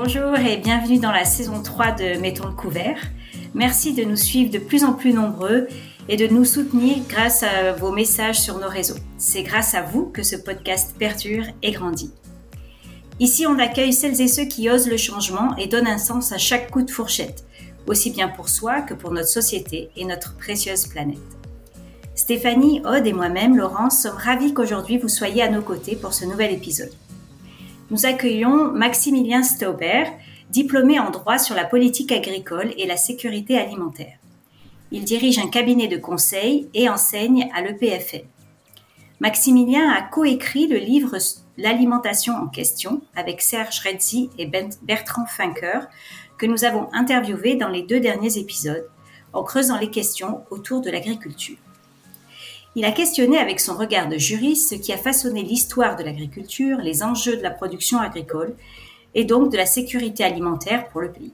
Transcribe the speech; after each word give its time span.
Bonjour 0.00 0.36
et 0.36 0.58
bienvenue 0.58 1.00
dans 1.00 1.10
la 1.10 1.24
saison 1.24 1.60
3 1.60 1.90
de 1.90 2.20
Mettons 2.20 2.46
le 2.46 2.54
couvert. 2.54 3.00
Merci 3.52 3.94
de 3.94 4.04
nous 4.04 4.14
suivre 4.14 4.48
de 4.48 4.60
plus 4.60 4.84
en 4.84 4.92
plus 4.92 5.12
nombreux 5.12 5.66
et 6.08 6.16
de 6.16 6.28
nous 6.28 6.44
soutenir 6.44 6.98
grâce 7.08 7.42
à 7.42 7.72
vos 7.72 7.90
messages 7.90 8.38
sur 8.38 8.58
nos 8.58 8.68
réseaux. 8.68 8.94
C'est 9.16 9.42
grâce 9.42 9.74
à 9.74 9.82
vous 9.82 10.04
que 10.04 10.22
ce 10.22 10.36
podcast 10.36 10.94
perdure 10.96 11.46
et 11.64 11.72
grandit. 11.72 12.12
Ici, 13.18 13.44
on 13.44 13.58
accueille 13.58 13.92
celles 13.92 14.20
et 14.20 14.28
ceux 14.28 14.44
qui 14.44 14.70
osent 14.70 14.88
le 14.88 14.98
changement 14.98 15.56
et 15.56 15.66
donnent 15.66 15.88
un 15.88 15.98
sens 15.98 16.30
à 16.30 16.38
chaque 16.38 16.70
coup 16.70 16.82
de 16.82 16.92
fourchette, 16.92 17.44
aussi 17.88 18.10
bien 18.10 18.28
pour 18.28 18.48
soi 18.48 18.82
que 18.82 18.94
pour 18.94 19.10
notre 19.10 19.26
société 19.26 19.90
et 19.96 20.04
notre 20.04 20.36
précieuse 20.36 20.86
planète. 20.86 21.18
Stéphanie, 22.14 22.82
Aude 22.84 23.04
et 23.04 23.12
moi-même, 23.12 23.56
Laurence, 23.56 24.02
sommes 24.02 24.16
ravis 24.16 24.54
qu'aujourd'hui 24.54 24.98
vous 24.98 25.08
soyez 25.08 25.42
à 25.42 25.50
nos 25.50 25.62
côtés 25.62 25.96
pour 25.96 26.14
ce 26.14 26.24
nouvel 26.24 26.52
épisode. 26.52 26.92
Nous 27.90 28.04
accueillons 28.04 28.70
Maximilien 28.72 29.42
Stauber, 29.42 30.04
diplômé 30.50 31.00
en 31.00 31.10
droit 31.10 31.38
sur 31.38 31.54
la 31.54 31.64
politique 31.64 32.12
agricole 32.12 32.74
et 32.76 32.86
la 32.86 32.98
sécurité 32.98 33.56
alimentaire. 33.56 34.18
Il 34.90 35.04
dirige 35.04 35.38
un 35.38 35.48
cabinet 35.48 35.88
de 35.88 35.96
conseil 35.96 36.68
et 36.74 36.90
enseigne 36.90 37.50
à 37.54 37.62
l'EPFL. 37.62 38.24
Maximilien 39.20 39.90
a 39.90 40.02
coécrit 40.02 40.66
le 40.66 40.76
livre 40.76 41.16
L'alimentation 41.56 42.34
en 42.34 42.46
question 42.46 43.00
avec 43.16 43.40
Serge 43.40 43.80
Redzi 43.80 44.28
et 44.38 44.46
Bertrand 44.46 45.26
Finker, 45.26 45.88
que 46.36 46.46
nous 46.46 46.64
avons 46.64 46.88
interviewé 46.92 47.56
dans 47.56 47.68
les 47.68 47.82
deux 47.82 48.00
derniers 48.00 48.38
épisodes, 48.38 48.86
en 49.32 49.42
creusant 49.42 49.78
les 49.78 49.90
questions 49.90 50.44
autour 50.50 50.82
de 50.82 50.90
l'agriculture. 50.90 51.56
Il 52.76 52.84
a 52.84 52.92
questionné 52.92 53.38
avec 53.38 53.60
son 53.60 53.76
regard 53.76 54.08
de 54.08 54.18
juriste 54.18 54.70
ce 54.70 54.74
qui 54.74 54.92
a 54.92 54.98
façonné 54.98 55.42
l'histoire 55.42 55.96
de 55.96 56.04
l'agriculture, 56.04 56.78
les 56.78 57.02
enjeux 57.02 57.36
de 57.36 57.42
la 57.42 57.50
production 57.50 57.98
agricole 57.98 58.54
et 59.14 59.24
donc 59.24 59.50
de 59.50 59.56
la 59.56 59.66
sécurité 59.66 60.22
alimentaire 60.22 60.88
pour 60.88 61.00
le 61.00 61.10
pays. 61.10 61.32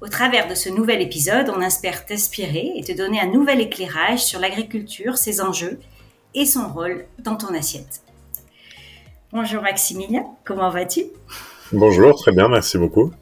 Au 0.00 0.08
travers 0.08 0.48
de 0.48 0.54
ce 0.54 0.70
nouvel 0.70 1.02
épisode, 1.02 1.52
on 1.54 1.60
espère 1.60 2.06
t'inspirer 2.06 2.72
et 2.74 2.82
te 2.82 2.92
donner 2.92 3.20
un 3.20 3.26
nouvel 3.26 3.60
éclairage 3.60 4.24
sur 4.24 4.40
l'agriculture, 4.40 5.18
ses 5.18 5.42
enjeux 5.42 5.78
et 6.34 6.46
son 6.46 6.68
rôle 6.68 7.04
dans 7.18 7.36
ton 7.36 7.54
assiette. 7.54 8.00
Bonjour 9.32 9.62
Maximilien, 9.62 10.24
comment 10.44 10.70
vas-tu? 10.70 11.04
Bonjour, 11.70 12.16
très 12.16 12.32
bien, 12.32 12.48
merci 12.48 12.78
beaucoup. 12.78 13.12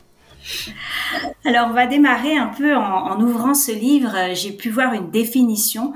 Alors 1.44 1.66
on 1.68 1.74
va 1.74 1.86
démarrer 1.86 2.36
un 2.36 2.46
peu 2.46 2.74
en, 2.76 2.80
en 2.80 3.20
ouvrant 3.20 3.54
ce 3.54 3.72
livre. 3.72 4.14
J'ai 4.34 4.52
pu 4.52 4.70
voir 4.70 4.94
une 4.94 5.10
définition 5.10 5.92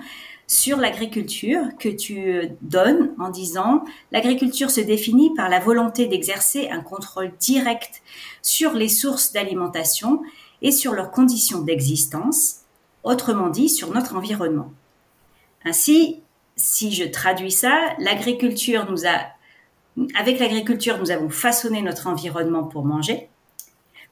sur 0.53 0.77
l'agriculture 0.77 1.63
que 1.79 1.89
tu 1.89 2.43
donnes 2.61 3.15
en 3.19 3.31
disant 3.31 3.87
l'agriculture 4.11 4.71
se 4.71 4.83
définit 4.83 5.33
par 5.35 5.49
la 5.49 5.59
volonté 5.59 6.09
d'exercer 6.09 6.69
un 6.69 6.81
contrôle 6.81 7.33
direct 7.41 8.03
sur 8.43 8.75
les 8.75 8.91
sources 8.91 9.33
d'alimentation 9.33 10.21
et 10.61 10.71
sur 10.71 10.93
leurs 10.93 11.11
conditions 11.11 11.63
d'existence, 11.63 12.57
autrement 13.03 13.49
dit 13.49 13.71
sur 13.71 13.95
notre 13.95 14.15
environnement. 14.15 14.71
Ainsi, 15.65 16.21
si 16.55 16.93
je 16.93 17.05
traduis 17.05 17.51
ça, 17.51 17.95
l'agriculture 17.99 18.91
nous 18.91 19.07
a 19.07 19.29
avec 20.15 20.39
l'agriculture, 20.39 20.99
nous 20.99 21.11
avons 21.11 21.31
façonné 21.31 21.81
notre 21.81 22.09
environnement 22.09 22.65
pour 22.65 22.85
manger. 22.85 23.31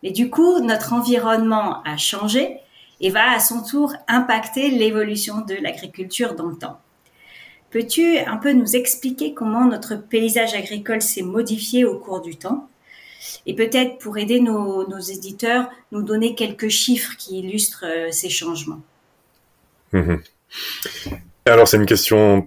Mais 0.03 0.11
du 0.11 0.31
coup, 0.31 0.61
notre 0.61 0.95
environnement 0.95 1.83
a 1.83 1.99
changé 1.99 2.61
et 3.01 3.11
va 3.11 3.33
à 3.33 3.41
son 3.41 3.63
tour 3.63 3.95
impacter 4.09 4.71
l'évolution 4.71 5.41
de 5.41 5.55
l'agriculture 5.55 6.35
dans 6.35 6.47
le 6.47 6.57
temps. 6.57 6.81
Peux-tu 7.71 8.19
un 8.19 8.37
peu 8.37 8.53
nous 8.53 8.75
expliquer 8.75 9.33
comment 9.33 9.65
notre 9.65 9.95
paysage 9.95 10.55
agricole 10.55 11.03
s'est 11.03 11.23
modifié 11.23 11.85
au 11.85 11.99
cours 11.99 12.21
du 12.21 12.37
temps? 12.37 12.69
Et 13.47 13.55
peut-être 13.55 13.99
pour 13.99 14.19
aider 14.19 14.41
nos, 14.41 14.99
éditeurs, 14.99 15.69
nous 15.93 16.03
donner 16.03 16.35
quelques 16.35 16.69
chiffres 16.69 17.13
qui 17.19 17.39
illustrent 17.41 17.85
euh, 17.87 18.09
ces 18.11 18.29
changements 18.31 18.81
mhm. 19.93 20.23
Alors 21.47 21.69
c'est 21.69 21.77
une 21.77 21.87
question 21.87 22.47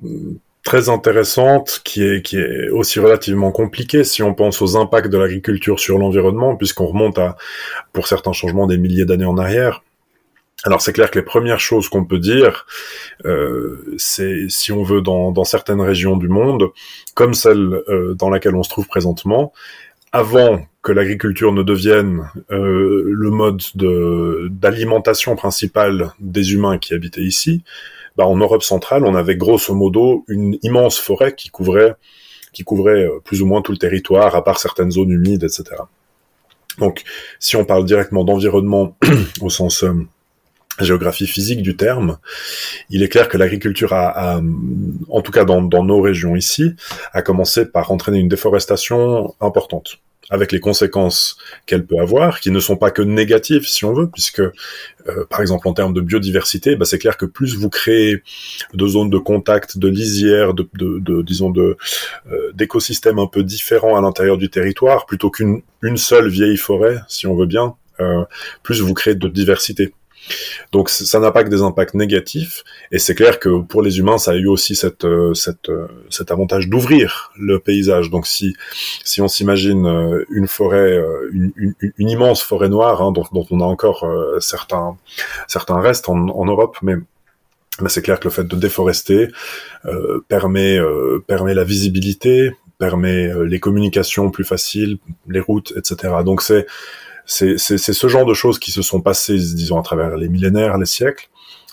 très 0.63 0.89
intéressante 0.89 1.81
qui 1.83 2.03
est, 2.03 2.21
qui 2.21 2.37
est 2.37 2.69
aussi 2.69 2.99
relativement 2.99 3.51
compliquée 3.51 4.03
si 4.03 4.23
on 4.23 4.33
pense 4.33 4.61
aux 4.61 4.77
impacts 4.77 5.09
de 5.09 5.17
l'agriculture 5.17 5.79
sur 5.79 5.97
l'environnement, 5.97 6.55
puisqu'on 6.55 6.87
remonte 6.87 7.19
à, 7.19 7.37
pour 7.91 8.07
certains 8.07 8.33
changements, 8.33 8.65
des 8.67 8.77
milliers 8.77 9.05
d'années 9.05 9.25
en 9.25 9.37
arrière. 9.37 9.83
Alors 10.63 10.81
c'est 10.81 10.93
clair 10.93 11.11
que 11.11 11.19
les 11.19 11.25
premières 11.25 11.59
choses 11.59 11.89
qu'on 11.89 12.05
peut 12.05 12.19
dire, 12.19 12.65
euh, 13.25 13.83
c'est 13.97 14.45
si 14.49 14.71
on 14.71 14.83
veut 14.83 15.01
dans, 15.01 15.31
dans, 15.31 15.43
certaines 15.43 15.81
régions 15.81 16.15
du 16.15 16.29
monde, 16.29 16.69
comme 17.15 17.33
celle 17.33 17.81
euh, 17.89 18.13
dans 18.13 18.29
laquelle 18.29 18.55
on 18.55 18.63
se 18.63 18.69
trouve 18.69 18.87
présentement, 18.87 19.51
avant 20.13 20.65
que 20.81 20.91
l'agriculture 20.91 21.51
ne 21.51 21.63
devienne 21.63 22.29
euh, 22.51 23.03
le 23.05 23.29
mode 23.29 23.61
d'alimentation 24.51 25.35
principal 25.35 26.11
des 26.19 26.53
humains 26.53 26.77
qui 26.77 26.93
habitaient 26.93 27.21
ici, 27.21 27.63
bah, 28.15 28.27
en 28.27 28.37
Europe 28.37 28.63
centrale, 28.63 29.05
on 29.05 29.15
avait 29.15 29.35
grosso 29.35 29.73
modo 29.73 30.23
une 30.27 30.57
immense 30.61 30.99
forêt 30.99 31.33
qui 31.35 31.49
couvrait 31.49 31.95
qui 32.53 32.63
couvrait 32.63 33.05
euh, 33.05 33.19
plus 33.23 33.41
ou 33.41 33.47
moins 33.47 33.61
tout 33.61 33.71
le 33.71 33.77
territoire, 33.77 34.35
à 34.35 34.43
part 34.43 34.59
certaines 34.59 34.91
zones 34.91 35.09
humides, 35.09 35.43
etc. 35.43 35.63
Donc, 36.77 37.03
si 37.39 37.55
on 37.55 37.65
parle 37.65 37.83
directement 37.85 38.23
d'environnement 38.23 38.95
au 39.41 39.49
sens 39.49 39.83
euh, 39.83 39.93
géographie 40.79 41.27
physique 41.27 41.61
du 41.61 41.75
terme, 41.75 42.17
il 42.89 43.03
est 43.03 43.09
clair 43.09 43.27
que 43.27 43.37
l'agriculture 43.37 43.93
a, 43.93 44.41
en 45.09 45.21
tout 45.21 45.31
cas 45.31 45.45
dans, 45.45 45.61
nos 45.61 46.01
régions 46.01 46.35
ici, 46.35 46.75
a 47.13 47.21
commencé 47.21 47.65
par 47.65 47.91
entraîner 47.91 48.19
une 48.19 48.29
déforestation 48.29 49.35
importante 49.39 49.99
avec 50.29 50.51
les 50.51 50.59
conséquences 50.59 51.37
qu'elle 51.65 51.85
peut 51.85 51.99
avoir, 51.99 52.39
qui 52.39 52.49
ne 52.49 52.59
sont 52.59 52.77
pas 52.77 52.91
que 52.91 53.01
négatives 53.01 53.67
si 53.67 53.85
on 53.85 53.93
veut, 53.93 54.09
puisque 54.09 54.39
euh, 54.39 55.25
par 55.29 55.41
exemple 55.41 55.67
en 55.67 55.73
termes 55.73 55.93
de 55.93 56.01
biodiversité, 56.01 56.75
bah, 56.75 56.85
c'est 56.85 56.97
clair 56.97 57.17
que 57.17 57.25
plus 57.25 57.55
vous 57.55 57.69
créez 57.69 58.23
de 58.73 58.87
zones 58.87 59.09
de 59.09 59.17
contact, 59.17 59.77
de 59.77 59.87
lisières, 59.89 60.53
de, 60.53 60.67
de, 60.73 61.21
disons 61.21 61.51
de 61.51 61.77
euh, 62.31 62.51
d'écosystèmes 62.53 63.19
un 63.19 63.27
peu 63.27 63.43
différents 63.43 63.97
à 63.97 64.01
l'intérieur 64.01 64.37
du 64.37 64.49
territoire, 64.49 65.05
plutôt 65.05 65.29
qu'une 65.29 65.61
une 65.81 65.97
seule 65.97 66.29
vieille 66.29 66.57
forêt, 66.57 66.99
si 67.07 67.27
on 67.27 67.35
veut 67.35 67.45
bien, 67.45 67.75
euh, 67.99 68.23
plus 68.63 68.81
vous 68.81 68.93
créez 68.93 69.15
de 69.15 69.27
diversité. 69.27 69.93
Donc 70.71 70.89
ça 70.89 71.19
n'a 71.19 71.31
pas 71.31 71.43
que 71.43 71.49
des 71.49 71.61
impacts 71.61 71.93
négatifs, 71.93 72.63
et 72.91 72.99
c'est 72.99 73.15
clair 73.15 73.39
que 73.39 73.61
pour 73.61 73.81
les 73.81 73.99
humains, 73.99 74.17
ça 74.17 74.31
a 74.31 74.35
eu 74.35 74.47
aussi 74.47 74.75
cette, 74.75 75.05
euh, 75.05 75.33
cette, 75.33 75.69
euh, 75.69 75.87
cet 76.09 76.31
avantage 76.31 76.67
d'ouvrir 76.67 77.31
le 77.37 77.59
paysage. 77.59 78.09
Donc 78.09 78.27
si, 78.27 78.55
si 79.03 79.21
on 79.21 79.27
s'imagine 79.27 79.85
euh, 79.85 80.25
une 80.29 80.47
forêt, 80.47 81.03
une, 81.31 81.75
immense 81.99 82.41
forêt 82.41 82.69
noire, 82.69 83.01
hein, 83.01 83.11
dont, 83.11 83.25
on 83.49 83.61
a 83.61 83.65
encore 83.65 84.05
certains, 84.39 84.97
certains 85.47 85.79
restes 85.79 86.09
en, 86.09 86.45
Europe, 86.45 86.77
mais 86.81 86.95
c'est 87.87 88.01
clair 88.01 88.19
que 88.19 88.25
le 88.25 88.31
fait 88.31 88.43
de 88.43 88.55
déforester 88.55 89.29
permet 90.27 90.79
permet 91.27 91.53
la 91.53 91.63
visibilité, 91.63 92.51
permet 92.77 93.31
les 93.45 93.59
communications 93.59 94.29
plus 94.31 94.43
faciles, 94.43 94.97
les 95.27 95.39
routes, 95.39 95.73
etc. 95.75 96.13
Donc 96.25 96.41
c'est 96.41 96.67
c'est 97.25 97.57
ce 97.57 98.07
genre 98.07 98.25
de 98.25 98.33
choses 98.33 98.59
qui 98.59 98.71
se 98.71 98.81
sont 98.81 99.01
passées, 99.01 99.37
disons, 99.37 99.79
à 99.79 99.83
travers 99.83 100.17
les 100.17 100.29
millénaires, 100.29 100.77
les 100.77 100.85
siècles. 100.85 101.29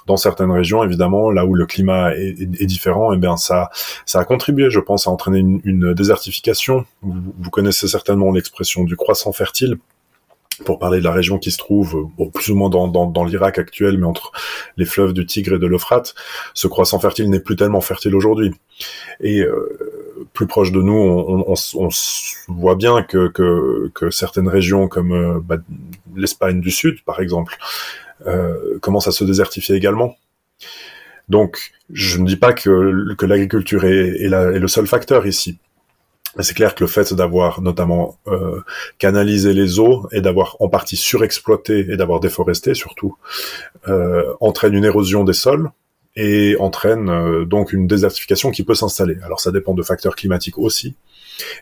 Dans 0.06 0.16
certaines 0.16 0.50
régions, 0.50 0.82
évidemment, 0.82 1.30
là 1.30 1.44
où 1.44 1.54
le 1.54 1.66
climat 1.66 2.16
est, 2.16 2.40
est, 2.40 2.66
différent, 2.66 3.12
eh 3.12 3.18
bien 3.18 3.36
ça, 3.36 3.68
ça 4.06 4.18
a 4.18 4.24
contribué, 4.24 4.70
je 4.70 4.80
pense, 4.80 5.06
à 5.06 5.10
entraîner 5.10 5.38
une, 5.38 5.60
une 5.62 5.94
désertification. 5.94 6.86
Vous, 7.02 7.50
connaissez 7.50 7.86
certainement 7.86 8.32
l'expression 8.32 8.82
du 8.84 8.96
croissant 8.96 9.32
fertile 9.32 9.76
pour 10.64 10.78
parler 10.78 10.98
de 10.98 11.04
la 11.04 11.12
région 11.12 11.38
qui 11.38 11.50
se 11.50 11.58
trouve 11.58 12.08
bon, 12.16 12.30
plus 12.30 12.50
ou 12.50 12.56
moins 12.56 12.70
dans, 12.70 12.88
dans, 12.88 13.06
dans 13.06 13.24
l'Irak 13.24 13.58
actuel, 13.58 13.98
mais 13.98 14.06
entre 14.06 14.32
les 14.76 14.84
fleuves 14.84 15.12
du 15.12 15.26
Tigre 15.26 15.54
et 15.54 15.58
de 15.58 15.66
l'Euphrate, 15.66 16.14
ce 16.54 16.66
croissant 16.66 16.98
fertile 16.98 17.30
n'est 17.30 17.40
plus 17.40 17.56
tellement 17.56 17.80
fertile 17.80 18.14
aujourd'hui. 18.14 18.52
Et 19.20 19.40
euh, 19.40 19.99
plus 20.32 20.46
proche 20.46 20.72
de 20.72 20.80
nous, 20.80 20.92
on, 20.92 21.44
on, 21.52 21.54
on, 21.74 21.88
voit 22.48 22.74
bien 22.74 23.02
que, 23.02 23.28
que, 23.28 23.90
que, 23.94 24.10
certaines 24.10 24.48
régions 24.48 24.88
comme 24.88 25.12
euh, 25.12 25.40
bah, 25.40 25.56
l'Espagne 26.16 26.60
du 26.60 26.70
Sud, 26.70 27.02
par 27.04 27.20
exemple, 27.20 27.56
euh, 28.26 28.78
commencent 28.80 29.08
à 29.08 29.12
se 29.12 29.24
désertifier 29.24 29.76
également. 29.76 30.16
Donc, 31.28 31.72
je 31.92 32.18
ne 32.18 32.26
dis 32.26 32.36
pas 32.36 32.52
que, 32.52 33.14
que 33.14 33.26
l'agriculture 33.26 33.84
est, 33.84 34.08
est, 34.08 34.32
est, 34.32 34.58
le 34.58 34.68
seul 34.68 34.86
facteur 34.86 35.26
ici. 35.26 35.58
Mais 36.36 36.44
c'est 36.44 36.54
clair 36.54 36.74
que 36.74 36.84
le 36.84 36.88
fait 36.88 37.12
d'avoir 37.12 37.60
notamment 37.60 38.18
euh, 38.28 38.60
canalisé 38.98 39.52
les 39.52 39.80
eaux 39.80 40.08
et 40.12 40.20
d'avoir 40.20 40.56
en 40.60 40.68
partie 40.68 40.96
surexploité 40.96 41.86
et 41.90 41.96
d'avoir 41.96 42.20
déforesté 42.20 42.74
surtout 42.74 43.16
euh, 43.88 44.32
entraîne 44.40 44.74
une 44.74 44.84
érosion 44.84 45.24
des 45.24 45.32
sols 45.32 45.70
et 46.16 46.56
entraîne 46.58 47.08
euh, 47.08 47.44
donc 47.44 47.72
une 47.72 47.86
désertification 47.86 48.50
qui 48.50 48.64
peut 48.64 48.74
s'installer. 48.74 49.16
Alors 49.24 49.40
ça 49.40 49.52
dépend 49.52 49.74
de 49.74 49.82
facteurs 49.82 50.16
climatiques 50.16 50.58
aussi, 50.58 50.94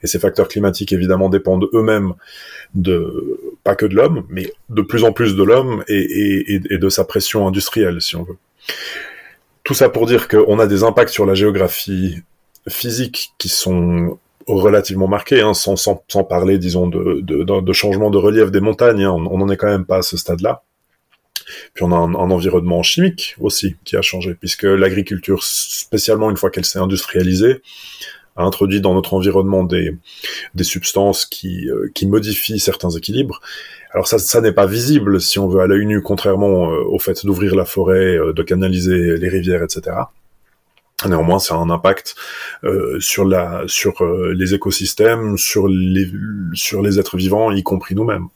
et 0.03 0.07
ces 0.07 0.19
facteurs 0.19 0.49
climatiques 0.49 0.93
évidemment 0.93 1.29
dépendent 1.29 1.69
eux-mêmes 1.73 2.15
de 2.75 3.41
pas 3.65 3.75
que 3.75 3.87
de 3.87 3.95
l'homme, 3.95 4.25
mais 4.29 4.53
de 4.69 4.83
plus 4.83 5.05
en 5.05 5.13
plus 5.13 5.37
de 5.37 5.43
l'homme 5.43 5.85
et, 5.89 5.99
et, 5.99 6.61
et, 6.71 6.79
de 6.79 6.89
sa 6.89 7.05
pression 7.05 7.47
industrielle, 7.47 8.01
si 8.01 8.17
on 8.17 8.23
veut. 8.23 8.37
Tout 9.65 9.75
ça 9.75 9.89
pour 9.89 10.07
dire 10.07 10.29
qu'on 10.29 10.59
a 10.59 10.67
des 10.67 10.83
impacts 10.83 11.13
sur 11.13 11.27
la 11.27 11.35
géographie 11.35 12.23
physique 12.69 13.33
qui 13.39 13.49
sont 13.49 14.19
relativement 14.47 15.09
marqué, 15.09 15.41
hein, 15.41 15.55
sans, 15.55 15.77
sans, 15.77 16.03
sans, 16.09 16.25
parler, 16.25 16.59
disons, 16.59 16.87
de, 16.87 17.21
de, 17.21 17.61
de, 17.61 17.73
changement 17.73 18.11
de 18.11 18.19
relief 18.19 18.51
des 18.51 18.61
montagnes. 18.61 19.05
Hein, 19.05 19.13
on 19.13 19.39
n'en 19.39 19.49
est 19.49 19.57
quand 19.57 19.69
même 19.69 19.85
pas 19.85 19.99
à 19.99 20.03
ce 20.03 20.17
stade-là. 20.17 20.63
Puis 21.75 21.85
on 21.85 21.93
a 21.93 21.97
un, 21.97 22.15
un, 22.15 22.31
environnement 22.31 22.83
chimique 22.83 23.37
aussi 23.41 23.77
qui 23.85 23.97
a 23.97 24.03
changé, 24.03 24.35
puisque 24.35 24.65
l'agriculture, 24.65 25.43
spécialement 25.43 26.31
une 26.31 26.37
fois 26.37 26.51
qu'elle 26.51 26.65
s'est 26.65 26.79
industrialisée, 26.79 27.63
a 28.37 28.43
introduit 28.43 28.81
dans 28.81 28.95
notre 28.95 29.15
environnement 29.15 29.65
des, 29.65 29.97
des 30.55 30.65
substances 30.65 31.27
qui, 31.27 31.69
euh, 31.69 31.91
qui 31.95 32.07
modifient 32.07 32.61
certains 32.61 32.91
équilibres. 32.91 33.41
Alors 33.93 34.07
ça, 34.07 34.19
ça 34.19 34.41
n'est 34.41 34.53
pas 34.53 34.67
visible 34.67 35.21
si 35.21 35.39
on 35.39 35.49
veut 35.49 35.61
à 35.61 35.67
l'œil 35.67 35.87
nu, 35.87 36.03
contrairement 36.03 36.71
euh, 36.71 36.85
au 36.85 36.99
fait 36.99 37.25
d'ouvrir 37.25 37.55
la 37.55 37.65
forêt, 37.65 38.17
euh, 38.17 38.33
de 38.33 38.43
canaliser 38.43 39.17
les 39.17 39.29
rivières, 39.29 39.63
etc. 39.63 39.97
Néanmoins, 41.07 41.39
ça 41.39 41.55
a 41.55 41.59
un 41.59 41.71
impact 41.71 42.17
euh, 42.65 42.99
sur 42.99 43.25
la 43.25 43.63
sur 43.67 44.03
euh, 44.03 44.35
les 44.37 44.55
écosystèmes, 44.55 45.39
sur 45.39 45.69
les 45.69 46.11
sur 46.55 46.83
les 46.83 46.99
êtres 46.99 47.17
vivants, 47.17 47.53
y 47.53 47.63
compris 47.63 47.95
nous-mêmes. 47.95 48.29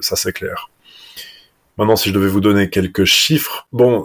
Ça 0.00 0.16
c'est 0.16 0.32
clair. 0.32 0.68
Maintenant, 1.78 1.96
si 1.96 2.10
je 2.10 2.14
devais 2.14 2.28
vous 2.28 2.40
donner 2.40 2.70
quelques 2.70 3.04
chiffres, 3.04 3.66
bon, 3.72 4.04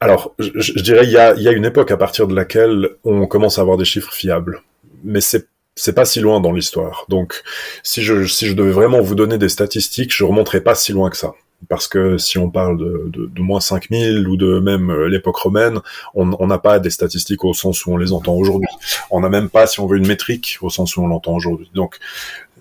alors 0.00 0.34
je, 0.38 0.80
dirais 0.80 1.04
il 1.04 1.10
y 1.10 1.18
a 1.48 1.52
une 1.52 1.64
époque 1.64 1.90
à 1.90 1.96
partir 1.96 2.26
de 2.26 2.34
laquelle 2.34 2.90
on 3.04 3.26
commence 3.26 3.58
à 3.58 3.62
avoir 3.62 3.76
des 3.76 3.84
chiffres 3.84 4.12
fiables, 4.12 4.62
mais 5.04 5.20
c'est 5.20 5.46
c'est 5.78 5.92
pas 5.92 6.06
si 6.06 6.20
loin 6.20 6.40
dans 6.40 6.52
l'histoire. 6.52 7.04
Donc, 7.10 7.42
si 7.82 8.02
je 8.02 8.54
devais 8.54 8.70
vraiment 8.70 9.02
vous 9.02 9.14
donner 9.14 9.36
des 9.36 9.50
statistiques, 9.50 10.10
je 10.14 10.24
remonterais 10.24 10.62
pas 10.62 10.74
si 10.74 10.92
loin 10.92 11.10
que 11.10 11.18
ça 11.18 11.34
parce 11.68 11.88
que 11.88 12.18
si 12.18 12.38
on 12.38 12.50
parle 12.50 12.78
de, 12.78 13.04
de, 13.08 13.26
de 13.26 13.40
moins 13.40 13.60
5000 13.60 14.28
ou 14.28 14.36
de 14.36 14.60
même 14.60 14.90
euh, 14.90 15.08
l'époque 15.08 15.36
romaine, 15.36 15.80
on 16.14 16.46
n'a 16.46 16.58
pas 16.58 16.78
des 16.78 16.90
statistiques 16.90 17.44
au 17.44 17.54
sens 17.54 17.86
où 17.86 17.92
on 17.92 17.96
les 17.96 18.12
entend 18.12 18.34
aujourd'hui. 18.34 18.68
On 19.10 19.20
n'a 19.20 19.28
même 19.28 19.48
pas, 19.48 19.66
si 19.66 19.80
on 19.80 19.86
veut, 19.86 19.98
une 19.98 20.06
métrique 20.06 20.58
au 20.60 20.70
sens 20.70 20.96
où 20.96 21.02
on 21.02 21.08
l'entend 21.08 21.34
aujourd'hui. 21.34 21.70
Donc, 21.74 21.98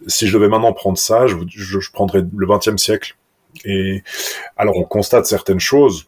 si 0.07 0.27
je 0.27 0.33
devais 0.37 0.47
maintenant 0.47 0.73
prendre 0.73 0.97
ça, 0.97 1.27
je, 1.27 1.35
je, 1.47 1.79
je 1.79 1.91
prendrais 1.91 2.23
le 2.35 2.47
XXe 2.47 2.81
siècle. 2.81 3.15
Et 3.63 4.03
alors, 4.57 4.77
on 4.77 4.83
constate 4.83 5.25
certaines 5.25 5.59
choses 5.59 6.07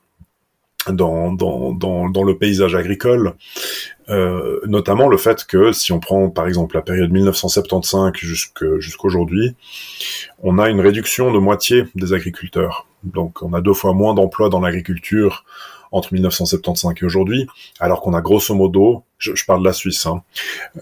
dans, 0.93 2.23
le 2.23 2.37
paysage 2.37 2.75
agricole, 2.75 3.33
euh, 4.09 4.59
notamment 4.65 5.07
le 5.07 5.17
fait 5.17 5.45
que 5.45 5.71
si 5.71 5.91
on 5.91 5.99
prend 5.99 6.29
par 6.29 6.47
exemple 6.47 6.75
la 6.75 6.81
période 6.81 7.11
1975 7.11 8.13
jusqu'aujourd'hui, 8.79 9.55
on 10.39 10.59
a 10.59 10.69
une 10.69 10.79
réduction 10.79 11.31
de 11.31 11.39
moitié 11.39 11.85
des 11.95 12.13
agriculteurs. 12.13 12.87
Donc 13.03 13.41
on 13.41 13.53
a 13.53 13.61
deux 13.61 13.73
fois 13.73 13.93
moins 13.93 14.13
d'emplois 14.13 14.49
dans 14.49 14.59
l'agriculture 14.59 15.43
entre 15.91 16.13
1975 16.13 16.95
et 17.01 17.05
aujourd'hui, 17.05 17.47
alors 17.79 18.01
qu'on 18.01 18.13
a 18.13 18.21
grosso 18.21 18.53
modo, 18.53 19.03
je, 19.19 19.33
je, 19.35 19.45
parle 19.45 19.61
de 19.61 19.65
la 19.65 19.73
Suisse, 19.73 20.05
hein, 20.05 20.21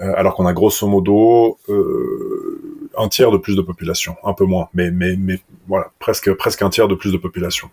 euh, 0.01 0.13
alors 0.17 0.35
qu'on 0.35 0.47
a 0.47 0.53
grosso 0.53 0.87
modo 0.87 1.59
euh, 1.69 2.54
un 2.97 3.09
tiers 3.09 3.31
de 3.31 3.37
plus 3.37 3.55
de 3.55 3.61
population, 3.61 4.15
un 4.23 4.33
peu 4.33 4.45
moins, 4.45 4.69
mais 4.73 4.91
mais 4.91 5.15
mais 5.17 5.39
voilà, 5.67 5.91
presque 5.99 6.33
presque 6.33 6.61
un 6.61 6.69
tiers 6.69 6.87
de 6.87 6.95
plus 6.95 7.11
de 7.11 7.17
population. 7.17 7.69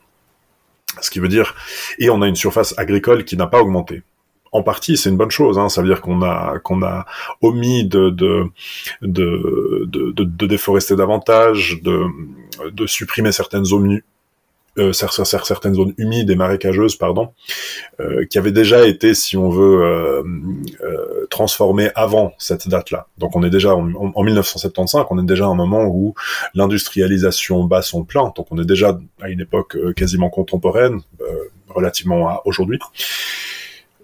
Ce 1.01 1.11
qui 1.11 1.21
veut 1.21 1.29
dire, 1.29 1.55
et 1.99 2.11
on 2.11 2.21
a 2.23 2.29
une 2.29 2.37
surface 2.37 2.75
agricole 2.79 3.25
qui 3.25 3.37
n'a 3.37 3.47
pas 3.47 3.61
augmenté. 3.61 4.03
En 4.53 4.63
partie, 4.63 4.99
c'est 4.99 5.09
une 5.09 5.17
bonne 5.17 5.31
chose. 5.31 5.59
Hein. 5.59 5.71
Ça 5.71 5.81
veut 5.81 5.89
dire 5.89 6.03
qu'on 6.03 6.23
a 6.23 6.59
qu'on 6.59 6.83
a 6.83 7.07
omis 7.41 7.85
de 7.85 8.11
de, 8.11 8.45
de 9.01 9.87
de, 9.87 10.13
de, 10.13 10.47
déforester 10.47 10.95
davantage, 10.95 11.81
de, 11.83 12.05
de 12.71 12.87
supprimer 12.87 13.33
certaines 13.33 13.65
zones 13.65 14.03
euh, 14.79 14.93
certaines 14.93 15.75
zones 15.75 15.95
humides 15.99 16.31
et 16.31 16.37
marécageuses, 16.37 16.97
pardon, 16.97 17.33
euh, 18.01 18.25
qui 18.27 18.39
avaient 18.39 18.53
déjà 18.53 18.87
été, 18.87 19.15
si 19.15 19.37
on 19.37 19.51
veut, 19.51 19.83
euh, 19.83 20.23
euh, 20.83 21.27
transformées 21.31 21.91
avant 21.95 22.33
cette 22.39 22.69
date-là. 22.69 23.07
Donc 23.19 23.37
on 23.37 23.43
est 23.43 23.51
déjà 23.51 23.75
en, 23.75 23.93
en, 23.95 24.23
1975, 24.23 25.07
on 25.11 25.19
est 25.19 25.27
déjà 25.27 25.45
à 25.45 25.49
un 25.49 25.55
moment 25.55 25.85
où 25.85 26.15
l'industrialisation 26.55 27.65
bat 27.65 27.83
son 27.83 28.05
plein, 28.05 28.33
donc 28.35 28.47
on 28.51 28.59
est 28.59 28.65
déjà 28.65 28.99
à 29.21 29.29
une 29.29 29.41
époque 29.41 29.77
euh, 29.77 29.93
quasiment 29.93 30.31
contemporaine, 30.31 31.01
relativement 31.69 32.29
à 32.29 32.43
aujourd'hui. 32.45 32.79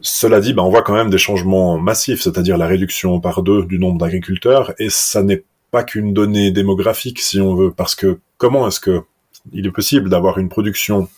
Cela 0.00 0.40
dit, 0.40 0.54
ben, 0.54 0.62
on 0.62 0.70
voit 0.70 0.82
quand 0.82 0.94
même 0.94 1.10
des 1.10 1.18
changements 1.18 1.78
massifs, 1.78 2.22
c'est-à-dire 2.22 2.56
la 2.56 2.66
réduction 2.66 3.20
par 3.20 3.42
deux 3.42 3.64
du 3.64 3.78
nombre 3.78 3.98
d'agriculteurs, 3.98 4.72
et 4.78 4.90
ça 4.90 5.22
n'est 5.22 5.44
pas 5.70 5.82
qu'une 5.82 6.14
donnée 6.14 6.50
démographique, 6.50 7.20
si 7.20 7.40
on 7.40 7.54
veut, 7.54 7.72
parce 7.72 7.94
que 7.94 8.20
comment 8.38 8.68
est-ce 8.68 8.80
que 8.80 9.02
il 9.52 9.66
est 9.66 9.70
possible 9.70 10.08
d'avoir 10.10 10.38
une 10.38 10.48
production 10.48 11.08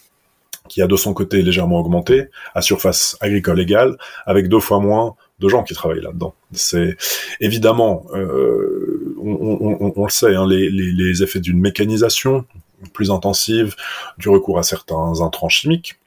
qui 0.69 0.83
a 0.83 0.87
de 0.87 0.97
son 0.97 1.13
côté 1.15 1.43
légèrement 1.43 1.81
augmenté, 1.81 2.27
à 2.55 2.63
surface 2.63 3.17
agricole 3.21 3.61
égale, 3.61 3.97
avec 4.25 4.49
deux 4.49 4.61
fois 4.61 4.79
moins 4.79 5.17
de 5.41 5.49
gens 5.49 5.65
qui 5.65 5.75
travaillent 5.75 6.03
là-dedans. 6.03 6.35
C'est 6.53 6.97
évidemment, 7.41 8.07
euh, 8.15 9.17
on, 9.21 10.05
le 10.05 10.11
sait, 10.11 10.35
hein, 10.37 10.47
les, 10.47 11.23
effets 11.23 11.41
d'une 11.41 11.59
mécanisation 11.59 12.45
plus 12.93 13.11
intensive, 13.11 13.75
du 14.19 14.29
recours 14.29 14.59
à 14.59 14.63
certains 14.63 15.21
intrants 15.21 15.49
chimiques, 15.49 15.99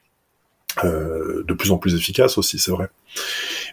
euh, 0.82 1.44
de 1.46 1.54
plus 1.54 1.70
en 1.70 1.76
plus 1.76 1.94
efficaces 1.94 2.38
aussi, 2.38 2.58
c'est 2.58 2.70
vrai. 2.72 2.88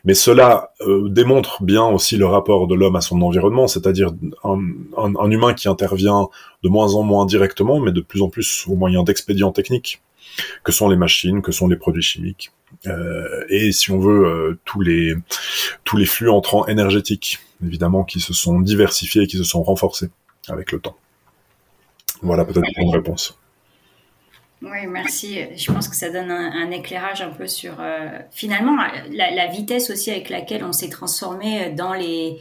Mais 0.04 0.14
cela 0.14 0.72
euh, 0.82 1.10
démontre 1.10 1.64
bien 1.64 1.86
aussi 1.86 2.18
le 2.18 2.26
rapport 2.26 2.68
de 2.68 2.76
l'homme 2.76 2.96
à 2.96 3.02
son 3.02 3.22
environnement, 3.22 3.68
c'est-à-dire 3.68 4.12
un, 4.44 4.60
un, 4.98 5.16
un, 5.16 5.32
humain 5.32 5.54
qui 5.54 5.68
intervient 5.68 6.28
de 6.64 6.70
moins 6.70 6.96
en 6.96 7.04
moins 7.04 7.26
directement, 7.26 7.80
mais 7.80 7.92
de 7.92 8.02
plus 8.02 8.22
en 8.22 8.30
plus 8.30 8.66
au 8.68 8.76
moyen 8.76 9.04
d'expédients 9.04 9.52
techniques, 9.52 10.02
que 10.64 10.72
sont 10.72 10.90
les 10.90 10.96
machines, 10.96 11.42
que 11.42 11.52
sont 11.52 11.68
les 11.68 11.76
produits 11.76 12.02
chimiques, 12.02 12.52
euh, 12.88 13.46
et 13.50 13.72
si 13.72 13.92
on 13.92 14.00
veut 14.00 14.26
euh, 14.26 14.60
tous 14.66 14.82
les 14.82 15.16
tous 15.84 15.98
les 15.98 16.06
flux 16.06 16.30
entrants 16.30 16.66
énergétiques, 16.68 17.40
évidemment, 17.64 18.04
qui 18.04 18.20
se 18.20 18.34
sont 18.34 18.60
diversifiés 18.60 19.24
et 19.24 19.28
qui 19.28 19.38
se 19.38 19.44
sont 19.44 19.62
renforcés 19.64 20.10
avec 20.48 20.72
le 20.72 20.80
temps. 20.80 20.96
Voilà 22.22 22.46
peut-être 22.46 22.68
une 22.78 22.90
réponse. 22.90 23.38
Oui, 24.62 24.86
merci. 24.88 25.40
Je 25.56 25.72
pense 25.72 25.88
que 25.88 25.96
ça 25.96 26.10
donne 26.10 26.30
un, 26.30 26.52
un 26.52 26.72
éclairage 26.72 27.22
un 27.22 27.32
peu 27.32 27.48
sur 27.48 27.80
euh, 27.80 28.20
finalement 28.30 28.76
la, 29.10 29.32
la, 29.32 29.48
vitesse 29.48 29.90
aussi 29.90 30.12
avec 30.12 30.30
laquelle 30.30 30.64
on 30.64 30.72
s'est 30.72 30.90
transformé 30.90 31.72
dans 31.72 31.94
les, 31.94 32.38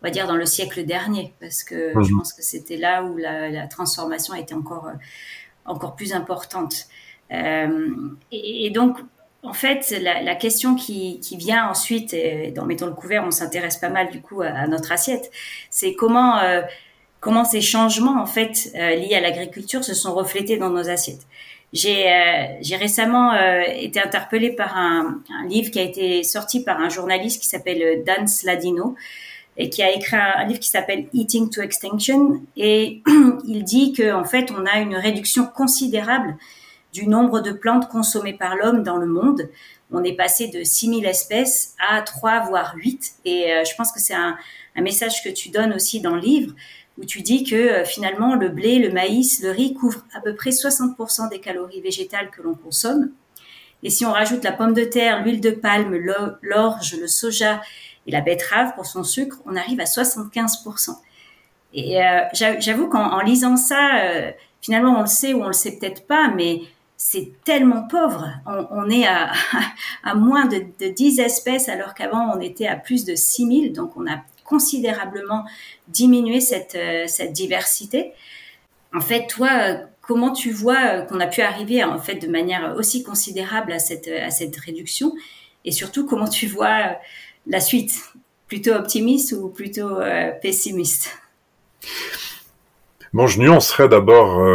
on 0.00 0.06
va 0.06 0.10
dire 0.10 0.26
dans 0.26 0.36
le 0.36 0.46
siècle 0.46 0.84
dernier, 0.84 1.34
parce 1.40 1.62
que 1.62 1.96
mmh. 1.96 2.04
je 2.04 2.14
pense 2.14 2.32
que 2.32 2.42
c'était 2.42 2.76
là 2.76 3.04
où 3.04 3.16
la, 3.16 3.48
la, 3.48 3.68
transformation 3.68 4.34
était 4.34 4.54
encore 4.54 4.90
encore 5.64 5.94
plus 5.94 6.12
importante. 6.12 6.86
Euh, 7.32 7.96
et, 8.30 8.66
et, 8.66 8.70
donc 8.70 8.98
en 9.42 9.52
fait, 9.52 9.94
la, 10.02 10.22
la 10.22 10.34
question 10.34 10.74
qui, 10.74 11.18
qui, 11.20 11.36
vient 11.36 11.68
ensuite, 11.68 12.14
et 12.14 12.50
dans 12.52 12.64
Mettons 12.66 12.86
le 12.86 12.92
couvert, 12.94 13.24
on 13.24 13.30
s'intéresse 13.30 13.76
pas 13.76 13.88
mal 13.88 14.10
du 14.10 14.20
coup 14.20 14.42
à, 14.42 14.48
à 14.48 14.66
notre 14.66 14.92
assiette, 14.92 15.30
c'est 15.70 15.94
comment 15.94 16.38
euh, 16.38 16.62
comment 17.20 17.44
ces 17.44 17.60
changements 17.60 18.20
en 18.20 18.26
fait 18.26 18.72
euh, 18.74 18.96
liés 18.96 19.14
à 19.14 19.20
l'agriculture 19.20 19.84
se 19.84 19.94
sont 19.94 20.14
reflétés 20.14 20.58
dans 20.58 20.70
nos 20.70 20.88
assiettes. 20.90 21.26
J'ai 21.72 22.06
euh, 22.06 22.76
récemment 22.78 23.32
euh, 23.32 23.62
été 23.66 23.98
interpellée 23.98 24.52
par 24.52 24.76
un, 24.76 25.22
un, 25.30 25.46
livre 25.46 25.70
qui 25.70 25.78
a 25.78 25.82
été 25.82 26.22
sorti 26.22 26.62
par 26.62 26.78
un 26.80 26.90
journaliste 26.90 27.40
qui 27.40 27.48
s'appelle 27.48 28.02
Dan 28.04 28.28
Sladino 28.28 28.94
et 29.56 29.70
qui 29.70 29.82
a 29.82 29.90
écrit 29.90 30.16
un, 30.16 30.34
un 30.36 30.44
livre 30.44 30.60
qui 30.60 30.68
s'appelle 30.68 31.06
Eating 31.14 31.48
to 31.48 31.62
Extinction 31.62 32.42
et 32.56 33.02
il 33.46 33.64
dit 33.64 33.94
que 33.94 34.12
en 34.12 34.24
fait 34.24 34.50
on 34.50 34.66
a 34.66 34.80
une 34.80 34.96
réduction 34.96 35.46
considérable 35.46 36.36
du 36.92 37.06
nombre 37.06 37.40
de 37.40 37.52
plantes 37.52 37.88
consommées 37.88 38.34
par 38.34 38.54
l'homme 38.54 38.82
dans 38.82 38.98
le 38.98 39.06
monde. 39.06 39.48
On 39.90 40.04
est 40.04 40.14
passé 40.14 40.48
de 40.48 40.62
6000 40.64 41.06
espèces 41.06 41.74
à 41.88 42.02
3 42.02 42.40
voire 42.48 42.74
8 42.76 43.14
et 43.24 43.52
euh, 43.52 43.64
je 43.64 43.74
pense 43.76 43.92
que 43.92 44.00
c'est 44.00 44.14
un, 44.14 44.36
un, 44.76 44.82
message 44.82 45.22
que 45.24 45.30
tu 45.30 45.48
donnes 45.48 45.72
aussi 45.72 46.00
dans 46.00 46.14
le 46.14 46.20
livre 46.20 46.54
où 46.98 47.04
tu 47.04 47.22
dis 47.22 47.44
que 47.44 47.56
euh, 47.56 47.84
finalement 47.84 48.34
le 48.34 48.48
blé, 48.48 48.78
le 48.78 48.92
maïs, 48.92 49.42
le 49.42 49.50
riz 49.50 49.74
couvrent 49.74 50.04
à 50.14 50.20
peu 50.20 50.34
près 50.34 50.50
60% 50.50 51.30
des 51.30 51.40
calories 51.40 51.80
végétales 51.80 52.30
que 52.30 52.42
l'on 52.42 52.54
consomme. 52.54 53.10
Et 53.82 53.90
si 53.90 54.04
on 54.04 54.12
rajoute 54.12 54.44
la 54.44 54.52
pomme 54.52 54.74
de 54.74 54.84
terre, 54.84 55.24
l'huile 55.24 55.40
de 55.40 55.50
palme, 55.50 55.96
l'orge, 56.42 56.96
le 57.00 57.08
soja 57.08 57.60
et 58.06 58.12
la 58.12 58.20
betterave 58.20 58.74
pour 58.74 58.86
son 58.86 59.02
sucre, 59.02 59.38
on 59.44 59.56
arrive 59.56 59.80
à 59.80 59.84
75%. 59.84 60.96
Et 61.74 62.02
euh, 62.02 62.20
j'avoue 62.32 62.88
qu'en 62.88 63.20
lisant 63.20 63.56
ça, 63.56 64.02
euh, 64.04 64.30
finalement 64.60 64.98
on 64.98 65.02
le 65.02 65.06
sait 65.06 65.32
ou 65.32 65.42
on 65.42 65.48
le 65.48 65.52
sait 65.52 65.78
peut-être 65.78 66.06
pas, 66.06 66.28
mais 66.28 66.60
c'est 66.96 67.32
tellement 67.44 67.88
pauvre. 67.88 68.28
On, 68.46 68.88
est 68.90 69.06
à, 69.06 69.32
à, 70.04 70.14
moins 70.14 70.44
de, 70.44 70.58
de 70.78 70.92
10 70.92 71.18
espèces 71.20 71.68
alors 71.68 71.94
qu'avant 71.94 72.36
on 72.36 72.40
était 72.40 72.68
à 72.68 72.76
plus 72.76 73.04
de 73.04 73.14
6000, 73.14 73.72
donc 73.72 73.96
on 73.96 74.06
a 74.06 74.18
considérablement 74.52 75.46
diminuer 75.88 76.40
cette, 76.40 76.74
euh, 76.74 77.04
cette 77.06 77.32
diversité. 77.32 78.12
En 78.94 79.00
fait, 79.00 79.26
toi, 79.26 79.48
euh, 79.48 79.76
comment 80.02 80.30
tu 80.30 80.50
vois 80.50 80.82
euh, 80.84 81.02
qu'on 81.02 81.20
a 81.20 81.26
pu 81.26 81.40
arriver 81.40 81.82
en 81.82 81.98
fait 81.98 82.16
de 82.16 82.28
manière 82.28 82.74
aussi 82.76 83.02
considérable 83.02 83.72
à 83.72 83.78
cette, 83.78 84.08
à 84.08 84.30
cette 84.30 84.54
réduction? 84.56 85.14
Et 85.64 85.72
surtout 85.72 86.06
comment 86.06 86.28
tu 86.28 86.46
vois 86.46 86.96
la 87.46 87.60
suite? 87.60 87.94
Plutôt 88.46 88.72
optimiste 88.72 89.32
ou 89.32 89.48
plutôt 89.48 89.96
pessimiste? 90.42 91.18
Bon, 93.14 93.26
je 93.26 93.40
nuancerais 93.40 93.88
d'abord. 93.88 94.46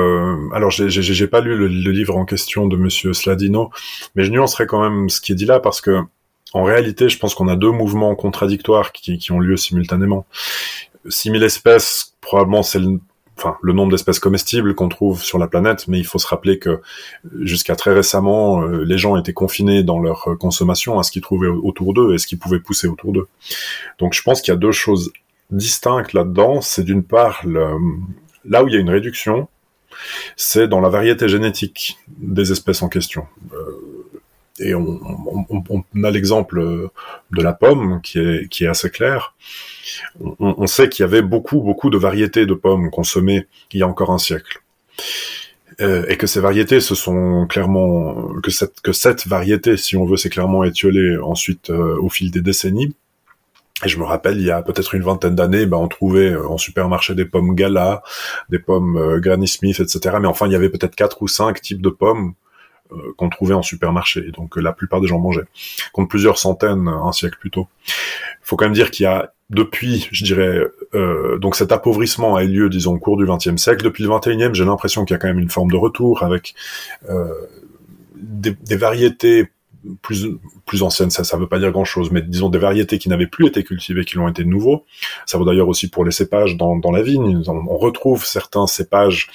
Alors, 0.53 0.69
j'ai 0.69 1.27
pas 1.27 1.41
lu 1.41 1.57
le, 1.57 1.67
le, 1.67 1.91
livre 1.91 2.15
en 2.15 2.23
question 2.23 2.67
de 2.67 2.77
Monsieur 2.77 3.13
Sladino, 3.13 3.71
mais 4.13 4.23
je 4.23 4.29
nuancerais 4.29 4.67
quand 4.67 4.83
même 4.87 5.09
ce 5.09 5.19
qui 5.19 5.31
est 5.31 5.35
dit 5.35 5.45
là 5.45 5.59
parce 5.59 5.81
que 5.81 6.03
En 6.53 6.63
réalité, 6.63 7.09
je 7.09 7.17
pense 7.17 7.35
qu'on 7.35 7.47
a 7.47 7.55
deux 7.55 7.71
mouvements 7.71 8.15
contradictoires 8.15 8.91
qui, 8.91 9.17
qui 9.17 9.31
ont 9.31 9.39
lieu 9.39 9.57
simultanément. 9.57 10.25
6000 11.09 11.43
espèces, 11.43 12.13
probablement 12.21 12.63
c'est 12.63 12.79
le, 12.79 12.99
enfin, 13.37 13.57
le 13.61 13.73
nombre 13.73 13.91
d'espèces 13.91 14.19
comestibles 14.19 14.75
qu'on 14.75 14.89
trouve 14.89 15.23
sur 15.23 15.37
la 15.37 15.47
planète, 15.47 15.87
mais 15.87 15.99
il 15.99 16.05
faut 16.05 16.19
se 16.19 16.27
rappeler 16.27 16.59
que 16.59 16.81
jusqu'à 17.41 17.75
très 17.75 17.93
récemment, 17.93 18.61
euh, 18.63 18.83
les 18.83 18.97
gens 18.97 19.17
étaient 19.17 19.33
confinés 19.33 19.83
dans 19.83 19.99
leur 19.99 20.37
consommation 20.39 20.99
à 20.99 21.03
ce 21.03 21.11
qu'ils 21.11 21.21
trouvaient 21.21 21.47
autour 21.47 21.93
d'eux 21.93 22.13
et 22.13 22.17
ce 22.17 22.27
qui 22.27 22.35
pouvait 22.35 22.59
pousser 22.59 22.87
autour 22.87 23.13
d'eux. 23.13 23.27
Donc 23.99 24.13
je 24.13 24.21
pense 24.21 24.41
qu'il 24.41 24.51
y 24.51 24.55
a 24.55 24.59
deux 24.59 24.71
choses 24.71 25.11
distinctes 25.51 26.13
là-dedans. 26.13 26.61
C'est 26.61 26.83
d'une 26.83 27.03
part 27.03 27.43
là 27.45 28.63
où 28.63 28.67
il 28.67 28.73
y 28.73 28.77
a 28.77 28.79
une 28.79 28.89
réduction, 28.89 29.47
c'est 30.35 30.67
dans 30.67 30.79
la 30.79 30.89
variété 30.89 31.27
génétique 31.27 31.97
des 32.07 32.51
espèces 32.51 32.81
en 32.81 32.89
question. 32.89 33.25
Euh, 33.53 33.96
et 34.59 34.73
on, 34.73 35.83
a 36.03 36.11
l'exemple 36.11 36.89
de 37.31 37.41
la 37.41 37.53
pomme 37.53 38.01
qui 38.01 38.19
est, 38.19 38.67
assez 38.67 38.89
clair. 38.89 39.35
On, 40.39 40.67
sait 40.67 40.89
qu'il 40.89 41.03
y 41.03 41.07
avait 41.07 41.21
beaucoup, 41.21 41.61
beaucoup 41.61 41.89
de 41.89 41.97
variétés 41.97 42.45
de 42.45 42.53
pommes 42.53 42.89
consommées 42.89 43.47
il 43.71 43.79
y 43.79 43.83
a 43.83 43.87
encore 43.87 44.11
un 44.11 44.17
siècle. 44.17 44.61
Euh, 45.79 46.05
et 46.07 46.17
que 46.17 46.25
ces 46.25 46.39
variétés 46.39 46.81
se 46.81 46.95
sont 46.95 47.45
clairement 47.47 48.33
que 48.41 48.49
cette 48.49 48.81
que 48.81 49.29
variété, 49.29 49.77
si 49.77 49.95
on 49.95 50.05
veut, 50.05 50.17
s'est 50.17 50.29
clairement 50.29 50.63
étiolée 50.63 51.17
ensuite 51.17 51.69
euh, 51.69 51.97
au 52.01 52.09
fil 52.09 52.31
des 52.31 52.41
décennies. 52.41 52.95
Et 53.85 53.89
je 53.89 53.99
me 53.99 54.03
rappelle, 54.03 54.37
il 54.37 54.43
y 54.43 54.49
a 54.49 54.63
peut-être 54.63 54.95
une 54.95 55.03
vingtaine 55.03 55.35
d'années, 55.35 55.67
ben, 55.67 55.77
on 55.77 55.87
trouvait 55.87 56.31
euh, 56.31 56.47
en 56.47 56.57
supermarché 56.57 57.13
des 57.13 57.25
pommes 57.25 57.53
Gala, 57.53 58.01
des 58.49 58.57
pommes 58.57 59.19
Granny 59.19 59.47
Smith, 59.47 59.79
etc. 59.79 60.17
Mais 60.19 60.27
enfin, 60.27 60.47
il 60.47 60.53
y 60.53 60.55
avait 60.55 60.69
peut-être 60.69 60.95
quatre 60.95 61.21
ou 61.21 61.27
cinq 61.27 61.61
types 61.61 61.81
de 61.81 61.89
pommes 61.89 62.33
euh, 62.91 63.13
qu'on 63.17 63.29
trouvait 63.29 63.53
en 63.53 63.61
supermarché, 63.61 64.25
et 64.27 64.31
donc 64.31 64.57
euh, 64.57 64.61
la 64.61 64.73
plupart 64.73 65.01
des 65.01 65.07
gens 65.07 65.19
mangeaient, 65.19 65.47
contre 65.93 66.09
plusieurs 66.09 66.37
centaines 66.37 66.87
un 66.87 67.11
siècle 67.11 67.37
plus 67.39 67.51
tôt. 67.51 67.67
Il 67.87 67.93
faut 68.43 68.55
quand 68.55 68.65
même 68.65 68.73
dire 68.73 68.91
qu'il 68.91 69.03
y 69.03 69.07
a 69.07 69.33
depuis, 69.49 70.07
je 70.11 70.23
dirais, 70.23 70.61
euh, 70.93 71.37
donc 71.37 71.55
cet 71.55 71.71
appauvrissement 71.71 72.35
a 72.35 72.43
eu 72.43 72.47
lieu, 72.47 72.69
disons, 72.69 72.95
au 72.95 72.99
cours 72.99 73.17
du 73.17 73.25
XXe 73.25 73.61
siècle. 73.61 73.83
Depuis 73.83 74.03
le 74.03 74.09
XXIe, 74.09 74.49
j'ai 74.53 74.65
l'impression 74.65 75.05
qu'il 75.05 75.13
y 75.13 75.17
a 75.17 75.19
quand 75.19 75.27
même 75.27 75.39
une 75.39 75.49
forme 75.49 75.71
de 75.71 75.77
retour 75.77 76.23
avec 76.23 76.53
des, 78.15 78.51
des, 78.51 78.75
variétés 78.75 79.47
plus 80.01 80.27
plus 80.65 80.83
anciennes, 80.83 81.09
ça 81.09 81.23
ça 81.23 81.37
veut 81.37 81.47
pas 81.47 81.59
dire 81.59 81.71
grand 81.71 81.85
chose, 81.85 82.11
mais 82.11 82.21
disons 82.21 82.49
des 82.49 82.57
variétés 82.57 82.97
qui 82.97 83.09
n'avaient 83.09 83.27
plus 83.27 83.47
été 83.47 83.63
cultivées, 83.63 84.05
qui 84.05 84.15
l'ont 84.15 84.27
été 84.27 84.43
de 84.43 84.49
nouveau. 84.49 84.85
Ça 85.25 85.37
vaut 85.37 85.45
d'ailleurs 85.45 85.67
aussi 85.67 85.89
pour 85.89 86.05
les 86.05 86.11
cépages 86.11 86.57
dans, 86.57 86.75
dans 86.77 86.91
la 86.91 87.01
vigne. 87.01 87.41
On, 87.47 87.77
retrouve 87.77 88.25
certains 88.25 88.65
cépages 88.65 89.29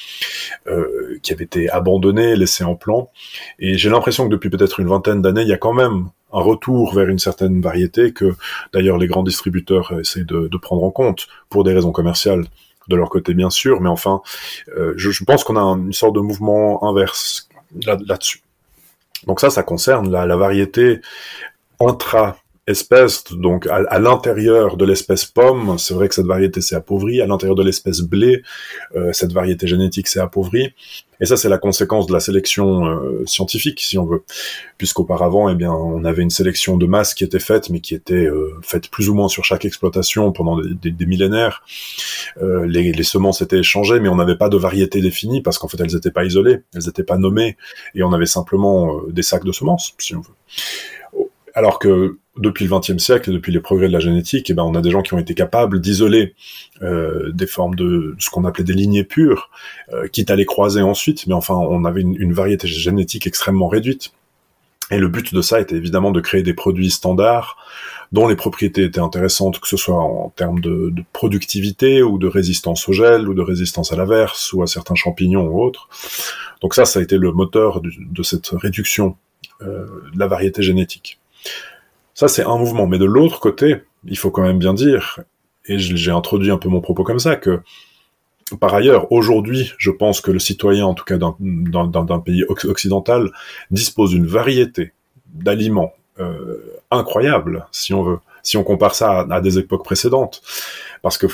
euh, 0.66 1.18
qui 1.22 1.32
avaient 1.32 1.44
été 1.44 1.70
abandonnés, 1.70 2.34
laissés 2.34 2.64
en 2.64 2.74
plan. 2.74 3.10
Et 3.58 3.78
j'ai 3.78 3.88
l'impression 3.88 4.24
que 4.24 4.30
depuis 4.30 4.50
peut-être 4.50 4.80
une 4.80 4.88
vingtaine 4.88 5.22
d'années, 5.22 5.42
il 5.42 5.48
y 5.48 5.52
a 5.52 5.58
quand 5.58 5.72
même 5.72 6.08
un 6.32 6.40
retour 6.40 6.94
vers 6.94 7.08
une 7.08 7.18
certaine 7.18 7.60
variété 7.60 8.12
que 8.12 8.34
d'ailleurs 8.72 8.98
les 8.98 9.06
grands 9.06 9.22
distributeurs 9.22 9.92
essaient 10.00 10.24
de, 10.24 10.48
de 10.48 10.56
prendre 10.56 10.82
en 10.82 10.90
compte 10.90 11.28
pour 11.50 11.62
des 11.62 11.72
raisons 11.72 11.92
commerciales 11.92 12.44
de 12.88 12.96
leur 12.96 13.10
côté 13.10 13.34
bien 13.34 13.50
sûr, 13.50 13.80
mais 13.80 13.88
enfin, 13.88 14.22
euh, 14.76 14.94
je, 14.96 15.10
je, 15.10 15.24
pense 15.24 15.44
qu'on 15.44 15.56
a 15.56 15.62
une 15.62 15.92
sorte 15.92 16.14
de 16.14 16.20
mouvement 16.20 16.84
inverse 16.84 17.48
là-dessus. 17.80 18.42
Donc 19.26 19.40
ça, 19.40 19.50
ça 19.50 19.62
concerne 19.62 20.10
la, 20.10 20.36
variété 20.36 21.00
intra 21.80 22.36
espèce, 22.68 23.24
donc 23.32 23.66
à, 23.66 23.98
l'intérieur 23.98 24.76
de 24.76 24.84
l'espèce 24.84 25.24
pomme, 25.24 25.78
c'est 25.78 25.94
vrai 25.94 26.08
que 26.08 26.14
cette 26.14 26.26
variété 26.26 26.60
s'est 26.60 26.76
appauvrie, 26.76 27.20
à 27.20 27.26
l'intérieur 27.26 27.56
de 27.56 27.62
l'espèce 27.64 28.02
blé, 28.02 28.42
euh, 28.94 29.12
cette 29.12 29.32
variété 29.32 29.66
génétique 29.66 30.06
s'est 30.06 30.20
appauvrie, 30.20 30.72
et 31.20 31.26
ça 31.26 31.36
c'est 31.36 31.48
la 31.48 31.58
conséquence 31.58 32.06
de 32.06 32.12
la 32.12 32.20
sélection 32.20 32.86
euh, 32.86 33.26
scientifique, 33.26 33.80
si 33.80 33.98
on 33.98 34.06
veut, 34.06 34.22
puisqu'auparavant, 34.78 35.48
eh 35.48 35.56
bien, 35.56 35.72
on 35.72 36.04
avait 36.04 36.22
une 36.22 36.30
sélection 36.30 36.76
de 36.76 36.86
masse 36.86 37.14
qui 37.14 37.24
était 37.24 37.40
faite, 37.40 37.68
mais 37.68 37.80
qui 37.80 37.96
était 37.96 38.26
euh, 38.26 38.54
faite 38.62 38.90
plus 38.90 39.08
ou 39.08 39.14
moins 39.14 39.28
sur 39.28 39.44
chaque 39.44 39.64
exploitation 39.64 40.30
pendant 40.30 40.60
des, 40.60 40.92
des, 40.92 41.06
millénaires. 41.06 41.64
Les, 42.40 42.92
les, 42.92 43.02
semences 43.02 43.42
étaient 43.42 43.58
échangées, 43.58 43.98
mais 43.98 44.08
on 44.08 44.16
n'avait 44.16 44.38
pas 44.38 44.48
de 44.48 44.56
variété 44.56 45.00
définie 45.00 45.42
parce 45.42 45.58
qu'en 45.58 45.68
fait 45.68 45.80
elles 45.80 45.92
n'étaient 45.92 46.12
pas 46.12 46.24
isolées, 46.24 46.60
elles 46.74 46.86
n'étaient 46.86 47.02
pas 47.02 47.18
nommées, 47.18 47.56
et 47.96 48.04
on 48.04 48.12
avait 48.12 48.26
simplement 48.26 49.00
des 49.08 49.22
sacs 49.22 49.44
de 49.44 49.52
semences, 49.52 49.94
si 49.98 50.14
on 50.14 50.20
veut. 50.20 50.34
Alors 51.54 51.78
que 51.78 52.18
depuis 52.38 52.66
le 52.66 52.74
XXe 52.74 53.02
siècle 53.02 53.30
depuis 53.30 53.52
les 53.52 53.60
progrès 53.60 53.88
de 53.88 53.92
la 53.92 54.00
génétique, 54.00 54.48
eh 54.48 54.54
ben, 54.54 54.62
on 54.62 54.74
a 54.74 54.80
des 54.80 54.90
gens 54.90 55.02
qui 55.02 55.12
ont 55.12 55.18
été 55.18 55.34
capables 55.34 55.80
d'isoler 55.80 56.34
euh, 56.80 57.30
des 57.32 57.46
formes 57.46 57.74
de 57.74 58.14
ce 58.18 58.30
qu'on 58.30 58.44
appelait 58.44 58.64
des 58.64 58.72
lignées 58.72 59.04
pures, 59.04 59.50
euh, 59.92 60.08
quitte 60.08 60.30
à 60.30 60.36
les 60.36 60.46
croiser 60.46 60.80
ensuite, 60.80 61.26
mais 61.26 61.34
enfin, 61.34 61.54
on 61.54 61.84
avait 61.84 62.00
une, 62.00 62.32
variété 62.32 62.66
génétique 62.66 63.26
extrêmement 63.26 63.68
réduite. 63.68 64.12
Et 64.90 64.98
le 64.98 65.08
but 65.08 65.34
de 65.34 65.42
ça 65.42 65.60
était 65.60 65.76
évidemment 65.76 66.10
de 66.10 66.20
créer 66.20 66.42
des 66.42 66.54
produits 66.54 66.90
standards 66.90 67.56
dont 68.12 68.28
les 68.28 68.36
propriétés 68.36 68.84
étaient 68.84 69.00
intéressantes, 69.00 69.58
que 69.58 69.68
ce 69.68 69.78
soit 69.78 70.02
en 70.02 70.30
termes 70.36 70.60
de, 70.60 70.92
productivité 71.12 72.02
ou 72.02 72.18
de 72.18 72.26
résistance 72.26 72.86
au 72.88 72.92
gel 72.92 73.28
ou 73.28 73.34
de 73.34 73.40
résistance 73.40 73.92
à 73.92 73.96
l'averse 73.96 74.52
ou 74.52 74.62
à 74.62 74.66
certains 74.66 74.94
champignons 74.94 75.46
ou 75.46 75.62
autres. 75.62 75.88
Donc 76.60 76.74
ça, 76.74 76.84
ça 76.84 77.00
a 77.00 77.02
été 77.02 77.16
le 77.16 77.32
moteur 77.32 77.80
de 77.80 78.22
cette 78.22 78.48
réduction 78.48 79.16
euh, 79.62 79.86
de 80.12 80.18
la 80.18 80.26
variété 80.26 80.62
génétique. 80.62 81.18
Ça, 82.14 82.28
c'est 82.28 82.44
un 82.44 82.56
mouvement. 82.58 82.86
Mais 82.86 82.98
de 82.98 83.04
l'autre 83.04 83.40
côté, 83.40 83.76
il 84.04 84.18
faut 84.18 84.30
quand 84.30 84.42
même 84.42 84.58
bien 84.58 84.74
dire, 84.74 85.20
et 85.66 85.78
j'ai 85.78 86.10
introduit 86.10 86.50
un 86.50 86.58
peu 86.58 86.68
mon 86.68 86.80
propos 86.80 87.04
comme 87.04 87.18
ça, 87.18 87.36
que 87.36 87.60
par 88.60 88.74
ailleurs, 88.74 89.10
aujourd'hui, 89.10 89.72
je 89.78 89.90
pense 89.90 90.20
que 90.20 90.30
le 90.30 90.38
citoyen, 90.38 90.86
en 90.86 90.94
tout 90.94 91.04
cas 91.04 91.16
d'un 91.16 92.18
pays 92.20 92.44
occidental, 92.48 93.30
dispose 93.70 94.10
d'une 94.10 94.26
variété 94.26 94.92
d'aliments 95.26 95.92
euh, 96.20 96.80
incroyable, 96.90 97.66
si 97.72 97.94
on 97.94 98.02
veut, 98.02 98.18
si 98.42 98.56
on 98.56 98.64
compare 98.64 98.94
ça 98.94 99.26
à, 99.30 99.40
des 99.40 99.58
époques 99.58 99.84
précédentes. 99.84 100.42
Parce 101.00 101.16
que 101.16 101.26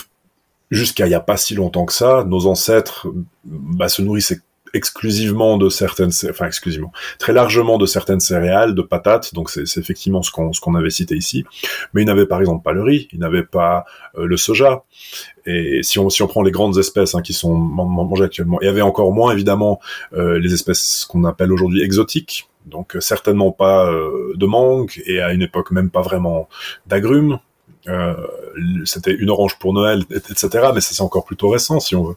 jusqu'à 0.71 1.07
il 1.07 1.09
n'y 1.09 1.15
a 1.15 1.21
pas 1.21 1.37
si 1.37 1.55
longtemps 1.55 1.87
que 1.87 1.93
ça, 1.93 2.25
nos 2.25 2.47
ancêtres 2.47 3.09
bah, 3.45 3.89
se 3.89 4.03
nourrissaient 4.03 4.41
exclusivement 4.75 5.57
de 5.57 5.69
certaines, 5.69 6.11
enfin 6.29 6.47
exclusivement, 6.47 6.93
très 7.19 7.33
largement 7.33 7.79
de 7.79 7.87
certaines 7.87 8.21
céréales, 8.21 8.75
de 8.75 8.83
patates, 8.83 9.35
donc 9.35 9.51
c'est 9.51 9.63
effectivement 9.79 10.23
ce 10.23 10.31
qu'on 10.31 10.75
avait 10.75 10.91
cité 10.91 11.17
ici. 11.17 11.45
Mais 11.93 12.03
ils 12.03 12.07
n'avaient 12.07 12.27
par 12.27 12.41
exemple 12.41 12.63
pas 12.63 12.73
le 12.73 12.83
riz, 12.83 13.09
ils 13.13 13.19
n'avaient 13.19 13.45
pas 13.45 13.85
euh, 14.17 14.27
le 14.27 14.37
soja. 14.37 14.85
Et 15.47 15.81
si 15.83 15.99
on 15.99 16.11
si 16.11 16.23
on 16.23 16.27
prend 16.27 16.43
les 16.43 16.51
grandes 16.51 16.79
espèces 16.79 17.15
hein, 17.15 17.23
qui 17.23 17.33
sont 17.33 17.55
mangées 17.55 18.25
actuellement, 18.25 18.61
il 18.61 18.67
y 18.67 18.69
avait 18.69 18.83
encore 18.83 19.13
moins 19.13 19.33
évidemment 19.33 19.81
euh, 20.13 20.39
les 20.39 20.53
espèces 20.55 21.07
qu'on 21.09 21.25
appelle 21.25 21.53
aujourd'hui 21.53 21.83
exotiques. 21.83 22.49
Donc 22.67 22.97
euh, 22.97 23.01
certainement 23.01 23.53
pas 23.53 23.91
de 24.35 24.47
mangue 24.47 25.03
et 25.07 25.21
à 25.21 25.33
une 25.33 25.43
époque 25.43 25.71
même 25.71 25.91
pas 25.91 26.03
vraiment 26.03 26.49
d'agrumes. 26.87 27.39
c'était 28.85 29.15
une 29.15 29.31
orange 29.31 29.59
pour 29.59 29.73
Noël, 29.73 30.05
etc. 30.11 30.49
Mais 30.75 30.81
ça 30.81 30.95
c'est 30.95 31.03
encore 31.03 31.25
plutôt 31.25 31.49
récent 31.49 31.81
si 31.81 31.97
on 31.97 32.05
veut. 32.05 32.17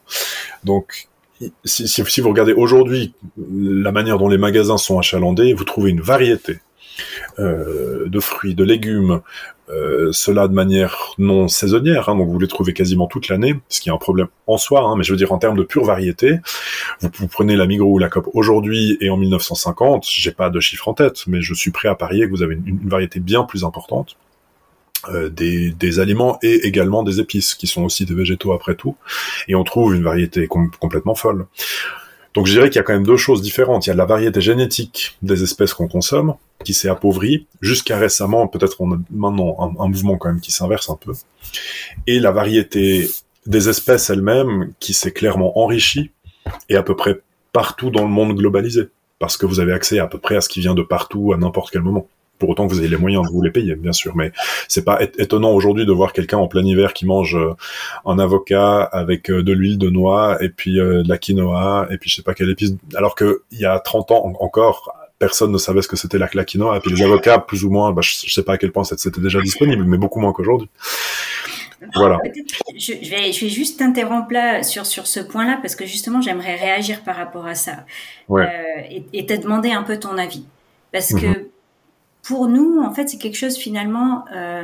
Donc 0.65 1.07
si, 1.65 1.87
si, 1.87 2.03
si, 2.05 2.21
vous 2.21 2.29
regardez 2.29 2.53
aujourd'hui 2.53 3.13
la 3.37 3.91
manière 3.91 4.17
dont 4.17 4.29
les 4.29 4.37
magasins 4.37 4.77
sont 4.77 4.99
achalandés, 4.99 5.53
vous 5.53 5.63
trouvez 5.63 5.91
une 5.91 6.01
variété 6.01 6.59
euh, 7.39 8.07
de 8.07 8.19
fruits, 8.19 8.55
de 8.55 8.63
légumes, 8.63 9.21
euh, 9.69 10.11
cela 10.11 10.47
de 10.47 10.53
manière 10.53 11.13
non 11.17 11.47
saisonnière, 11.47 12.09
hein, 12.09 12.15
donc 12.15 12.29
vous 12.29 12.39
les 12.39 12.47
trouvez 12.47 12.73
quasiment 12.73 13.07
toute 13.07 13.29
l'année, 13.29 13.55
ce 13.69 13.79
qui 13.79 13.89
est 13.89 13.91
un 13.91 13.97
problème 13.97 14.27
en 14.47 14.57
soi, 14.57 14.81
hein, 14.83 14.95
mais 14.97 15.03
je 15.03 15.11
veux 15.11 15.17
dire 15.17 15.31
en 15.31 15.37
termes 15.37 15.55
de 15.55 15.63
pure 15.63 15.85
variété, 15.85 16.39
vous, 16.99 17.09
vous 17.13 17.27
prenez 17.27 17.55
la 17.55 17.65
Migros 17.67 17.93
ou 17.93 17.97
la 17.97 18.09
COP 18.09 18.29
aujourd'hui 18.33 18.97
et 18.99 19.09
en 19.09 19.17
1950, 19.17 20.05
j'ai 20.07 20.31
pas 20.31 20.49
de 20.49 20.59
chiffre 20.59 20.87
en 20.89 20.93
tête, 20.93 21.23
mais 21.27 21.41
je 21.41 21.53
suis 21.53 21.71
prêt 21.71 21.87
à 21.87 21.95
parier 21.95 22.25
que 22.25 22.31
vous 22.31 22.43
avez 22.43 22.55
une 22.55 22.89
variété 22.89 23.19
bien 23.19 23.43
plus 23.43 23.63
importante. 23.63 24.17
Euh, 25.09 25.29
des, 25.29 25.71
des, 25.71 25.99
aliments 25.99 26.37
et 26.43 26.67
également 26.67 27.01
des 27.01 27.19
épices, 27.19 27.55
qui 27.55 27.65
sont 27.65 27.83
aussi 27.83 28.05
des 28.05 28.13
végétaux 28.13 28.53
après 28.53 28.75
tout, 28.75 28.95
et 29.47 29.55
on 29.55 29.63
trouve 29.63 29.95
une 29.95 30.03
variété 30.03 30.47
complètement 30.47 31.15
folle. 31.15 31.47
Donc 32.35 32.45
je 32.45 32.51
dirais 32.51 32.69
qu'il 32.69 32.75
y 32.75 32.79
a 32.79 32.83
quand 32.83 32.93
même 32.93 33.05
deux 33.05 33.17
choses 33.17 33.41
différentes. 33.41 33.87
Il 33.87 33.89
y 33.89 33.93
a 33.93 33.95
la 33.95 34.05
variété 34.05 34.41
génétique 34.41 35.17
des 35.23 35.41
espèces 35.41 35.73
qu'on 35.73 35.87
consomme, 35.87 36.35
qui 36.63 36.75
s'est 36.75 36.87
appauvrie, 36.87 37.47
jusqu'à 37.61 37.97
récemment, 37.97 38.47
peut-être 38.47 38.79
on 38.79 38.93
a 38.93 38.97
maintenant 39.09 39.57
un, 39.59 39.83
un, 39.83 39.87
mouvement 39.87 40.17
quand 40.17 40.29
même 40.29 40.39
qui 40.39 40.51
s'inverse 40.51 40.87
un 40.91 40.97
peu, 40.97 41.13
et 42.05 42.19
la 42.19 42.31
variété 42.31 43.09
des 43.47 43.69
espèces 43.69 44.11
elles-mêmes 44.11 44.71
qui 44.79 44.93
s'est 44.93 45.11
clairement 45.11 45.57
enrichie, 45.57 46.11
et 46.69 46.75
à 46.75 46.83
peu 46.83 46.95
près 46.95 47.21
partout 47.53 47.89
dans 47.89 48.03
le 48.03 48.09
monde 48.09 48.37
globalisé, 48.37 48.89
parce 49.17 49.35
que 49.35 49.47
vous 49.47 49.59
avez 49.59 49.73
accès 49.73 49.97
à 49.97 50.05
peu 50.05 50.19
près 50.19 50.35
à 50.35 50.41
ce 50.41 50.49
qui 50.49 50.59
vient 50.59 50.75
de 50.75 50.83
partout 50.83 51.33
à 51.33 51.37
n'importe 51.37 51.71
quel 51.71 51.81
moment 51.81 52.07
pour 52.41 52.49
autant 52.49 52.67
que 52.67 52.73
vous 52.73 52.79
ayez 52.79 52.89
les 52.89 52.97
moyens 52.97 53.23
de 53.23 53.31
vous 53.31 53.43
les 53.43 53.51
payer, 53.51 53.75
bien 53.75 53.91
sûr. 53.91 54.15
Mais 54.15 54.31
c'est 54.67 54.83
pas 54.83 54.99
étonnant 55.19 55.51
aujourd'hui 55.51 55.85
de 55.85 55.91
voir 55.91 56.11
quelqu'un 56.11 56.39
en 56.39 56.47
plein 56.47 56.65
hiver 56.65 56.93
qui 56.93 57.05
mange 57.05 57.35
euh, 57.35 57.53
un 58.03 58.17
avocat 58.17 58.81
avec 58.81 59.29
euh, 59.29 59.43
de 59.43 59.53
l'huile 59.53 59.77
de 59.77 59.91
noix 59.91 60.43
et 60.43 60.49
puis 60.49 60.79
euh, 60.79 61.03
de 61.03 61.09
la 61.09 61.19
quinoa 61.19 61.87
et 61.91 61.99
puis 61.99 62.09
je 62.09 62.15
sais 62.15 62.23
pas 62.23 62.33
quelle 62.33 62.49
épice. 62.49 62.71
Alors 62.95 63.13
que 63.13 63.43
il 63.51 63.59
y 63.59 63.65
a 63.65 63.77
30 63.77 64.09
ans 64.09 64.33
encore, 64.39 64.91
personne 65.19 65.51
ne 65.51 65.59
savait 65.59 65.83
ce 65.83 65.87
que 65.87 65.95
c'était 65.95 66.17
la, 66.17 66.27
quinoa. 66.27 66.77
Et 66.77 66.79
puis 66.79 66.91
les 66.91 67.03
avocats, 67.03 67.37
plus 67.37 67.63
ou 67.63 67.69
moins, 67.69 67.91
bah, 67.91 68.01
je, 68.01 68.33
sais 68.33 68.41
pas 68.41 68.53
à 68.53 68.57
quel 68.57 68.71
point 68.71 68.83
c'était 68.83 69.21
déjà 69.21 69.39
disponible, 69.39 69.83
mais 69.83 69.99
beaucoup 69.99 70.19
moins 70.19 70.33
qu'aujourd'hui. 70.33 70.69
Voilà. 71.93 72.17
Je, 72.75 72.93
vais, 72.93 73.31
je 73.31 73.45
vais 73.45 73.51
juste 73.51 73.77
t'interrompre 73.77 74.33
là 74.33 74.63
sur, 74.63 74.87
sur 74.87 75.05
ce 75.05 75.19
point-là 75.19 75.59
parce 75.61 75.75
que 75.75 75.85
justement 75.85 76.21
j'aimerais 76.21 76.55
réagir 76.55 77.03
par 77.03 77.15
rapport 77.15 77.45
à 77.45 77.53
ça 77.53 77.85
et, 79.13 79.25
te 79.27 79.39
demander 79.39 79.69
un 79.69 79.83
peu 79.83 79.99
ton 79.99 80.17
avis. 80.17 80.45
Parce 80.91 81.13
que 81.13 81.27
mhm 81.27 81.50
pour 82.23 82.47
nous, 82.47 82.81
en 82.81 82.93
fait, 82.93 83.09
c'est 83.09 83.17
quelque 83.17 83.37
chose 83.37 83.57
finalement, 83.57 84.25
euh, 84.33 84.63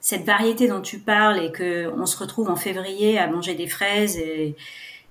cette 0.00 0.24
variété 0.24 0.68
dont 0.68 0.80
tu 0.80 0.98
parles 0.98 1.42
et 1.42 1.52
que 1.52 1.90
on 1.96 2.06
se 2.06 2.16
retrouve 2.18 2.48
en 2.50 2.56
février 2.56 3.18
à 3.18 3.26
manger 3.26 3.54
des 3.54 3.68
fraises 3.68 4.16
et, 4.16 4.56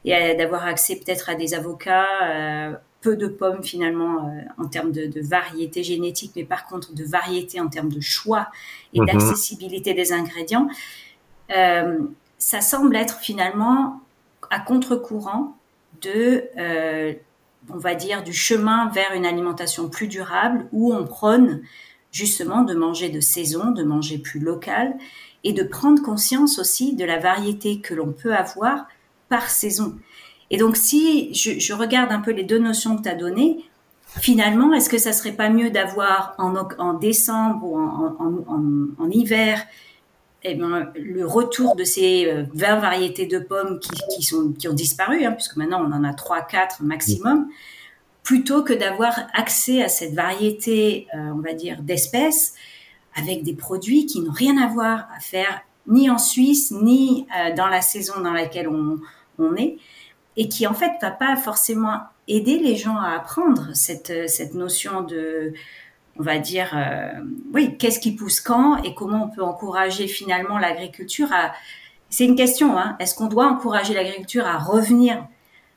et 0.05 0.35
d'avoir 0.35 0.65
accès 0.65 0.95
peut-être 0.95 1.29
à 1.29 1.35
des 1.35 1.53
avocats, 1.53 2.07
euh, 2.23 2.73
peu 3.01 3.15
de 3.15 3.27
pommes 3.27 3.63
finalement 3.63 4.27
euh, 4.27 4.41
en 4.57 4.67
termes 4.67 4.91
de, 4.91 5.05
de, 5.05 5.21
variété 5.21 5.83
génétique, 5.83 6.33
mais 6.35 6.43
par 6.43 6.65
contre 6.65 6.93
de 6.93 7.03
variété 7.03 7.59
en 7.61 7.67
termes 7.67 7.91
de 7.91 8.01
choix 8.01 8.49
et 8.93 8.99
mhm. 8.99 9.07
d'accessibilité 9.07 9.93
des 9.93 10.11
ingrédients, 10.11 10.67
euh, 11.55 11.99
ça 12.37 12.61
semble 12.61 12.95
être 12.95 13.19
finalement 13.19 14.01
à 14.49 14.59
contre-courant 14.59 15.55
de, 16.01 16.43
euh, 16.57 17.13
on 17.73 17.77
va 17.77 17.95
dire, 17.95 18.23
du 18.23 18.33
chemin 18.33 18.89
vers 18.89 19.13
une 19.13 19.25
alimentation 19.25 19.89
plus 19.89 20.07
durable 20.07 20.67
où 20.71 20.93
on 20.93 21.05
prône 21.05 21.61
justement 22.11 22.63
de 22.63 22.73
manger 22.73 23.09
de 23.09 23.19
saison, 23.19 23.71
de 23.71 23.83
manger 23.83 24.17
plus 24.17 24.39
local 24.39 24.95
et 25.43 25.53
de 25.53 25.63
prendre 25.63 26.01
conscience 26.01 26.59
aussi 26.59 26.95
de 26.95 27.05
la 27.05 27.19
variété 27.19 27.79
que 27.81 27.93
l'on 27.93 28.11
peut 28.11 28.33
avoir 28.33 28.87
par 29.29 29.49
saison. 29.49 29.97
Et 30.49 30.57
donc, 30.57 30.75
si 30.75 31.33
je, 31.33 31.73
regarde 31.73 32.11
un 32.11 32.19
peu 32.19 32.31
les 32.31 32.43
deux 32.43 32.57
notions 32.57 32.97
que 32.97 33.03
tu 33.03 33.09
as 33.09 33.15
données, 33.15 33.63
finalement, 34.19 34.73
est-ce 34.73 34.89
que 34.89 34.97
ça 34.97 35.13
serait 35.13 35.33
pas 35.33 35.49
mieux 35.49 35.69
d'avoir 35.69 36.33
en, 36.39 36.93
décembre 36.95 37.63
ou 37.63 37.77
en 37.77 39.09
hiver 39.11 39.63
eh 40.43 40.55
bien, 40.55 40.91
le 40.95 41.25
retour 41.25 41.75
de 41.75 41.83
ces 41.83 42.25
20 42.53 42.77
euh, 42.77 42.79
variétés 42.79 43.25
de 43.25 43.39
pommes 43.39 43.79
qui, 43.79 43.91
qui, 44.15 44.23
sont, 44.23 44.53
qui 44.53 44.67
ont 44.67 44.73
disparu, 44.73 45.25
hein, 45.25 45.33
puisque 45.33 45.57
maintenant 45.57 45.83
on 45.85 45.91
en 45.91 46.03
a 46.03 46.11
3-4 46.11 46.81
maximum, 46.83 47.47
plutôt 48.23 48.63
que 48.63 48.73
d'avoir 48.73 49.19
accès 49.33 49.83
à 49.83 49.89
cette 49.89 50.13
variété, 50.13 51.07
euh, 51.13 51.31
on 51.33 51.39
va 51.39 51.53
dire, 51.53 51.81
d'espèces 51.81 52.53
avec 53.15 53.43
des 53.43 53.53
produits 53.53 54.05
qui 54.05 54.21
n'ont 54.21 54.31
rien 54.31 54.57
à 54.61 54.67
voir 54.67 55.09
à 55.15 55.19
faire 55.19 55.61
ni 55.87 56.09
en 56.09 56.17
Suisse, 56.19 56.71
ni 56.71 57.27
euh, 57.37 57.53
dans 57.55 57.67
la 57.67 57.81
saison 57.81 58.21
dans 58.21 58.33
laquelle 58.33 58.69
on, 58.69 58.99
on 59.39 59.55
est 59.55 59.77
et 60.37 60.47
qui 60.47 60.67
en 60.67 60.73
fait 60.73 60.91
va 61.01 61.11
pas 61.11 61.35
forcément 61.35 61.99
aider 62.27 62.59
les 62.59 62.75
gens 62.77 62.95
à 62.95 63.09
apprendre 63.09 63.69
cette, 63.73 64.29
cette 64.29 64.53
notion 64.53 65.01
de, 65.01 65.53
on 66.19 66.23
va 66.23 66.37
dire, 66.37 66.71
euh, 66.75 67.13
oui, 67.53 67.77
qu'est-ce 67.77 67.99
qui 67.99 68.11
pousse 68.11 68.41
quand 68.41 68.83
et 68.83 68.93
comment 68.93 69.23
on 69.23 69.29
peut 69.29 69.41
encourager 69.41 70.07
finalement 70.07 70.59
l'agriculture 70.59 71.31
à. 71.31 71.53
C'est 72.09 72.25
une 72.25 72.35
question, 72.35 72.77
hein. 72.77 72.97
Est-ce 72.99 73.15
qu'on 73.15 73.27
doit 73.27 73.47
encourager 73.47 73.93
l'agriculture 73.93 74.45
à 74.45 74.57
revenir 74.57 75.25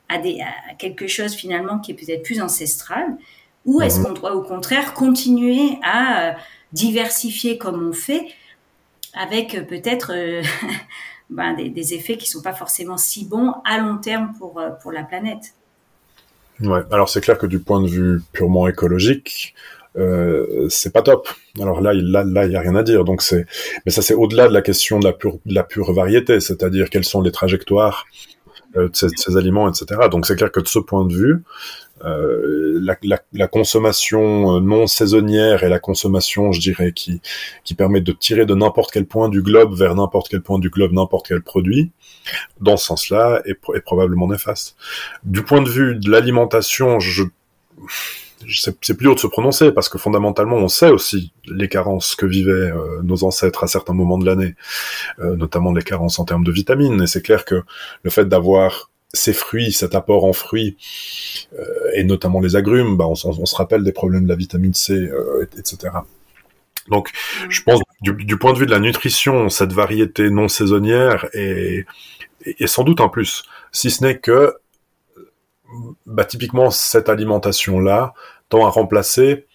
à, 0.09 0.19
des, 0.19 0.41
à 0.41 0.75
quelque 0.75 1.07
chose 1.07 1.35
finalement 1.35 1.79
qui 1.79 1.93
est 1.93 1.95
peut-être 1.95 2.23
plus 2.23 2.41
ancestral, 2.43 3.17
ou 3.65 3.81
est-ce 3.83 4.01
mhm. 4.01 4.07
qu'on 4.07 4.13
doit 4.15 4.35
au 4.35 4.43
contraire 4.43 4.95
continuer 4.95 5.79
à 5.83 6.31
euh, 6.31 6.33
diversifier 6.73 7.57
comme 7.57 7.89
on 7.89 7.93
fait, 7.93 8.27
avec 9.15 9.55
euh, 9.55 9.63
peut-être 9.63 10.13
ben, 11.31 11.55
des, 11.55 11.95
effets 11.95 12.17
qui 12.17 12.29
sont 12.29 12.43
pas 12.43 12.55
forcément 12.55 12.97
si 12.97 13.27
bons 13.27 13.55
à 13.65 13.79
long 13.79 13.99
terme 13.99 14.33
pour, 14.39 14.61
pour 14.83 14.91
la 14.91 15.05
planète? 15.05 15.55
Ouais, 16.61 16.81
alors 16.91 17.09
c'est 17.09 17.21
clair 17.21 17.39
que 17.39 17.47
du 17.47 17.61
point 17.61 17.81
de 17.81 17.89
vue 17.89 18.21
purement 18.33 18.69
écologique, 18.69 19.55
euh, 19.97 20.67
c'est 20.69 20.93
pas 20.93 21.03
top. 21.03 21.29
Alors 21.61 21.81
là, 21.81 21.93
il 21.95 22.11
là, 22.11 22.25
là, 22.25 22.47
y 22.47 22.57
a 22.57 22.61
rien 22.61 22.75
à 22.75 22.83
dire. 22.83 23.05
Donc 23.05 23.23
c'est, 23.23 23.47
mais 23.85 23.93
ça 23.93 24.03
c'est 24.03 24.15
au-delà 24.15 24.49
de 24.49 24.53
la 24.53 24.63
question 24.63 24.99
de 24.99 25.05
la 25.05 25.13
pure, 25.13 25.39
la 25.47 25.65
pure 25.65 25.93
variété, 25.93 26.41
c'est-à-dire 26.41 26.91
quelles 26.91 27.05
sont 27.05 27.21
les 27.21 27.33
trajectoires 27.33 28.07
euh, 28.77 28.89
de, 28.89 28.97
ces, 28.97 29.07
de, 29.07 29.13
ces, 29.17 29.37
aliments, 29.37 29.69
etc. 29.69 30.09
Donc 30.11 30.27
c'est 30.27 30.37
clair 30.37 30.51
que 30.51 30.61
de 30.61 30.69
ce 30.69 30.79
point 30.79 31.05
de 31.05 31.13
vue, 31.13 31.43
euh, 32.05 32.79
la, 32.83 32.97
la, 33.03 33.21
la, 33.33 33.47
consommation 33.47 34.57
euh, 34.57 34.61
non 34.61 34.87
saisonnière 34.87 35.63
et 35.63 35.69
la 35.69 35.79
consommation, 35.79 36.53
je 36.53 36.61
dirais, 36.61 36.93
qui, 36.93 37.21
qui 37.65 37.75
permet 37.75 38.00
de 38.00 38.13
tirer 38.13 38.47
de 38.47 38.55
n'importe 38.55 38.91
quel 38.91 39.07
point 39.07 39.28
du 39.28 39.43
globe 39.43 39.76
vers 39.76 39.95
n'importe 39.95 40.28
quel 40.31 40.41
point 40.41 40.59
du 40.59 40.71
globe 40.71 40.93
n'importe 40.93 41.28
quel 41.28 41.43
produit, 41.43 41.93
dans 42.61 42.76
ce 42.76 42.87
sens-là, 42.87 43.43
est, 43.45 43.59
est, 43.75 43.81
probablement 43.81 44.26
néfaste. 44.26 44.75
Du 45.23 45.43
point 45.43 45.63
de 45.63 45.69
vue 45.69 45.95
de 45.95 46.11
l'alimentation, 46.11 46.99
je 46.99 47.25
c'est 48.50 48.97
plus 48.97 49.09
haut 49.09 49.15
de 49.15 49.21
se 49.21 49.26
prononcer 49.26 49.73
parce 49.73 49.89
que 49.89 49.99
fondamentalement 49.99 50.57
on 50.57 50.69
sait 50.69 50.91
aussi 50.91 51.33
les 51.47 51.69
carences 51.69 52.15
que 52.15 52.26
vivaient 52.26 52.52
euh, 52.52 53.02
nos 53.02 53.25
ancêtres 53.25 53.65
à 53.65 53.67
certains 53.67 53.95
moments 53.95 54.19
de 54.19 54.26
l'année, 54.26 54.55
euh, 55.21 55.37
notamment 55.37 55.73
les 55.73 55.83
carences 55.83 56.19
en 56.19 56.25
termes 56.25 56.45
de 56.45 56.52
vitamines. 56.52 57.02
Et 57.02 57.07
c'est 57.07 57.23
clair 57.23 57.45
que 57.45 57.63
le 58.02 58.11
fait 58.11 58.26
d'avoir 58.26 58.91
ces 59.15 59.33
fruits, 59.33 59.73
cet 59.73 59.95
apport 59.95 60.25
en 60.25 60.33
fruits, 60.33 60.76
euh, 61.59 61.65
et 61.95 62.05
notamment 62.05 62.41
les 62.41 62.57
agrumes, 62.57 62.97
bah 62.97 63.07
on, 63.07 63.13
on, 63.13 63.47
se 63.47 63.55
rappelle 63.55 63.85
des 63.85 63.93
problèmes 63.93 64.25
de 64.25 64.28
la 64.28 64.37
vitamine 64.37 64.75
C, 64.75 64.93
euh, 64.95 65.47
etc. 65.59 65.93
Donc, 66.89 67.11
je 67.49 67.63
pense 67.63 67.81
du, 68.00 68.13
du, 68.13 68.39
point 68.39 68.52
de 68.52 68.59
vue 68.59 68.67
de 68.67 68.71
la 68.71 68.81
nutrition, 68.81 69.49
cette 69.49 69.73
variété 69.73 70.31
non 70.31 70.49
saisonnière 70.49 71.28
est, 71.33 71.85
est, 72.45 72.67
sans 72.67 72.83
doute 72.85 73.00
un 73.00 73.09
plus, 73.09 73.45
si 73.71 73.91
ce 73.91 74.02
n'est 74.02 74.19
que, 74.19 74.55
bah, 76.06 76.25
typiquement, 76.25 76.71
cette 76.71 77.08
alimentation-là 77.08 78.15
tend 78.49 78.67
à 78.67 78.71
remplacer 78.71 79.47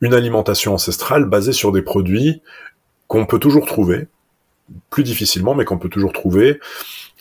une 0.00 0.14
alimentation 0.14 0.74
ancestrale 0.74 1.24
basée 1.24 1.52
sur 1.52 1.72
des 1.72 1.82
produits 1.82 2.42
qu'on 3.06 3.26
peut 3.26 3.38
toujours 3.38 3.66
trouver, 3.66 4.08
plus 4.90 5.02
difficilement, 5.02 5.54
mais 5.54 5.64
qu'on 5.64 5.78
peut 5.78 5.88
toujours 5.88 6.12
trouver, 6.12 6.60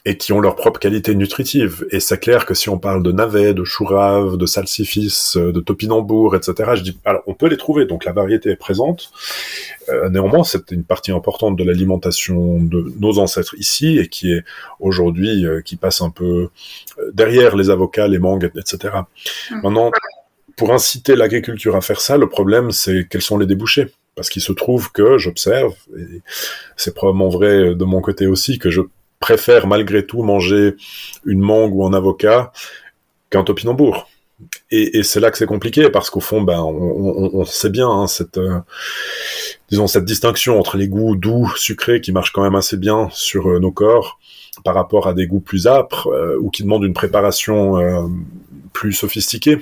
et 0.06 0.18
qui 0.18 0.34
ont 0.34 0.42
leur 0.42 0.58
propre 0.58 0.80
qualité 0.82 1.16
nutritive. 1.16 1.86
Et 1.92 2.02
c'est 2.02 2.20
clair 2.20 2.46
que 2.46 2.54
si 2.54 2.68
on 2.70 2.78
parle 2.78 3.04
de 3.04 3.12
navets, 3.14 3.54
de 3.54 3.64
chourave, 3.64 4.36
de 4.36 4.46
salsifis, 4.46 5.32
de 5.36 5.60
topinambour, 5.62 6.36
etc., 6.36 6.72
je 6.76 6.82
dis, 6.82 7.00
alors 7.06 7.24
on 7.26 7.34
peut 7.34 7.48
les 7.48 7.56
trouver, 7.56 7.86
donc 7.86 8.04
la 8.04 8.12
variété 8.12 8.50
est 8.50 8.58
présente. 8.58 9.12
Euh, 9.88 10.10
néanmoins, 10.10 10.44
c'est 10.44 10.72
une 10.72 10.84
partie 10.84 11.12
importante 11.12 11.56
de 11.56 11.64
l'alimentation 11.64 12.60
de 12.62 12.94
nos 13.00 13.18
ancêtres 13.18 13.56
ici 13.58 13.98
et 13.98 14.10
qui 14.10 14.34
est 14.34 14.44
aujourd'hui, 14.82 15.46
euh, 15.46 15.62
qui 15.62 15.78
passe 15.78 16.02
un 16.02 16.10
peu 16.10 16.50
euh, 17.00 17.12
derrière 17.14 17.56
les 17.56 17.70
avocats, 17.70 18.08
les 18.10 18.20
mangues, 18.20 18.52
etc. 18.58 18.94
Mmh. 19.52 19.56
Maintenant, 19.64 19.92
pour 20.58 20.74
inciter 20.74 21.16
l'agriculture 21.16 21.78
à 21.78 21.82
faire 21.82 22.02
ça, 22.02 22.18
le 22.18 22.28
problème, 22.28 22.72
c'est 22.72 23.08
quels 23.10 23.22
sont 23.22 23.38
les 23.38 23.46
débouchés 23.46 23.88
parce 24.16 24.30
qu'il 24.30 24.44
se 24.44 24.52
trouve 24.52 24.92
que 24.92 25.18
j'observe, 25.18 25.74
et 25.98 26.22
c'est 26.78 26.94
probablement 26.94 27.30
vrai 27.30 27.74
de 27.74 27.84
mon 27.84 28.00
côté 28.00 28.28
aussi, 28.28 28.60
que 28.60 28.70
je 28.70 28.82
préfère 29.24 29.68
malgré 29.68 30.06
tout 30.06 30.22
manger 30.22 30.76
une 31.26 31.40
mangue 31.40 31.74
ou 31.74 31.86
un 31.86 31.94
avocat 31.94 32.52
qu'un 33.30 33.46
topinambour. 33.46 34.10
Et, 34.70 34.98
et 34.98 35.04
c'est 35.04 35.22
là 35.22 35.32
que 35.32 35.38
c'est 35.38 35.46
compliqué 35.46 35.90
parce 35.90 36.10
qu'au 36.10 36.20
fond, 36.20 36.42
ben, 36.42 36.60
on, 36.60 37.46
sait 37.46 37.70
bien 37.70 37.90
hein, 37.90 38.08
cette, 38.08 38.38
euh, 38.38 38.60
disons 39.70 39.88
cette 39.88 40.04
distinction 40.04 40.60
entre 40.60 40.76
les 40.76 40.90
goûts 40.90 41.16
doux, 41.16 41.50
sucrés, 41.56 42.02
qui 42.02 42.12
marchent 42.12 42.34
quand 42.34 42.44
même 42.44 42.56
assez 42.56 42.76
bien 42.76 43.08
sur 43.14 43.50
euh, 43.50 43.60
nos 43.60 43.72
corps, 43.72 44.20
par 44.66 44.76
rapport 44.76 45.08
à 45.08 45.14
des 45.14 45.26
goûts 45.26 45.40
plus 45.40 45.68
âpres 45.68 46.08
euh, 46.08 46.38
ou 46.42 46.50
qui 46.50 46.64
demandent 46.64 46.84
une 46.84 46.94
préparation 46.94 48.12
plus 48.74 48.92
sophistiquée. 48.92 49.58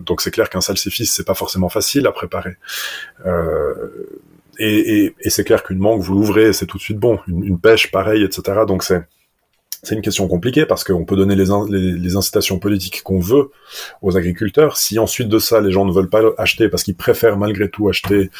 donc 0.00 0.20
c'est 0.20 0.32
clair 0.32 0.48
qu'un 0.50 0.62
salsifis 0.62 1.06
c'est 1.06 1.26
pas 1.26 1.34
forcément 1.34 1.68
facile 1.68 2.06
à 2.08 2.12
préparer 2.12 2.56
et, 4.58 5.04
et, 5.04 5.14
et 5.20 5.30
c'est 5.30 5.44
clair 5.44 5.62
qu'une 5.62 5.78
mangue, 5.78 6.00
vous 6.00 6.14
l'ouvrez, 6.14 6.52
c'est 6.52 6.66
tout 6.66 6.78
de 6.78 6.82
suite 6.82 6.98
bon. 6.98 7.18
Une, 7.28 7.58
pêche, 7.58 7.90
pareil, 7.90 8.22
etc. 8.24 8.60
Donc 8.66 8.82
c'est 8.82 9.02
c'est 9.82 9.94
une 9.94 10.00
question 10.00 10.26
compliquée 10.28 10.64
parce 10.64 10.82
qu'on 10.82 11.04
peut 11.04 11.14
donner 11.14 11.34
les, 11.36 11.44
les, 11.68 12.16
incitations 12.16 12.58
politiques 12.58 13.02
qu'on 13.02 13.20
veut 13.20 13.50
aux 14.00 14.16
agriculteurs. 14.16 14.78
Si 14.78 14.98
ensuite 14.98 15.28
de 15.28 15.38
ça, 15.38 15.60
les 15.60 15.70
gens 15.70 15.84
ne 15.84 15.92
veulent 15.92 16.08
pas 16.08 16.22
acheter 16.38 16.70
parce 16.70 16.82
qu'ils 16.84 16.96
préfèrent 16.96 17.36
malgré 17.36 17.68
tout 17.68 17.86
acheter 17.90 18.30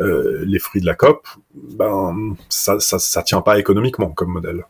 euh, 0.00 0.44
les 0.46 0.60
fruits 0.60 0.80
de 0.80 0.86
la 0.86 0.94
COP, 0.94 1.26
ben 1.54 2.36
ça, 2.48 2.78
ça, 2.78 3.00
ça 3.00 3.24
tient 3.24 3.40
pas 3.40 3.58
économiquement 3.58 4.10
comme 4.10 4.30
modèle. 4.30 4.64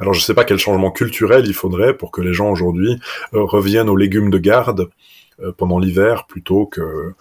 Alors 0.00 0.14
je 0.14 0.20
sais 0.20 0.34
pas 0.34 0.44
quel 0.44 0.58
changement 0.58 0.90
culturel 0.90 1.46
il 1.46 1.54
faudrait 1.54 1.94
pour 1.94 2.10
que 2.10 2.22
les 2.22 2.32
gens 2.32 2.50
aujourd'hui 2.50 2.98
euh, 3.34 3.44
reviennent 3.44 3.88
aux 3.88 3.96
légumes 3.96 4.30
de 4.30 4.38
garde 4.38 4.88
pendant 5.56 5.78
l'hiver 5.78 6.26
plutôt 6.26 6.66
que 6.66 7.14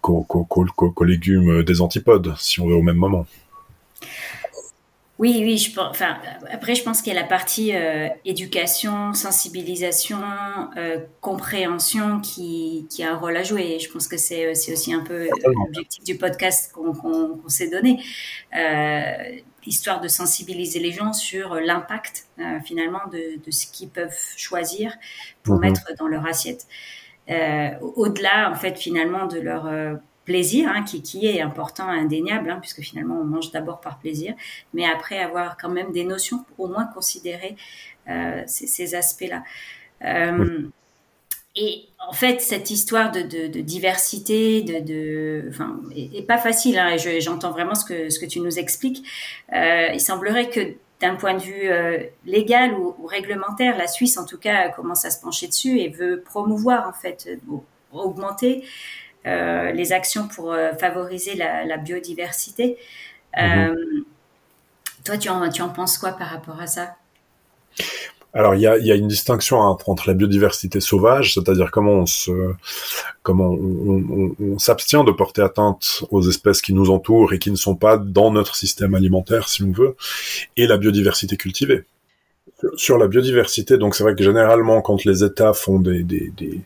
qu'aux 0.00 0.24
qu 0.24 0.92
qu 0.96 1.04
légumes 1.04 1.62
des 1.62 1.80
antipodes, 1.80 2.34
si 2.38 2.60
on 2.60 2.66
veut 2.66 2.74
au 2.74 2.82
même 2.82 2.96
moment. 2.96 3.26
Oui, 5.22 5.40
oui. 5.44 5.56
Je 5.56 5.78
enfin, 5.78 6.18
après, 6.50 6.74
je 6.74 6.82
pense 6.82 7.00
qu'il 7.00 7.14
y 7.14 7.16
a 7.16 7.20
la 7.20 7.26
partie 7.26 7.76
euh, 7.76 8.08
éducation, 8.24 9.14
sensibilisation, 9.14 10.20
euh, 10.76 10.98
compréhension 11.20 12.18
qui, 12.18 12.88
qui, 12.90 13.04
a 13.04 13.12
un 13.12 13.16
rôle 13.16 13.36
à 13.36 13.44
jouer. 13.44 13.78
Je 13.78 13.88
pense 13.88 14.08
que 14.08 14.16
c'est 14.16 14.50
aussi 14.50 14.92
un 14.92 15.04
peu 15.04 15.28
l'objectif 15.44 16.02
du 16.02 16.16
podcast 16.16 16.72
qu'on 16.72 16.92
qu 16.92 17.38
s'est 17.46 17.68
donné, 17.68 18.02
euh, 18.56 19.12
histoire 19.64 20.00
de 20.00 20.08
sensibiliser 20.08 20.80
les 20.80 20.90
gens 20.90 21.12
sur 21.12 21.54
l'impact 21.54 22.26
euh, 22.40 22.58
finalement 22.64 23.06
de, 23.12 23.38
de, 23.44 23.50
ce 23.52 23.68
qu'ils 23.68 23.90
peuvent 23.90 24.18
choisir 24.36 24.96
pour 25.44 25.56
mmh. 25.56 25.60
mettre 25.60 25.94
dans 26.00 26.08
leur 26.08 26.26
assiette 26.26 26.66
euh, 26.66 27.01
au-delà 27.80 28.50
en 28.50 28.54
fait 28.54 28.78
finalement 28.78 29.26
de 29.26 29.38
leur 29.40 29.66
euh, 29.66 29.94
plaisir, 30.24 30.70
hein, 30.72 30.82
qui, 30.82 31.02
qui, 31.02 31.26
est 31.26 31.40
important, 31.40 31.88
indéniable, 31.88 32.50
hein, 32.50 32.58
puisque 32.60 32.80
finalement 32.80 33.20
on 33.20 33.24
mange 33.24 33.50
d'abord 33.50 33.80
par 33.80 33.98
plaisir, 33.98 34.34
mais 34.72 34.84
après 34.84 35.18
avoir 35.18 35.56
quand 35.56 35.70
même 35.70 35.92
des 35.92 36.04
notions, 36.04 36.44
au 36.58 36.68
moins 36.68 36.86
considérer 36.86 37.56
euh, 38.08 38.42
ces, 38.46 38.66
ces 38.66 38.94
aspects-là. 38.94 39.42
Euh, 40.04 40.68
et 41.54 41.84
en 42.08 42.12
fait, 42.12 42.40
cette 42.40 42.70
histoire 42.70 43.12
de, 43.12 43.20
de, 43.20 43.46
de 43.46 43.60
diversité, 43.60 44.62
de, 44.62 44.80
de, 44.80 45.48
enfin, 45.50 45.80
est, 45.94 46.26
pas 46.26 46.38
facile. 46.38 46.78
Hein, 46.78 46.96
et 46.96 47.20
j'entends 47.20 47.50
vraiment 47.50 47.74
ce 47.74 47.84
que 47.84 48.08
ce 48.08 48.18
que 48.18 48.24
tu 48.24 48.40
nous 48.40 48.58
expliques. 48.58 49.06
Euh, 49.52 49.88
il 49.92 50.00
semblerait 50.00 50.48
que 50.48 50.74
d'un 51.02 51.16
point 51.16 51.34
de 51.34 51.42
vue 51.42 51.68
euh, 51.68 51.98
légal 52.24 52.74
ou, 52.74 52.94
ou, 52.98 53.06
réglementaire, 53.06 53.76
la 53.76 53.88
Suisse, 53.88 54.16
en 54.16 54.24
tout 54.24 54.38
cas, 54.38 54.68
commence 54.70 55.04
à 55.04 55.10
se 55.10 55.20
pencher 55.20 55.48
dessus 55.48 55.80
et 55.80 55.88
veut 55.88 56.20
promouvoir, 56.20 56.88
en 56.88 56.92
fait, 56.92 57.28
augmenter 57.92 58.64
euh, 59.26 59.72
les 59.72 59.92
actions 59.92 60.28
pour 60.28 60.52
euh, 60.52 60.72
favoriser 60.74 61.34
la, 61.34 61.64
la 61.64 61.76
biodiversité. 61.76 62.78
Mm-hmm. 63.36 64.04
toi, 65.04 65.18
tu 65.18 65.28
en, 65.28 65.48
tu 65.48 65.62
en 65.62 65.70
penses 65.70 65.98
quoi 65.98 66.12
par 66.12 66.28
rapport 66.28 66.60
à 66.60 66.66
ça? 66.66 66.96
Alors 68.34 68.54
il 68.54 68.62
y 68.62 68.66
a, 68.66 68.94
une 68.94 69.08
distinction 69.08 69.58
entre 69.58 70.08
la 70.08 70.14
biodiversité 70.14 70.80
sauvage, 70.80 71.34
c'est-à-dire 71.34 71.70
comment 71.70 72.04
on 73.26 74.58
s'abstient 74.58 75.04
de 75.04 75.12
porter 75.12 75.42
atteinte 75.42 76.04
aux 76.10 76.26
espèces 76.26 76.62
qui 76.62 76.72
nous 76.72 76.90
entourent 76.90 77.34
et 77.34 77.38
qui 77.38 77.50
ne 77.50 77.56
sont 77.56 77.76
pas 77.76 77.98
dans 77.98 78.32
notre 78.32 78.56
système 78.56 78.94
alimentaire, 78.94 79.48
si 79.48 79.62
on 79.62 79.70
veut, 79.70 79.96
et 80.56 80.66
la 80.66 80.78
biodiversité 80.78 81.36
cultivée. 81.36 81.84
Sur 82.76 82.96
la 82.96 83.06
biodiversité, 83.06 83.76
donc 83.76 83.94
c'est 83.94 84.04
vrai 84.04 84.14
que 84.14 84.22
généralement 84.22 84.80
quand 84.80 85.04
les 85.04 85.24
États 85.24 85.52
font 85.52 85.78
des, 85.78 86.02
des, 86.02 86.32
des 86.36 86.60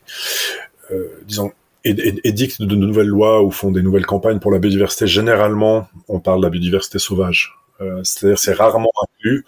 euh, 0.91 1.07
disons 1.25 1.51
édictent 1.83 2.61
de 2.61 2.75
nouvelles 2.75 3.07
lois 3.07 3.41
ou 3.41 3.51
font 3.51 3.71
des 3.71 3.81
nouvelles 3.81 4.05
campagnes 4.05 4.39
pour 4.39 4.51
la 4.51 4.59
biodiversité, 4.59 5.07
généralement 5.07 5.87
on 6.07 6.19
parle 6.19 6.39
de 6.39 6.45
la 6.45 6.49
biodiversité 6.49 6.99
sauvage. 6.99 7.57
Euh, 7.81 8.03
c'est-à-dire 8.03 8.39
c'est 8.39 8.53
rarement 8.53 8.91
inclus 9.03 9.45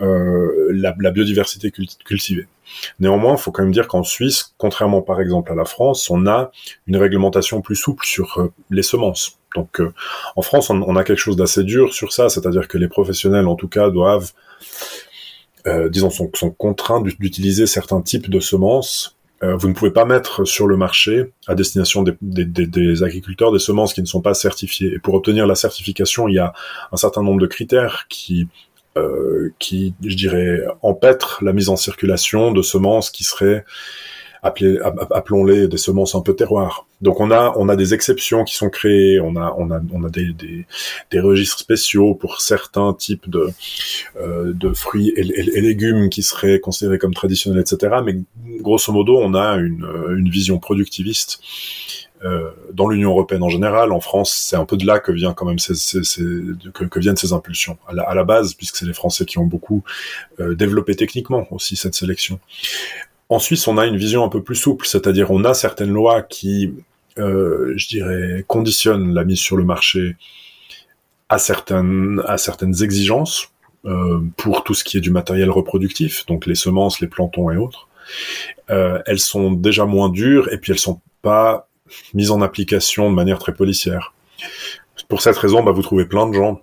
euh, 0.00 0.70
la, 0.72 0.94
la, 0.98 1.10
biodiversité 1.10 1.70
cultivée. 1.70 2.46
Néanmoins, 2.98 3.32
il 3.32 3.38
faut 3.38 3.52
quand 3.52 3.62
même 3.62 3.72
dire 3.72 3.88
qu'en 3.88 4.02
Suisse, 4.02 4.54
contrairement 4.58 5.02
par 5.02 5.20
exemple 5.20 5.52
à 5.52 5.54
la 5.54 5.64
France, 5.64 6.10
on 6.10 6.26
a 6.26 6.50
une 6.86 6.96
réglementation 6.96 7.60
plus 7.60 7.76
souple 7.76 8.04
sur 8.04 8.38
euh, 8.38 8.52
les 8.70 8.82
semences. 8.82 9.38
Donc 9.54 9.80
euh, 9.80 9.92
en 10.36 10.42
France, 10.42 10.70
on, 10.70 10.82
on, 10.82 10.96
a 10.96 11.04
quelque 11.04 11.18
chose 11.18 11.36
d'assez 11.36 11.64
dur 11.64 11.92
sur 11.92 12.12
ça, 12.12 12.28
c'est-à-dire 12.28 12.68
que 12.68 12.78
les 12.78 12.88
professionnels, 12.88 13.46
en 13.46 13.56
tout 13.56 13.68
cas, 13.68 13.90
doivent, 13.90 14.32
euh, 15.66 15.88
disons, 15.88 16.10
sont, 16.10 16.30
sont 16.34 16.50
contraints 16.50 17.00
d'utiliser 17.00 17.66
certains 17.66 18.00
types 18.02 18.30
de 18.30 18.40
semences 18.40 19.16
euh, 19.42 19.56
vous 19.56 19.68
ne 19.68 19.74
pouvez 19.74 19.90
pas 19.90 20.04
mettre 20.04 20.44
sur 20.44 20.66
le 20.66 20.76
marché 20.76 21.32
à 21.46 21.54
destination 21.54 22.02
des, 22.02 23.02
agriculteurs 23.02 23.52
des 23.52 23.58
semences 23.58 23.94
qui 23.94 24.02
ne 24.02 24.06
sont 24.06 24.20
pas 24.20 24.34
certifiées. 24.34 24.94
Et 24.94 24.98
pour 24.98 25.14
obtenir 25.14 25.46
la 25.46 25.54
certification, 25.54 26.28
il 26.28 26.34
y 26.34 26.38
a 26.38 26.52
un 26.92 26.96
certain 26.96 27.22
nombre 27.22 27.40
de 27.40 27.46
critères 27.46 28.06
qui, 28.08 28.48
euh, 28.98 29.50
qui, 29.58 29.94
je 30.04 30.14
dirais, 30.14 30.64
empêtrent 30.82 31.42
la 31.42 31.54
mise 31.54 31.70
en 31.70 31.76
circulation 31.76 32.52
de 32.52 32.60
semences 32.60 33.10
qui 33.10 33.24
seraient 33.24 33.64
appelons-les 34.42 35.68
des 35.68 35.76
semences 35.76 36.14
un 36.14 36.20
peu 36.20 36.34
terroirs. 36.34 36.86
Donc 37.00 37.20
on 37.20 37.30
a 37.30 37.54
on 37.56 37.68
a 37.68 37.76
des 37.76 37.94
exceptions 37.94 38.44
qui 38.44 38.56
sont 38.56 38.68
créées, 38.68 39.20
on 39.20 39.36
a 39.36 39.54
on 39.56 39.70
a 39.70 39.80
on 39.92 40.04
a 40.04 40.10
des 40.10 40.32
des, 40.32 40.66
des 41.10 41.20
registres 41.20 41.58
spéciaux 41.58 42.14
pour 42.14 42.40
certains 42.40 42.92
types 42.94 43.28
de 43.28 43.48
euh, 44.20 44.52
de 44.54 44.72
fruits 44.72 45.12
et, 45.16 45.22
légumes 45.22 46.10
qui 46.10 46.22
seraient 46.22 46.60
considérés 46.60 46.98
comme 46.98 47.14
traditionnels, 47.14 47.60
etc. 47.60 47.96
Mais 48.04 48.16
grosso 48.60 48.92
modo, 48.92 49.18
on 49.18 49.34
a 49.34 49.56
une 49.56 49.86
une 50.16 50.28
vision 50.28 50.58
productiviste. 50.58 51.40
Euh, 52.22 52.50
dans 52.74 52.86
l'Union 52.88 53.10
européenne 53.12 53.42
en 53.42 53.48
général, 53.48 53.92
en 53.92 54.00
France, 54.00 54.34
c'est 54.34 54.56
un 54.56 54.66
peu 54.66 54.76
de 54.76 54.84
là 54.84 55.00
que 55.00 55.10
vient 55.10 55.32
quand 55.32 55.46
même 55.46 55.58
ces, 55.58 55.74
ces, 55.74 56.02
ces, 56.02 56.22
que, 56.74 56.84
que, 56.84 57.00
viennent 57.00 57.16
ces 57.16 57.32
impulsions 57.32 57.78
à 57.88 57.94
la, 57.94 58.02
à 58.02 58.14
la 58.14 58.24
base, 58.24 58.52
puisque 58.52 58.76
c'est 58.76 58.84
les 58.84 58.92
Français 58.92 59.24
qui 59.24 59.38
ont 59.38 59.46
beaucoup 59.46 59.82
euh, 60.38 60.54
développé 60.54 60.94
techniquement 60.96 61.46
aussi 61.50 61.76
cette 61.76 61.94
sélection. 61.94 62.38
En 63.30 63.38
Suisse, 63.38 63.68
on 63.68 63.78
a 63.78 63.86
une 63.86 63.96
vision 63.96 64.24
un 64.24 64.28
peu 64.28 64.42
plus 64.42 64.56
souple, 64.56 64.86
c'est-à-dire 64.86 65.30
on 65.30 65.44
a 65.44 65.54
certaines 65.54 65.92
lois 65.92 66.20
qui, 66.20 66.74
euh, 67.16 67.72
je 67.76 67.86
dirais, 67.86 68.44
conditionnent 68.48 69.14
la 69.14 69.24
mise 69.24 69.38
sur 69.38 69.56
le 69.56 69.64
marché 69.64 70.16
à 71.28 71.38
certaines, 71.38 72.20
à 72.26 72.38
certaines 72.38 72.82
exigences 72.82 73.52
euh, 73.86 74.20
pour 74.36 74.64
tout 74.64 74.74
ce 74.74 74.82
qui 74.82 74.96
est 74.96 75.00
du 75.00 75.12
matériel 75.12 75.48
reproductif, 75.48 76.26
donc 76.26 76.44
les 76.44 76.56
semences, 76.56 77.00
les 77.00 77.06
plantons 77.06 77.52
et 77.52 77.56
autres. 77.56 77.86
Euh, 78.68 79.00
elles 79.06 79.20
sont 79.20 79.52
déjà 79.52 79.86
moins 79.86 80.08
dures 80.08 80.52
et 80.52 80.58
puis 80.58 80.72
elles 80.72 80.80
sont 80.80 81.00
pas 81.22 81.68
mises 82.14 82.32
en 82.32 82.40
application 82.40 83.10
de 83.10 83.14
manière 83.14 83.38
très 83.38 83.54
policière. 83.54 84.12
Pour 85.08 85.22
cette 85.22 85.36
raison, 85.36 85.62
bah, 85.62 85.70
vous 85.70 85.82
trouvez 85.82 86.04
plein 86.04 86.28
de 86.28 86.34
gens 86.34 86.62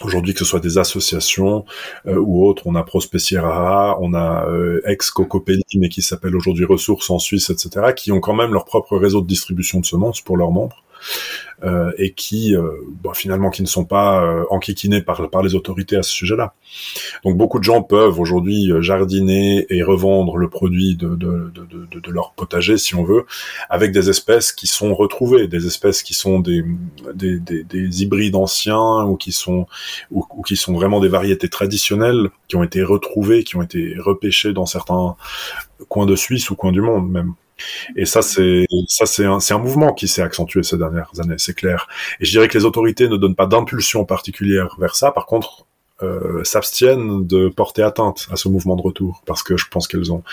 Aujourd'hui, 0.00 0.32
que 0.32 0.40
ce 0.40 0.44
soit 0.46 0.60
des 0.60 0.78
associations 0.78 1.64
euh, 2.06 2.16
ou 2.16 2.46
autres, 2.46 2.66
on 2.66 2.74
a 2.74 2.82
Prospeciera, 2.82 3.98
on 4.00 4.14
a 4.14 4.48
euh, 4.48 4.80
ex-Cocopelli, 4.86 5.62
mais 5.76 5.90
qui 5.90 6.02
s'appelle 6.02 6.34
aujourd'hui 6.34 6.64
Ressources 6.64 7.10
en 7.10 7.18
Suisse, 7.18 7.50
etc., 7.50 7.92
qui 7.94 8.10
ont 8.10 8.20
quand 8.20 8.34
même 8.34 8.52
leur 8.52 8.64
propre 8.64 8.96
réseau 8.96 9.20
de 9.20 9.26
distribution 9.26 9.80
de 9.80 9.86
semences 9.86 10.20
pour 10.20 10.36
leurs 10.36 10.50
membres. 10.50 10.82
Euh, 11.64 11.92
et 11.96 12.12
qui 12.12 12.56
euh, 12.56 12.72
bon, 12.88 13.14
finalement 13.14 13.48
qui 13.48 13.62
ne 13.62 13.68
sont 13.68 13.84
pas 13.84 14.24
euh, 14.24 14.42
enquiquinés 14.50 15.00
par, 15.00 15.42
les 15.44 15.54
autorités 15.54 15.96
à 15.96 16.02
ce 16.02 16.10
sujet-là. 16.10 16.54
Donc 17.24 17.36
beaucoup 17.36 17.60
de 17.60 17.64
gens 17.64 17.82
peuvent 17.82 18.18
aujourd'hui 18.18 18.72
jardiner 18.80 19.66
et 19.70 19.84
revendre 19.84 20.38
le 20.38 20.48
produit 20.48 20.96
de, 20.96 21.16
leur 22.08 22.32
potager, 22.32 22.78
si 22.78 22.96
on 22.96 23.04
veut, 23.04 23.26
avec 23.70 23.92
des 23.92 24.10
espèces 24.10 24.50
qui 24.50 24.66
sont 24.66 24.92
retrouvées, 24.92 25.46
des 25.46 25.66
espèces 25.66 26.02
qui 26.02 26.14
sont 26.14 26.40
des, 26.40 26.64
des, 27.14 27.38
des, 27.38 27.62
des 27.62 28.02
hybrides 28.02 28.34
anciens 28.34 29.04
ou 29.04 29.16
qui 29.16 29.30
sont 29.30 29.66
ou, 30.10 30.24
qui 30.42 30.56
sont 30.56 30.72
vraiment 30.72 30.98
des 30.98 31.08
variétés 31.08 31.48
traditionnelles 31.48 32.30
qui 32.48 32.56
ont 32.56 32.64
été 32.64 32.82
retrouvées, 32.82 33.44
qui 33.44 33.56
ont 33.56 33.62
été 33.62 33.94
repêchées 33.98 34.52
dans 34.52 34.66
certains 34.66 35.14
coins 35.88 36.06
de 36.06 36.16
Suisse 36.16 36.50
ou 36.50 36.56
coins 36.56 36.72
du 36.72 36.80
monde 36.80 37.08
même. 37.08 37.34
Et 37.96 38.04
ça, 38.04 38.22
c'est 38.22 38.66
ça, 38.88 39.06
c'est 39.06 39.24
un, 39.24 39.58
mouvement 39.58 39.92
qui 39.92 40.08
s'est 40.08 40.22
accentué 40.22 40.62
ces 40.62 40.78
dernières 40.78 41.10
années, 41.20 41.36
c'est 41.38 41.54
clair. 41.54 41.88
Et 42.20 42.24
je 42.24 42.30
dirais 42.30 42.48
que 42.48 42.56
les 42.58 42.64
autorités 42.64 43.08
ne 43.08 43.16
donnent 43.16 43.34
pas 43.34 43.46
d'impulsion 43.46 44.04
particulière 44.04 44.76
vers 44.78 44.96
ça. 44.96 45.10
Par 45.10 45.26
contre, 45.26 45.66
euh, 46.02 46.42
s'abstiennent 46.42 47.26
de 47.26 47.48
porter 47.48 47.82
atteinte 47.82 48.26
à 48.32 48.36
ce 48.36 48.48
mouvement 48.48 48.74
de 48.74 48.82
retour 48.82 49.22
parce 49.24 49.44
que 49.44 49.56
je 49.56 49.68
pense 49.68 49.86
qu'elles 49.86 50.10
ont 50.10 50.24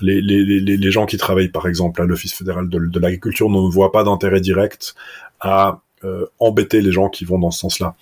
les, 0.00 0.22
les, 0.22 0.42
les, 0.42 0.60
les, 0.78 0.90
gens 0.90 1.04
qui 1.04 1.18
travaillent 1.18 1.50
par 1.50 1.66
exemple 1.66 2.00
à 2.00 2.06
l'office 2.06 2.32
fédéral 2.32 2.70
de, 2.70 2.78
de 2.78 3.00
l'agriculture 3.00 3.50
ne 3.50 3.70
voient 3.70 3.92
pas 3.92 4.02
d'intérêt 4.02 4.40
direct 4.40 4.94
à 5.40 5.82
euh, 6.04 6.24
embêter 6.38 6.80
les 6.80 6.90
gens 6.90 7.10
qui 7.10 7.26
vont 7.26 7.38
dans 7.38 7.50
ce 7.50 7.58
sens-là 7.58 7.96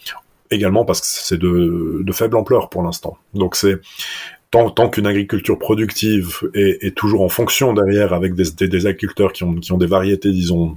également 0.53 0.85
parce 0.85 1.01
que 1.01 1.07
c'est 1.09 1.39
de, 1.39 2.03
de 2.05 2.13
faible 2.13 2.37
ampleur 2.37 2.69
pour 2.69 2.85
l'instant 2.85 3.17
donc 3.35 3.57
c'est 3.57 3.81
tant, 4.53 4.71
tant 4.71 4.89
qu'une 4.89 5.09
agriculture 5.09 5.59
productive 5.59 6.49
est, 6.55 6.85
est, 6.85 6.95
toujours 6.95 7.23
en 7.23 7.29
fonction 7.29 7.73
derrière 7.73 8.13
avec 8.13 8.35
des, 8.35 8.45
des, 8.57 8.69
des, 8.69 8.87
agriculteurs 8.87 9.33
qui 9.33 9.43
ont, 9.43 9.55
qui 9.55 9.73
ont 9.73 9.79
des 9.79 9.87
variétés, 9.87 10.31
disons, 10.31 10.77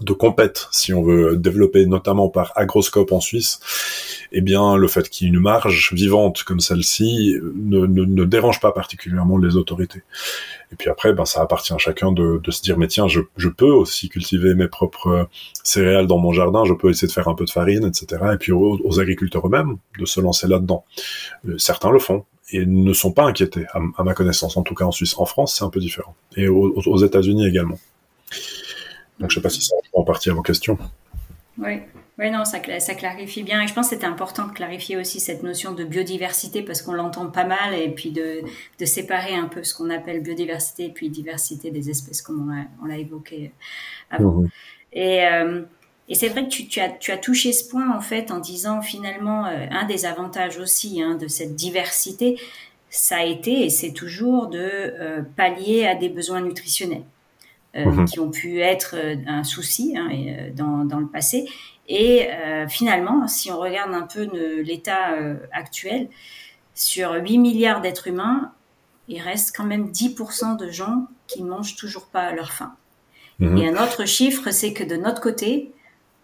de 0.00 0.12
compète, 0.12 0.66
si 0.72 0.92
on 0.92 1.04
veut 1.04 1.36
développer 1.36 1.86
notamment 1.86 2.28
par 2.28 2.52
agroscope 2.56 3.12
en 3.12 3.20
Suisse, 3.20 3.60
eh 4.32 4.40
bien, 4.40 4.76
le 4.76 4.88
fait 4.88 5.08
qu'il 5.08 5.28
y 5.28 5.30
ait 5.30 5.32
une 5.32 5.40
marge 5.40 5.92
vivante 5.92 6.42
comme 6.42 6.58
celle-ci 6.58 7.36
ne, 7.54 7.86
ne, 7.86 8.04
ne, 8.04 8.24
dérange 8.24 8.58
pas 8.58 8.72
particulièrement 8.72 9.38
les 9.38 9.54
autorités. 9.54 10.02
Et 10.72 10.76
puis 10.76 10.90
après, 10.90 11.12
ben, 11.12 11.24
ça 11.24 11.42
appartient 11.42 11.72
à 11.72 11.78
chacun 11.78 12.10
de, 12.10 12.40
de 12.42 12.50
se 12.50 12.60
dire, 12.62 12.76
mais 12.76 12.88
tiens, 12.88 13.06
je, 13.06 13.20
je, 13.36 13.48
peux 13.48 13.70
aussi 13.70 14.08
cultiver 14.08 14.54
mes 14.54 14.66
propres 14.66 15.28
céréales 15.62 16.08
dans 16.08 16.18
mon 16.18 16.32
jardin, 16.32 16.64
je 16.64 16.74
peux 16.74 16.90
essayer 16.90 17.06
de 17.06 17.12
faire 17.12 17.28
un 17.28 17.36
peu 17.36 17.44
de 17.44 17.50
farine, 17.50 17.84
etc. 17.84 18.20
Et 18.32 18.36
puis 18.36 18.50
aux, 18.50 18.80
aux 18.82 18.98
agriculteurs 18.98 19.46
eux-mêmes 19.46 19.76
de 20.00 20.06
se 20.06 20.20
lancer 20.20 20.48
là-dedans. 20.48 20.84
Euh, 21.48 21.56
certains 21.58 21.92
le 21.92 22.00
font, 22.00 22.24
et 22.54 22.66
ne 22.66 22.92
sont 22.92 23.12
pas 23.12 23.24
inquiétés, 23.24 23.66
à, 23.72 24.04
ma 24.04 24.14
connaissance, 24.14 24.56
en 24.56 24.62
tout 24.62 24.74
cas 24.74 24.84
en 24.84 24.92
Suisse. 24.92 25.18
En 25.18 25.26
France, 25.26 25.56
c'est 25.56 25.64
un 25.64 25.70
peu 25.70 25.80
différent. 25.80 26.14
Et 26.36 26.48
aux, 26.48 26.72
aux 26.76 26.98
États-Unis 26.98 27.46
également. 27.46 27.78
Donc, 29.18 29.30
je 29.30 29.36
ne 29.38 29.40
sais 29.40 29.42
pas 29.42 29.50
si 29.50 29.60
ça 29.60 29.74
répond 29.82 30.00
en 30.00 30.04
partie 30.04 30.30
à 30.30 30.34
vos 30.34 30.42
questions. 30.42 30.78
Oui. 31.58 31.80
Oui, 32.16 32.30
non, 32.30 32.44
ça, 32.44 32.58
ça, 32.78 32.94
clarifie 32.94 33.42
bien. 33.42 33.60
Et 33.60 33.66
je 33.66 33.74
pense 33.74 33.88
que 33.88 33.96
c'était 33.96 34.06
important 34.06 34.46
de 34.46 34.52
clarifier 34.52 34.96
aussi 34.96 35.18
cette 35.18 35.42
notion 35.42 35.72
de 35.72 35.82
biodiversité 35.82 36.62
parce 36.62 36.80
qu'on 36.80 36.92
l'entend 36.92 37.28
pas 37.28 37.44
mal 37.44 37.74
et 37.74 37.88
puis 37.88 38.12
de, 38.12 38.42
de, 38.78 38.84
séparer 38.84 39.34
un 39.34 39.48
peu 39.48 39.64
ce 39.64 39.74
qu'on 39.74 39.90
appelle 39.90 40.22
biodiversité 40.22 40.84
et 40.84 40.88
puis 40.90 41.08
diversité 41.08 41.72
des 41.72 41.90
espèces 41.90 42.22
comme 42.22 42.54
on 42.80 42.86
l'a 42.86 42.98
évoqué 42.98 43.50
avant. 44.10 44.42
Mmh. 44.42 44.48
Et, 44.92 45.26
euh, 45.26 45.62
et 46.08 46.14
c'est 46.14 46.28
vrai 46.28 46.44
que 46.44 46.50
tu, 46.50 46.66
tu, 46.66 46.80
as, 46.80 46.90
tu 46.90 47.12
as 47.12 47.18
touché 47.18 47.52
ce 47.52 47.68
point 47.68 47.90
en 47.96 48.00
fait 48.00 48.30
en 48.30 48.38
disant 48.38 48.82
finalement 48.82 49.46
euh, 49.46 49.66
un 49.70 49.84
des 49.84 50.04
avantages 50.04 50.58
aussi 50.58 51.02
hein, 51.02 51.14
de 51.14 51.28
cette 51.28 51.54
diversité, 51.54 52.38
ça 52.90 53.18
a 53.18 53.24
été 53.24 53.64
et 53.64 53.70
c'est 53.70 53.92
toujours 53.92 54.48
de 54.48 54.58
euh, 54.60 55.22
pallier 55.36 55.86
à 55.86 55.94
des 55.94 56.08
besoins 56.08 56.40
nutritionnels 56.40 57.04
euh, 57.76 57.86
mmh. 57.86 58.04
qui 58.04 58.20
ont 58.20 58.30
pu 58.30 58.60
être 58.60 58.94
euh, 58.94 59.16
un 59.26 59.42
souci 59.42 59.94
hein, 59.96 60.08
et, 60.08 60.30
euh, 60.30 60.50
dans, 60.54 60.84
dans, 60.84 61.00
le 61.00 61.08
passé. 61.08 61.44
Et 61.88 62.28
finalement, 62.70 63.28
si 63.28 63.50
on 63.50 63.58
regarde 63.58 63.92
un 63.92 64.06
peu 64.06 64.26
l'état 64.62 65.18
actuel, 65.52 66.08
sur 66.74 67.12
8 67.12 67.36
milliards 67.36 67.82
d'êtres 67.82 68.06
humains, 68.06 68.52
il 69.06 69.20
reste 69.20 69.54
quand 69.54 69.64
même 69.64 69.90
10% 69.90 70.56
de 70.56 70.70
gens 70.70 71.08
qui 71.26 71.42
mangent 71.42 71.76
toujours 71.76 72.06
pas 72.06 72.22
à 72.22 72.32
leur 72.32 72.52
faim. 72.52 72.72
Mmh. 73.38 73.58
Et 73.58 73.68
un 73.68 73.84
autre 73.84 74.06
chiffre, 74.06 74.50
c'est 74.50 74.72
que 74.72 74.82
de 74.82 74.96
notre 74.96 75.20
côté, 75.20 75.72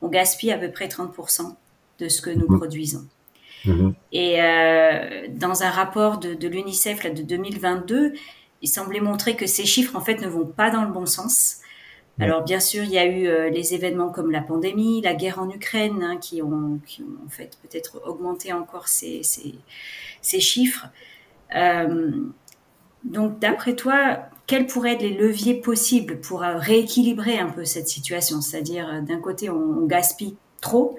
on 0.03 0.09
gaspille 0.09 0.53
à 0.53 0.59
peu 0.59 0.71
près 0.71 0.89
30% 0.89 1.55
de 1.99 2.09
ce 2.09 2.23
que 2.23 2.31
nous 2.31 2.49
mmh. 2.49 2.59
produisons. 2.59 3.07
Mmh. 3.65 3.91
Et 4.13 4.43
euh, 4.43 5.27
dans 5.29 5.63
un 5.63 5.71
rapport 5.71 6.19
de, 6.19 6.35
de 6.35 6.49
l'UNICEF 6.49 7.13
de 7.13 7.23
2022, 7.23 8.15
il 8.63 8.69
semblait 8.69 9.01
montrer 9.01 9.37
que 9.37 9.47
ces 9.47 9.67
chiffres 9.67 9.97
en 9.97 10.01
fait 10.01 10.21
ne 10.21 10.29
vont 10.29 10.47
pas 10.47 10.71
dans 10.71 10.85
le 10.85 10.93
bon 10.93 11.07
sens. 11.07 11.61
Alors 12.19 12.43
bien 12.45 12.61
sûr, 12.61 12.85
il 12.85 12.91
y 12.91 12.99
a 12.99 13.07
eu 13.07 13.27
euh, 13.27 13.49
les 13.49 13.73
événements 13.73 14.11
comme 14.11 14.31
la 14.31 14.43
pandémie, 14.43 15.01
la 15.01 15.15
guerre 15.15 15.39
en 15.39 15.49
Ukraine, 15.49 16.03
hein, 16.03 16.19
qui, 16.19 16.43
ont, 16.43 16.79
qui, 16.87 17.03
ont, 17.03 17.27
en 17.27 17.31
fait 17.31 17.57
peut-être 17.63 18.03
augmenté 18.07 18.53
encore 18.53 18.89
ces, 18.89 19.23
ces, 19.23 19.55
ces 20.21 20.41
chiffres. 20.41 20.89
Euh, 21.57 22.13
donc 23.05 23.39
d'après 23.39 23.75
toi, 23.75 24.19
quels 24.51 24.67
pourraient 24.67 24.95
être 24.95 25.03
les 25.03 25.17
leviers 25.17 25.55
possibles 25.55 26.21
pour 26.21 26.43
euh, 26.43 26.57
rééquilibrer 26.57 27.39
un 27.39 27.51
peu 27.51 27.65
cette 27.65 27.87
situation? 27.87 28.41
C'est-à-dire 28.41 28.89
euh, 28.89 29.01
d'un 29.01 29.21
côté, 29.21 29.49
on, 29.49 29.87
gaspille 29.87 30.35
trop, 30.61 30.99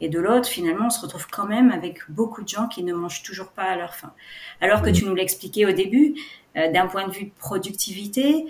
et 0.00 0.08
de 0.08 0.20
l'autre, 0.20 0.46
finalement, 0.46 0.86
on 0.86 0.90
se 0.90 1.00
retrouve 1.00 1.26
quand 1.28 1.46
même 1.46 1.72
avec 1.72 2.08
beaucoup 2.08 2.44
de 2.44 2.48
gens 2.48 2.68
qui 2.68 2.84
ne 2.84 2.94
mangent 2.94 3.24
toujours 3.24 3.48
pas 3.48 3.64
à 3.64 3.76
leur 3.76 3.96
faim. 3.96 4.12
Alors 4.60 4.80
que 4.80 4.90
tu 4.90 5.06
nous 5.06 5.14
l'expliquais 5.16 5.66
au 5.66 5.72
début, 5.72 6.14
euh, 6.56 6.70
d'un 6.70 6.86
point 6.86 7.08
de 7.08 7.12
vue 7.12 7.32
productivité, 7.36 8.46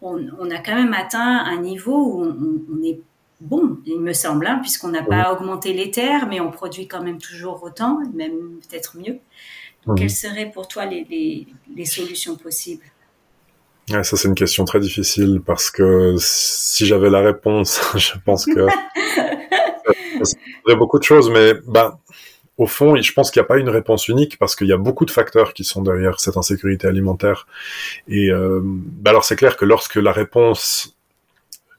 on, 0.00 0.50
a 0.50 0.58
quand 0.58 0.76
même 0.76 0.94
atteint 0.94 1.44
un 1.44 1.60
niveau 1.60 1.96
où 1.96 2.22
on, 2.22 2.84
est 2.84 3.00
bon, 3.40 3.78
il 3.86 3.98
me 3.98 4.12
semble, 4.12 4.46
hein, 4.46 4.60
puisqu'on 4.60 4.88
n'a 4.88 5.02
pas 5.02 5.32
augmenté 5.32 5.72
les 5.72 5.90
terres, 5.90 6.28
mais 6.28 6.38
on 6.38 6.52
produit 6.52 6.86
quand 6.86 7.02
même 7.02 7.18
toujours 7.18 7.64
autant, 7.64 7.98
même 8.12 8.60
peut-être 8.68 8.98
mieux. 8.98 9.18
Donc, 9.84 9.98
quelles 9.98 10.10
seraient 10.10 10.50
pour 10.50 10.68
toi 10.68 10.86
les, 10.86 11.46
solutions 11.84 12.36
possibles? 12.36 12.84
Ça 13.88 14.16
c'est 14.16 14.28
une 14.28 14.34
question 14.34 14.64
très 14.64 14.80
difficile 14.80 15.40
parce 15.44 15.70
que 15.70 16.14
si 16.18 16.86
j'avais 16.86 17.10
la 17.10 17.20
réponse, 17.20 17.80
je 17.96 18.12
pense 18.24 18.46
que 18.46 18.66
ça 19.86 20.24
serait 20.64 20.76
beaucoup 20.76 20.98
de 20.98 21.04
choses, 21.04 21.30
mais 21.30 21.54
bah 21.66 21.98
au 22.56 22.66
fond, 22.66 22.94
je 22.96 23.12
pense 23.12 23.30
qu'il 23.30 23.40
n'y 23.40 23.44
a 23.44 23.48
pas 23.48 23.58
une 23.58 23.68
réponse 23.68 24.08
unique 24.08 24.38
parce 24.38 24.54
qu'il 24.54 24.68
y 24.68 24.72
a 24.72 24.76
beaucoup 24.76 25.04
de 25.04 25.10
facteurs 25.10 25.54
qui 25.54 25.64
sont 25.64 25.82
derrière 25.82 26.20
cette 26.20 26.36
insécurité 26.36 26.86
alimentaire. 26.86 27.46
Et 28.06 28.30
euh, 28.30 28.60
bah 28.62 29.10
alors 29.10 29.24
c'est 29.24 29.36
clair 29.36 29.56
que 29.56 29.64
lorsque 29.64 29.96
la 29.96 30.12
réponse, 30.12 30.96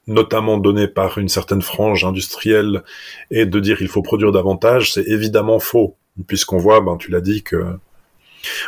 notamment 0.07 0.57
donnée 0.57 0.87
par 0.87 1.17
une 1.17 1.29
certaine 1.29 1.61
frange 1.61 2.03
industrielle, 2.03 2.83
est 3.31 3.45
de 3.45 3.59
dire 3.59 3.81
il 3.81 3.87
faut 3.87 4.01
produire 4.01 4.31
davantage, 4.33 4.93
c'est 4.93 5.07
évidemment 5.07 5.59
faux, 5.59 5.95
puisqu'on 6.27 6.57
voit, 6.57 6.81
ben 6.81 6.97
tu 6.97 7.09
l'as 7.09 7.21
dit 7.21 7.41
que 7.41 7.77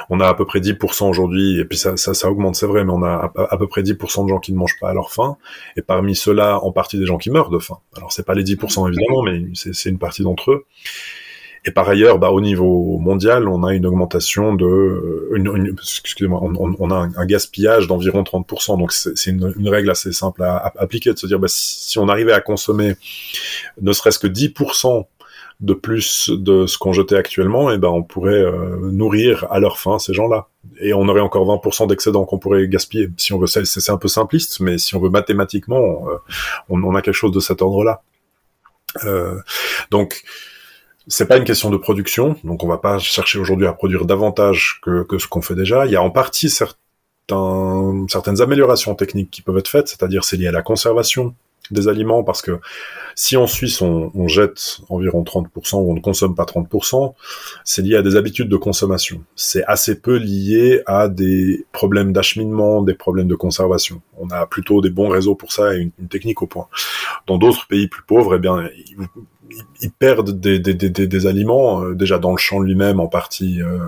on 0.09 0.19
a 0.19 0.27
à 0.27 0.33
peu 0.33 0.45
près 0.45 0.59
10% 0.59 1.09
aujourd'hui, 1.09 1.59
et 1.59 1.65
puis 1.65 1.77
ça, 1.77 1.97
ça, 1.97 2.13
ça 2.13 2.29
augmente, 2.29 2.55
c'est 2.55 2.67
vrai, 2.67 2.83
mais 2.83 2.91
on 2.91 3.03
a 3.03 3.31
à, 3.35 3.57
peu 3.57 3.67
près 3.67 3.81
10% 3.81 4.23
de 4.23 4.29
gens 4.29 4.39
qui 4.39 4.53
ne 4.53 4.57
mangent 4.57 4.79
pas 4.79 4.89
à 4.89 4.93
leur 4.93 5.11
faim, 5.11 5.37
et 5.75 5.81
parmi 5.81 6.15
ceux-là, 6.15 6.59
en 6.63 6.71
partie 6.71 6.97
des 6.97 7.05
gens 7.05 7.17
qui 7.17 7.29
meurent 7.29 7.49
de 7.49 7.59
faim. 7.59 7.77
Alors 7.95 8.11
c'est 8.11 8.25
pas 8.25 8.33
les 8.33 8.43
10% 8.43 8.87
évidemment, 8.87 9.23
mais 9.23 9.43
c'est 9.53 9.89
une 9.89 9.99
partie 9.99 10.23
d'entre 10.23 10.51
eux. 10.51 10.65
Et 11.67 11.71
par 11.71 11.89
ailleurs, 11.89 12.17
bah, 12.17 12.29
au 12.31 12.39
niveau 12.39 12.97
mondial, 12.97 13.49
on 13.49 13.63
a 13.65 13.73
une 13.73 13.85
augmentation 13.85 14.55
de, 14.55 14.65
euh, 14.65 15.29
une, 15.35 15.75
excusez-moi, 16.01 16.39
on, 16.41 16.75
on, 16.79 16.91
a 16.91 17.09
un, 17.13 17.25
gaspillage 17.25 17.87
d'environ 17.87 18.23
30%. 18.23 18.77
Donc 18.77 18.93
c'est 18.93 19.29
une, 19.29 19.53
une, 19.57 19.67
règle 19.67 19.89
assez 19.89 20.13
simple 20.13 20.43
à, 20.43 20.71
appliquer, 20.77 21.11
de 21.11 21.19
se 21.19 21.27
dire, 21.27 21.39
bah, 21.39 21.47
si, 21.49 21.99
on 21.99 22.07
arrivait 22.07 22.31
à 22.31 22.39
consommer 22.39 22.95
ne 23.81 23.91
serait-ce 23.91 24.17
que 24.17 24.27
10% 24.27 25.05
de 25.59 25.73
plus 25.73 26.29
de 26.29 26.67
ce 26.67 26.77
qu'on 26.77 26.93
jetait 26.93 27.15
actuellement, 27.15 27.71
et 27.71 27.75
eh 27.75 27.77
ben 27.77 27.89
on 27.89 28.03
pourrait 28.03 28.33
euh, 28.33 28.91
nourrir 28.91 29.47
à 29.49 29.59
leur 29.59 29.79
faim 29.79 29.97
ces 29.97 30.13
gens-là. 30.13 30.47
Et 30.79 30.93
on 30.93 31.07
aurait 31.07 31.21
encore 31.21 31.47
20% 31.47 31.87
d'excédent 31.87 32.25
qu'on 32.25 32.37
pourrait 32.37 32.67
gaspiller. 32.67 33.09
Si 33.17 33.33
on 33.33 33.39
veut, 33.39 33.47
c'est 33.47 33.89
un 33.89 33.97
peu 33.97 34.07
simpliste, 34.07 34.59
mais 34.59 34.77
si 34.77 34.95
on 34.95 34.99
veut 34.99 35.09
mathématiquement, 35.09 36.07
euh, 36.09 36.17
on, 36.69 36.83
on, 36.83 36.93
a 36.93 37.01
quelque 37.01 37.15
chose 37.15 37.31
de 37.31 37.39
cet 37.39 37.63
ordre-là. 37.63 38.03
Euh, 39.05 39.39
donc 39.89 40.21
c'est 41.07 41.27
pas 41.27 41.37
une 41.37 41.45
question 41.45 41.69
de 41.69 41.77
production, 41.77 42.35
donc 42.43 42.63
on 42.63 42.67
va 42.67 42.77
pas 42.77 42.99
chercher 42.99 43.39
aujourd'hui 43.39 43.65
à 43.65 43.73
produire 43.73 44.05
davantage 44.05 44.79
que, 44.83 45.03
que 45.03 45.17
ce 45.17 45.27
qu'on 45.27 45.41
fait 45.41 45.55
déjà. 45.55 45.85
Il 45.85 45.91
y 45.91 45.95
a 45.95 46.03
en 46.03 46.11
partie 46.11 46.49
certains, 46.49 48.05
certaines 48.09 48.41
améliorations 48.41 48.93
techniques 48.93 49.31
qui 49.31 49.41
peuvent 49.41 49.57
être 49.57 49.69
faites, 49.69 49.87
c'est-à-dire 49.87 50.23
c'est 50.23 50.37
lié 50.37 50.47
à 50.47 50.51
la 50.51 50.61
conservation 50.61 51.33
des 51.71 51.87
aliments, 51.87 52.23
parce 52.23 52.41
que 52.41 52.59
si 53.15 53.35
en 53.35 53.47
Suisse 53.47 53.81
on, 53.81 54.27
jette 54.27 54.79
environ 54.89 55.23
30% 55.23 55.77
ou 55.77 55.91
on 55.91 55.95
ne 55.95 55.99
consomme 55.99 56.35
pas 56.35 56.43
30%, 56.43 57.13
c'est 57.63 57.81
lié 57.81 57.95
à 57.95 58.01
des 58.01 58.15
habitudes 58.15 58.49
de 58.49 58.57
consommation. 58.57 59.23
C'est 59.35 59.63
assez 59.65 59.99
peu 59.99 60.17
lié 60.17 60.81
à 60.85 61.07
des 61.07 61.65
problèmes 61.71 62.13
d'acheminement, 62.13 62.81
des 62.81 62.93
problèmes 62.93 63.27
de 63.27 63.35
conservation. 63.35 64.01
On 64.17 64.29
a 64.29 64.45
plutôt 64.45 64.81
des 64.81 64.89
bons 64.89 65.09
réseaux 65.09 65.35
pour 65.35 65.51
ça 65.51 65.75
et 65.75 65.79
une, 65.79 65.91
une 65.99 66.07
technique 66.07 66.41
au 66.41 66.47
point. 66.47 66.67
Dans 67.25 67.37
d'autres 67.37 67.67
pays 67.67 67.87
plus 67.87 68.03
pauvres, 68.03 68.35
eh 68.35 68.39
bien, 68.39 68.69
ils 69.81 69.91
perdent 69.91 70.39
des, 70.39 70.59
des, 70.59 70.73
des, 70.73 70.89
des 70.89 71.27
aliments 71.27 71.83
euh, 71.83 71.95
déjà 71.95 72.19
dans 72.19 72.31
le 72.31 72.37
champ 72.37 72.59
lui-même 72.59 72.99
en 72.99 73.07
partie 73.07 73.61
euh, 73.61 73.79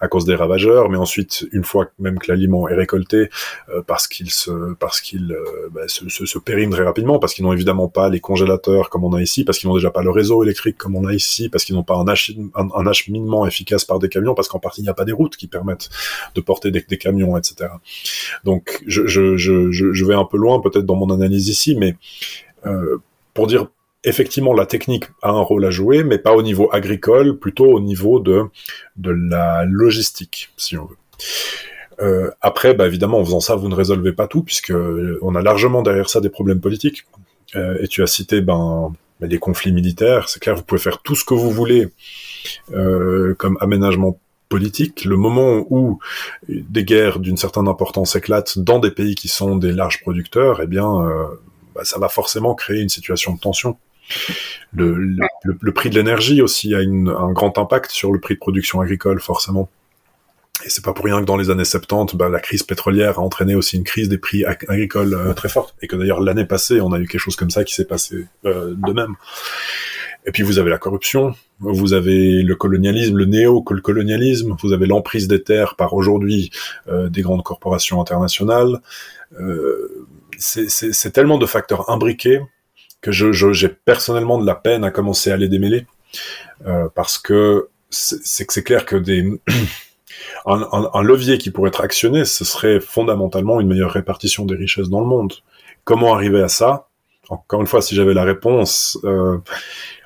à 0.00 0.08
cause 0.08 0.24
des 0.24 0.34
ravageurs, 0.34 0.88
mais 0.88 0.96
ensuite 0.96 1.46
une 1.52 1.64
fois 1.64 1.86
même 1.98 2.18
que 2.18 2.30
l'aliment 2.30 2.68
est 2.68 2.74
récolté, 2.74 3.30
euh, 3.68 3.82
parce 3.86 4.08
qu'il 4.08 4.30
se 4.30 4.74
parce 4.74 5.00
qu'il 5.00 5.36
bah, 5.72 5.88
se, 5.88 6.08
se, 6.08 6.26
se, 6.26 6.38
périme 6.38 6.70
très 6.70 6.84
rapidement, 6.84 7.18
parce 7.18 7.34
qu'ils 7.34 7.44
n'ont 7.44 7.52
évidemment 7.52 7.88
pas 7.88 8.08
les 8.08 8.20
congélateurs 8.20 8.90
comme 8.90 9.04
on 9.04 9.14
a 9.14 9.22
ici, 9.22 9.44
parce 9.44 9.58
qu'ils 9.58 9.68
n'ont 9.68 9.76
déjà 9.76 9.90
pas 9.90 10.02
le 10.02 10.10
réseau 10.10 10.42
électrique 10.42 10.78
comme 10.78 10.96
on 10.96 11.06
a 11.06 11.12
ici, 11.12 11.48
parce 11.48 11.64
qu'ils 11.64 11.74
n'ont 11.74 11.82
pas 11.82 11.96
un, 11.96 12.06
un, 12.06 12.86
acheminement 12.86 13.46
efficace 13.46 13.84
par 13.84 13.98
des 13.98 14.08
camions, 14.08 14.34
parce 14.34 14.48
qu'en 14.48 14.60
partie 14.60 14.80
il 14.80 14.84
n'y 14.84 14.90
a 14.90 14.94
pas 14.94 15.04
des 15.04 15.12
routes 15.12 15.36
qui 15.36 15.46
permettent 15.46 15.88
de 16.34 16.40
porter 16.40 16.70
des, 16.70 16.84
des 16.88 16.98
camions, 16.98 17.36
etc. 17.36 17.70
Donc 18.44 18.82
je, 18.86 19.06
je, 19.06 19.36
je, 19.36 19.70
je 19.70 20.04
vais 20.04 20.14
un 20.14 20.24
peu 20.24 20.36
loin 20.36 20.60
peut-être 20.60 20.86
dans 20.86 20.96
mon 20.96 21.10
analyse 21.10 21.48
ici, 21.48 21.76
mais 21.76 21.96
euh, 22.66 22.98
pour 23.34 23.46
dire 23.46 23.66
effectivement, 24.08 24.54
la 24.54 24.66
technique 24.66 25.04
a 25.22 25.30
un 25.30 25.40
rôle 25.40 25.64
à 25.64 25.70
jouer, 25.70 26.04
mais 26.04 26.18
pas 26.18 26.34
au 26.34 26.42
niveau 26.42 26.68
agricole, 26.72 27.38
plutôt 27.38 27.66
au 27.66 27.80
niveau 27.80 28.20
de, 28.20 28.44
de 28.96 29.10
la 29.10 29.64
logistique, 29.64 30.50
si 30.56 30.76
on 30.76 30.86
veut. 30.86 30.96
Euh, 32.00 32.30
après, 32.40 32.74
bah, 32.74 32.86
évidemment, 32.86 33.18
en 33.18 33.24
faisant 33.24 33.40
ça, 33.40 33.56
vous 33.56 33.68
ne 33.68 33.74
résolvez 33.74 34.12
pas 34.12 34.28
tout, 34.28 34.42
puisque 34.42 34.72
on 35.22 35.34
a 35.34 35.42
largement 35.42 35.82
derrière 35.82 36.08
ça 36.08 36.20
des 36.20 36.30
problèmes 36.30 36.60
politiques. 36.60 37.04
Euh, 37.56 37.78
et 37.80 37.88
tu 37.88 38.02
as 38.02 38.06
cité 38.06 38.40
ben, 38.40 38.92
ben, 39.20 39.28
des 39.28 39.38
conflits 39.38 39.72
militaires. 39.72 40.28
C'est 40.28 40.40
clair, 40.40 40.54
vous 40.54 40.62
pouvez 40.62 40.80
faire 40.80 41.02
tout 41.02 41.16
ce 41.16 41.24
que 41.24 41.34
vous 41.34 41.50
voulez 41.50 41.88
euh, 42.72 43.34
comme 43.34 43.56
aménagement 43.60 44.18
politique. 44.48 45.04
Le 45.04 45.16
moment 45.16 45.66
où 45.70 45.98
des 46.48 46.84
guerres 46.84 47.18
d'une 47.18 47.36
certaine 47.36 47.68
importance 47.68 48.16
éclatent 48.16 48.58
dans 48.58 48.78
des 48.78 48.90
pays 48.90 49.14
qui 49.14 49.28
sont 49.28 49.56
des 49.56 49.72
larges 49.72 50.00
producteurs, 50.00 50.60
eh 50.62 50.66
bien, 50.66 50.88
euh, 51.02 51.26
bah, 51.74 51.84
ça 51.84 51.98
va 51.98 52.08
forcément 52.08 52.54
créer 52.54 52.80
une 52.80 52.88
situation 52.88 53.34
de 53.34 53.40
tension. 53.40 53.76
Le, 54.74 55.16
le, 55.60 55.72
prix 55.72 55.90
de 55.90 55.94
l'énergie 55.94 56.42
aussi 56.42 56.74
a 56.74 56.82
une, 56.82 57.08
un 57.08 57.32
grand 57.32 57.56
impact 57.58 57.90
sur 57.90 58.12
le 58.12 58.20
prix 58.20 58.34
de 58.34 58.38
production 58.38 58.80
agricole, 58.80 59.20
forcément. 59.20 59.68
Et 60.64 60.70
c'est 60.70 60.84
pas 60.84 60.92
pour 60.92 61.04
rien 61.04 61.20
que 61.20 61.24
dans 61.24 61.36
les 61.36 61.50
années 61.50 61.64
70, 61.64 62.16
bah, 62.16 62.28
la 62.28 62.40
crise 62.40 62.64
pétrolière 62.64 63.18
a 63.18 63.22
entraîné 63.22 63.54
aussi 63.54 63.76
une 63.76 63.84
crise 63.84 64.08
des 64.08 64.18
prix 64.18 64.44
agricoles 64.44 65.14
euh, 65.14 65.32
très 65.32 65.48
forte. 65.48 65.74
Et 65.82 65.86
que 65.86 65.96
d'ailleurs 65.96 66.20
l'année 66.20 66.44
passée, 66.44 66.80
on 66.80 66.92
a 66.92 66.98
eu 66.98 67.06
quelque 67.06 67.20
chose 67.20 67.36
comme 67.36 67.50
ça 67.50 67.64
qui 67.64 67.74
s'est 67.74 67.86
passé 67.86 68.26
euh, 68.44 68.74
de 68.76 68.92
même. 68.92 69.14
Et 70.26 70.32
puis 70.32 70.42
vous 70.42 70.58
avez 70.58 70.68
la 70.68 70.78
corruption, 70.78 71.34
vous 71.60 71.94
avez 71.94 72.42
le 72.42 72.54
colonialisme, 72.54 73.16
le 73.16 73.24
néo-colonialisme, 73.24 74.56
vous 74.62 74.72
avez 74.72 74.86
l'emprise 74.86 75.26
des 75.26 75.42
terres 75.42 75.74
par 75.74 75.94
aujourd'hui 75.94 76.50
euh, 76.88 77.08
des 77.08 77.22
grandes 77.22 77.42
corporations 77.42 78.00
internationales. 78.00 78.80
Euh, 79.40 80.06
c'est 80.38 81.12
tellement 81.12 81.38
de 81.38 81.46
facteurs 81.46 81.90
imbriqués 81.90 82.40
que 83.00 83.12
je 83.12 83.32
j'ai 83.52 83.68
personnellement 83.68 84.38
de 84.38 84.46
la 84.46 84.54
peine 84.54 84.84
à 84.84 84.90
commencer 84.90 85.30
à 85.30 85.36
les 85.36 85.48
démêler 85.48 85.86
euh, 86.66 86.88
parce 86.94 87.18
que 87.18 87.68
c'est 87.90 88.46
que 88.46 88.52
c'est 88.52 88.64
clair 88.64 88.84
que 88.84 88.96
des 88.96 89.40
un, 90.46 91.02
levier 91.02 91.38
qui 91.38 91.50
pourrait 91.50 91.68
être 91.68 91.80
actionné, 91.80 92.24
ce 92.24 92.44
serait 92.44 92.80
fondamentalement 92.80 93.60
une 93.60 93.68
meilleure 93.68 93.92
répartition 93.92 94.44
des 94.44 94.56
richesses 94.56 94.88
dans 94.88 95.00
le 95.00 95.06
monde. 95.06 95.32
Comment 95.84 96.14
arriver 96.14 96.42
à 96.42 96.48
ça? 96.48 96.88
Encore 97.28 97.60
une 97.60 97.66
fois, 97.66 97.82
si 97.82 97.94
j'avais 97.94 98.14
la 98.14 98.24
réponse, 98.24 98.98
euh, 99.04 99.38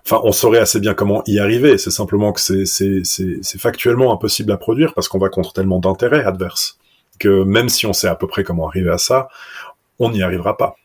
enfin, 0.04 0.20
on 0.24 0.32
saurait 0.32 0.58
assez 0.58 0.80
bien 0.80 0.94
comment 0.94 1.22
y 1.26 1.38
arriver. 1.38 1.78
C'est 1.78 1.90
simplement 1.90 2.32
que 2.32 2.40
c'est 2.40 3.58
factuellement 3.58 4.12
impossible 4.12 4.52
à 4.52 4.56
produire 4.56 4.94
parce 4.94 5.08
qu'on 5.08 5.18
va 5.18 5.28
contre 5.28 5.52
tellement 5.52 5.78
d'intérêts 5.78 6.24
adverses 6.24 6.78
que 7.18 7.44
même 7.44 7.68
si 7.68 7.86
on 7.86 7.92
sait 7.92 8.08
à 8.08 8.16
peu 8.16 8.26
près 8.26 8.42
comment 8.42 8.66
arriver 8.66 8.90
à 8.90 8.98
ça, 8.98 9.28
on 9.98 10.10
n'y 10.10 10.22
arrivera 10.22 10.56
pas. 10.56 10.76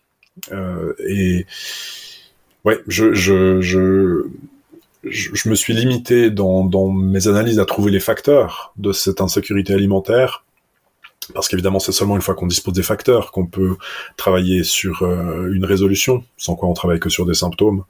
Euh, 0.51 0.93
et 1.07 1.45
ouais, 2.65 2.79
je, 2.87 3.13
je, 3.13 3.61
je, 3.61 4.25
je, 5.03 5.49
me 5.49 5.55
suis 5.55 5.73
limité 5.73 6.29
dans, 6.29 6.63
dans 6.63 6.89
mes 6.89 7.27
analyses 7.27 7.59
à 7.59 7.65
trouver 7.65 7.91
les 7.91 7.99
facteurs 7.99 8.73
de 8.77 8.91
cette 8.91 9.21
insécurité 9.21 9.73
alimentaire 9.73 10.43
parce 11.33 11.47
qu'évidemment 11.47 11.79
c'est 11.79 11.91
seulement 11.91 12.15
une 12.15 12.21
fois 12.21 12.35
qu'on 12.35 12.47
dispose 12.47 12.73
des 12.73 12.83
facteurs 12.83 13.31
qu'on 13.31 13.47
peut 13.47 13.75
travailler 14.15 14.63
sur 14.63 15.03
euh, 15.03 15.51
une 15.53 15.65
résolution, 15.65 16.23
sans 16.37 16.55
quoi 16.55 16.69
on 16.69 16.73
travaille 16.73 16.99
que 16.99 17.09
sur 17.09 17.25
des 17.25 17.33
symptômes. 17.33 17.83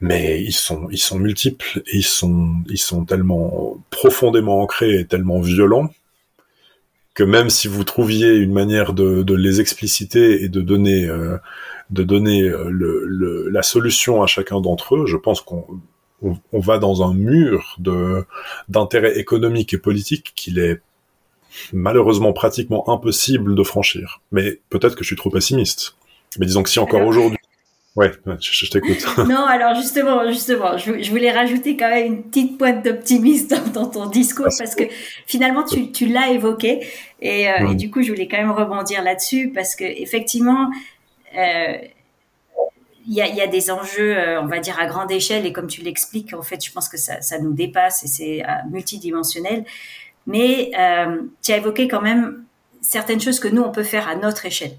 Mais 0.00 0.42
ils 0.42 0.52
sont, 0.52 0.88
ils 0.90 0.98
sont 0.98 1.18
multiples 1.18 1.82
et 1.86 1.98
ils 1.98 2.04
sont, 2.04 2.56
ils 2.68 2.78
sont 2.78 3.04
tellement 3.04 3.78
profondément 3.90 4.60
ancrés 4.60 4.98
et 4.98 5.06
tellement 5.06 5.40
violents 5.40 5.88
que 7.14 7.22
même 7.22 7.48
si 7.48 7.68
vous 7.68 7.84
trouviez 7.84 8.34
une 8.34 8.52
manière 8.52 8.92
de, 8.92 9.22
de 9.22 9.34
les 9.34 9.60
expliciter 9.60 10.42
et 10.42 10.48
de 10.48 10.60
donner, 10.60 11.06
euh, 11.06 11.38
de 11.90 12.02
donner 12.02 12.42
euh, 12.42 12.68
le, 12.68 13.04
le, 13.06 13.48
la 13.48 13.62
solution 13.62 14.22
à 14.22 14.26
chacun 14.26 14.60
d'entre 14.60 14.96
eux, 14.96 15.06
je 15.06 15.16
pense 15.16 15.40
qu'on 15.40 15.64
on, 16.22 16.60
va 16.60 16.78
dans 16.78 17.08
un 17.08 17.14
mur 17.14 17.76
de 17.78 18.24
d'intérêt 18.68 19.18
économique 19.18 19.74
et 19.74 19.78
politique 19.78 20.32
qu'il 20.34 20.58
est 20.58 20.80
malheureusement 21.72 22.32
pratiquement 22.32 22.88
impossible 22.88 23.54
de 23.54 23.62
franchir. 23.62 24.20
Mais 24.32 24.60
peut-être 24.70 24.96
que 24.96 25.04
je 25.04 25.08
suis 25.08 25.16
trop 25.16 25.30
pessimiste. 25.30 25.96
Mais 26.38 26.46
disons 26.46 26.62
que 26.62 26.70
si 26.70 26.78
encore 26.80 27.06
aujourd'hui 27.06 27.38
Ouais, 27.96 28.10
je, 28.40 28.70
t'écoute. 28.70 29.06
non, 29.18 29.44
alors 29.44 29.76
justement, 29.76 30.28
justement, 30.28 30.76
je, 30.76 31.08
voulais 31.10 31.30
rajouter 31.30 31.76
quand 31.76 31.88
même 31.88 32.06
une 32.06 32.22
petite 32.24 32.58
pointe 32.58 32.84
d'optimisme 32.84 33.56
dans, 33.72 33.86
ton 33.86 34.06
discours 34.06 34.48
parce 34.58 34.74
que 34.74 34.82
finalement 35.26 35.62
tu, 35.62 35.92
tu 35.92 36.06
l'as 36.06 36.30
évoqué 36.30 36.84
et, 37.20 37.48
euh, 37.48 37.70
et, 37.70 37.74
du 37.76 37.92
coup 37.92 38.02
je 38.02 38.10
voulais 38.10 38.26
quand 38.26 38.36
même 38.36 38.50
rebondir 38.50 39.00
là-dessus 39.04 39.52
parce 39.54 39.76
que 39.76 39.84
effectivement 39.84 40.72
euh, 41.38 41.76
il 43.06 43.14
y, 43.14 43.22
a, 43.22 43.28
y 43.28 43.40
a, 43.40 43.46
des 43.46 43.70
enjeux, 43.70 44.16
euh, 44.16 44.42
on 44.42 44.46
va 44.46 44.58
dire 44.58 44.80
à 44.80 44.86
grande 44.86 45.12
échelle 45.12 45.46
et 45.46 45.52
comme 45.52 45.68
tu 45.68 45.82
l'expliques, 45.82 46.34
en 46.34 46.42
fait, 46.42 46.64
je 46.64 46.72
pense 46.72 46.88
que 46.88 46.96
ça, 46.96 47.20
ça 47.20 47.38
nous 47.38 47.52
dépasse 47.52 48.02
et 48.02 48.08
c'est 48.08 48.42
multidimensionnel. 48.70 49.64
Mais 50.26 50.70
tu 51.42 51.52
as 51.52 51.58
évoqué 51.58 51.86
quand 51.86 52.00
même 52.00 52.44
certaines 52.80 53.20
choses 53.20 53.38
que 53.38 53.48
nous 53.48 53.62
on 53.62 53.70
peut 53.70 53.84
faire 53.84 54.08
à 54.08 54.16
notre 54.16 54.46
échelle 54.46 54.72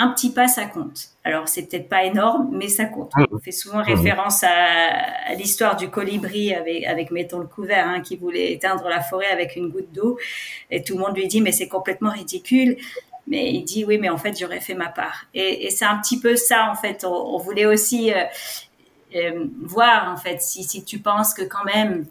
un 0.00 0.08
petit 0.08 0.32
pas, 0.32 0.48
ça 0.48 0.64
compte. 0.64 1.10
Alors, 1.24 1.46
c'est 1.46 1.68
peut-être 1.68 1.88
pas 1.88 2.04
énorme, 2.04 2.48
mais 2.52 2.68
ça 2.68 2.86
compte. 2.86 3.12
On 3.30 3.38
fait 3.38 3.52
souvent 3.52 3.82
référence 3.82 4.42
à, 4.42 5.34
l'histoire 5.34 5.76
du 5.76 5.90
colibri 5.90 6.54
avec, 6.54 6.84
avec 6.86 7.10
mettons 7.10 7.38
le 7.38 7.46
couvert, 7.46 7.86
hein, 7.86 8.00
qui 8.00 8.16
voulait 8.16 8.52
éteindre 8.52 8.88
la 8.88 9.02
forêt 9.02 9.26
avec 9.26 9.56
une 9.56 9.68
goutte 9.68 9.92
d'eau. 9.92 10.18
Et 10.70 10.82
tout 10.82 10.94
le 10.96 11.00
monde 11.00 11.16
lui 11.16 11.28
dit, 11.28 11.42
mais 11.42 11.52
c'est 11.52 11.68
complètement 11.68 12.10
ridicule. 12.10 12.78
Mais 13.26 13.52
il 13.52 13.62
dit, 13.62 13.84
oui, 13.84 13.98
mais 13.98 14.08
en 14.08 14.16
fait, 14.16 14.38
j'aurais 14.38 14.60
fait 14.60 14.74
ma 14.74 14.88
part. 14.88 15.26
Et, 15.34 15.68
c'est 15.70 15.84
un 15.84 15.98
petit 15.98 16.18
peu 16.18 16.34
ça, 16.34 16.70
en 16.70 16.74
fait. 16.74 17.04
On, 17.04 17.36
voulait 17.36 17.66
aussi 17.66 18.12
euh, 18.12 18.24
euh, 19.14 19.46
voir, 19.62 20.10
en 20.10 20.16
fait, 20.16 20.40
si, 20.40 20.64
si 20.64 20.82
tu 20.82 20.98
penses 20.98 21.34
que 21.34 21.42
quand 21.42 21.64
même, 21.64 22.06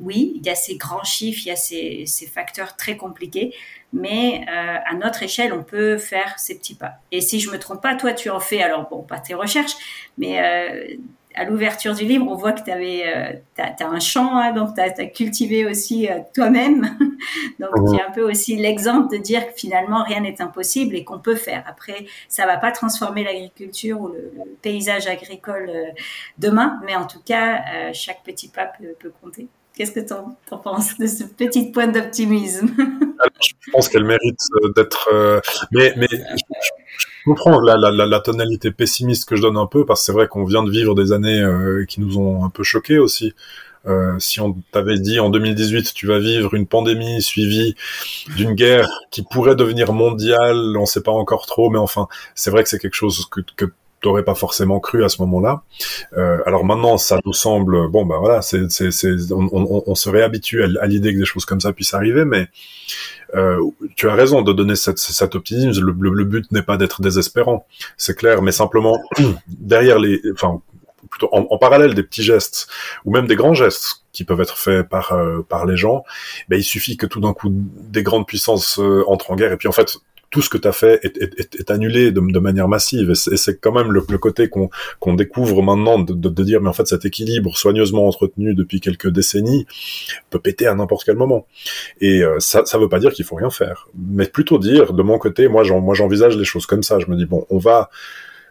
oui, 0.00 0.34
il 0.36 0.46
y 0.46 0.48
a 0.48 0.54
ces 0.54 0.76
grands 0.76 1.04
chiffres, 1.04 1.40
il 1.44 1.48
y 1.48 1.52
a 1.52 1.56
ces, 1.56 2.04
ces 2.06 2.26
facteurs 2.26 2.76
très 2.76 2.96
compliqués, 2.96 3.52
mais 3.92 4.44
euh, 4.48 4.78
à 4.84 4.94
notre 4.94 5.22
échelle, 5.22 5.52
on 5.52 5.62
peut 5.62 5.98
faire 5.98 6.38
ces 6.38 6.56
petits 6.56 6.74
pas. 6.74 6.94
Et 7.10 7.20
si 7.20 7.40
je 7.40 7.50
me 7.50 7.58
trompe 7.58 7.82
pas, 7.82 7.94
toi, 7.94 8.12
tu 8.12 8.30
en 8.30 8.40
fais, 8.40 8.62
alors 8.62 8.88
bon, 8.88 9.02
pas 9.02 9.18
tes 9.18 9.34
recherches, 9.34 9.74
mais 10.18 10.40
euh, 10.40 10.96
à 11.34 11.44
l'ouverture 11.44 11.94
du 11.94 12.04
livre, 12.04 12.26
on 12.28 12.34
voit 12.34 12.52
que 12.52 12.62
tu 12.62 12.70
avais, 12.70 13.02
euh, 13.06 13.32
as, 13.58 13.84
un 13.84 14.00
champ, 14.00 14.36
hein, 14.36 14.52
donc 14.52 14.74
tu 14.74 14.80
as, 14.80 15.06
cultivé 15.06 15.66
aussi 15.66 16.08
euh, 16.08 16.18
toi-même. 16.34 16.82
donc 17.60 17.70
tu 17.88 17.96
es 17.96 18.02
un 18.02 18.10
peu 18.10 18.22
aussi 18.22 18.56
l'exemple 18.56 19.14
de 19.14 19.20
dire 19.20 19.46
que 19.48 19.54
finalement, 19.54 20.02
rien 20.04 20.20
n'est 20.20 20.40
impossible 20.40 20.94
et 20.94 21.04
qu'on 21.04 21.18
peut 21.18 21.36
faire. 21.36 21.64
Après, 21.66 22.06
ça 22.28 22.46
va 22.46 22.56
pas 22.56 22.70
transformer 22.70 23.24
l'agriculture 23.24 24.00
ou 24.00 24.08
le, 24.08 24.32
paysage 24.60 25.06
agricole 25.06 25.70
euh, 25.70 25.84
demain, 26.38 26.80
mais 26.84 26.94
en 26.94 27.06
tout 27.06 27.20
cas, 27.24 27.92
chaque 27.92 28.22
petit 28.22 28.48
pas 28.48 28.66
peut, 28.66 28.94
peut 28.98 29.12
compter. 29.20 29.48
Qu'est-ce 29.74 29.92
que 29.92 30.00
tu 30.00 30.12
en, 30.12 30.58
penses 30.58 30.98
de 30.98 31.06
ce 31.06 31.24
petit 31.24 31.70
point 31.70 31.86
d'optimisme? 31.86 32.68
Je 33.40 33.70
pense 33.72 33.88
qu'elle 33.88 34.04
mérite 34.04 34.40
euh, 34.62 34.72
d'être. 34.76 35.08
Euh, 35.12 35.40
mais, 35.70 35.94
mais 35.96 36.08
je, 36.10 37.24
comprends 37.24 37.58
la, 37.60 37.76
la, 37.76 38.06
la, 38.06 38.20
tonalité 38.20 38.70
pessimiste 38.70 39.28
que 39.28 39.36
je 39.36 39.42
donne 39.42 39.56
un 39.56 39.66
peu, 39.66 39.86
parce 39.86 40.00
que 40.00 40.06
c'est 40.06 40.12
vrai 40.12 40.28
qu'on 40.28 40.44
vient 40.44 40.62
de 40.62 40.70
vivre 40.70 40.94
des 40.94 41.12
années 41.12 41.40
euh, 41.40 41.84
qui 41.86 42.00
nous 42.00 42.18
ont 42.18 42.44
un 42.44 42.50
peu 42.50 42.62
choqués 42.62 42.98
aussi. 42.98 43.34
Euh, 43.86 44.16
si 44.18 44.40
on 44.40 44.56
t'avait 44.70 44.98
dit 44.98 45.18
en 45.18 45.28
2018 45.28 45.92
tu 45.92 46.06
vas 46.06 46.20
vivre 46.20 46.54
une 46.54 46.68
pandémie 46.68 47.20
suivie 47.20 47.74
d'une 48.36 48.52
guerre 48.52 48.88
qui 49.10 49.24
pourrait 49.24 49.56
devenir 49.56 49.92
mondiale, 49.92 50.76
on 50.76 50.86
sait 50.86 51.02
pas 51.02 51.10
encore 51.10 51.46
trop, 51.46 51.68
mais 51.68 51.80
enfin 51.80 52.06
c'est 52.36 52.50
vrai 52.50 52.62
que 52.62 52.68
c'est 52.68 52.78
quelque 52.78 52.94
chose 52.94 53.26
que, 53.28 53.40
que 53.56 53.72
t'aurais 54.02 54.24
pas 54.24 54.34
forcément 54.34 54.80
cru 54.80 55.04
à 55.04 55.08
ce 55.08 55.22
moment-là. 55.22 55.62
Euh, 56.18 56.38
alors 56.44 56.64
maintenant, 56.64 56.98
ça 56.98 57.18
nous 57.24 57.32
semble 57.32 57.88
bon, 57.88 58.04
bah 58.04 58.16
voilà, 58.18 58.42
c'est, 58.42 58.70
c'est, 58.70 58.90
c'est 58.90 59.32
on, 59.32 59.48
on, 59.52 59.84
on, 59.86 59.94
se 59.94 60.10
réhabitue 60.10 60.62
à, 60.62 60.86
l'idée 60.86 61.14
que 61.14 61.20
des 61.20 61.24
choses 61.24 61.46
comme 61.46 61.60
ça 61.60 61.72
puissent 61.72 61.94
arriver, 61.94 62.24
mais 62.24 62.48
euh, 63.34 63.58
tu 63.96 64.08
as 64.08 64.14
raison 64.14 64.42
de 64.42 64.52
donner 64.52 64.76
cette, 64.76 64.98
cet 64.98 65.34
optimisme. 65.34 65.80
Le, 65.80 66.10
le, 66.10 66.24
but 66.24 66.50
n'est 66.52 66.62
pas 66.62 66.76
d'être 66.76 67.00
désespérant, 67.00 67.66
c'est 67.96 68.16
clair, 68.16 68.42
mais 68.42 68.52
simplement 68.52 68.98
derrière 69.46 69.98
les, 69.98 70.20
enfin 70.32 70.60
plutôt 71.10 71.28
en, 71.32 71.46
en, 71.50 71.58
parallèle 71.58 71.94
des 71.94 72.02
petits 72.02 72.22
gestes 72.22 72.68
ou 73.04 73.12
même 73.12 73.26
des 73.26 73.36
grands 73.36 73.54
gestes 73.54 74.02
qui 74.12 74.24
peuvent 74.24 74.40
être 74.40 74.58
faits 74.58 74.88
par 74.88 75.12
euh, 75.12 75.42
par 75.48 75.66
les 75.66 75.76
gens, 75.76 76.04
ben 76.48 76.58
il 76.58 76.64
suffit 76.64 76.96
que 76.96 77.06
tout 77.06 77.20
d'un 77.20 77.32
coup 77.32 77.50
des 77.52 78.02
grandes 78.02 78.26
puissances 78.26 78.78
euh, 78.78 79.04
entrent 79.06 79.30
en 79.30 79.36
guerre 79.36 79.52
et 79.52 79.56
puis 79.56 79.68
en 79.68 79.72
fait 79.72 79.98
tout 80.32 80.42
ce 80.42 80.48
que 80.48 80.58
tu 80.58 80.66
as 80.66 80.72
fait 80.72 80.98
est, 81.04 81.70
annulé 81.70 82.10
de, 82.10 82.20
de, 82.20 82.38
manière 82.38 82.66
massive. 82.66 83.10
Et 83.10 83.36
c'est 83.36 83.60
quand 83.60 83.70
même 83.70 83.92
le, 83.92 84.00
côté 84.18 84.48
qu'on 84.48 85.14
découvre 85.14 85.62
maintenant 85.62 85.98
de, 85.98 86.14
de, 86.14 86.42
dire, 86.42 86.60
mais 86.62 86.70
en 86.70 86.72
fait, 86.72 86.86
cet 86.86 87.04
équilibre 87.04 87.56
soigneusement 87.56 88.08
entretenu 88.08 88.54
depuis 88.54 88.80
quelques 88.80 89.10
décennies 89.10 89.66
peut 90.30 90.40
péter 90.40 90.66
à 90.66 90.74
n'importe 90.74 91.04
quel 91.04 91.16
moment. 91.16 91.46
Et 92.00 92.24
euh, 92.24 92.40
ça 92.40 92.64
ça 92.64 92.78
veut 92.78 92.88
pas 92.88 92.98
dire 92.98 93.12
qu'il 93.12 93.26
faut 93.26 93.36
rien 93.36 93.50
faire, 93.50 93.88
mais 93.94 94.26
plutôt 94.26 94.58
dire, 94.58 94.94
de 94.94 95.02
mon 95.02 95.18
côté, 95.18 95.48
moi 95.48 95.62
j'envisage 95.62 96.36
les 96.38 96.44
choses 96.44 96.64
comme 96.64 96.82
ça. 96.82 96.98
Je 96.98 97.06
me 97.06 97.16
dis, 97.16 97.26
bon, 97.26 97.46
on 97.50 97.58
va 97.58 97.90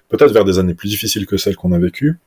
peut-être 0.07 0.31
vers 0.31 0.45
des 0.45 0.59
années 0.59 0.75
plus 0.75 0.89
difficiles 0.89 1.25
que 1.25 1.37
celles 1.37 1.55
qu'on 1.55 1.71
a 1.71 1.79
vécues, 1.79 2.19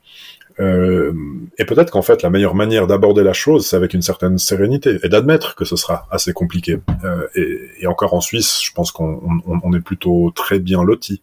euh, 0.61 1.13
et 1.59 1.65
peut-être 1.65 1.91
qu'en 1.91 2.03
fait, 2.03 2.23
la 2.23 2.31
meilleure 2.31 2.55
manière 2.55 2.87
d'aborder 2.87 3.23
la 3.23 3.33
chose, 3.33 3.67
c'est 3.67 3.77
avec 3.77 3.95
une 3.95 4.03
certaine 4.03 4.39
sérénité 4.39 4.99
et 5.03 5.09
d'admettre 5.09 5.55
que 5.55 5.65
ce 5.65 5.77
sera 5.77 6.07
assez 6.11 6.33
compliqué. 6.33 6.79
Euh, 7.05 7.27
et, 7.81 7.87
encore 7.87 8.15
en 8.15 8.21
Suisse, 8.21 8.61
je 8.65 8.73
pense 8.73 8.93
qu'on 8.93 9.21
on, 9.47 9.61
on 9.63 9.75
est 9.75 9.81
plutôt 9.81 10.33
très 10.35 10.59
bien 10.59 10.83
loti, 10.83 11.21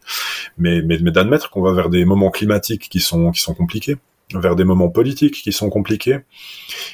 mais, 0.58 0.82
mais, 0.82 0.98
mais 1.02 1.12
d'admettre 1.12 1.50
qu'on 1.50 1.62
va 1.62 1.74
vers 1.74 1.90
des 1.90 2.06
moments 2.06 2.30
climatiques 2.30 2.88
qui 2.90 3.00
sont 3.00 3.32
qui 3.32 3.42
sont 3.42 3.54
compliqués 3.54 3.98
vers 4.40 4.56
des 4.56 4.64
moments 4.64 4.90
politiques 4.90 5.42
qui 5.42 5.52
sont 5.52 5.70
compliqués. 5.70 6.20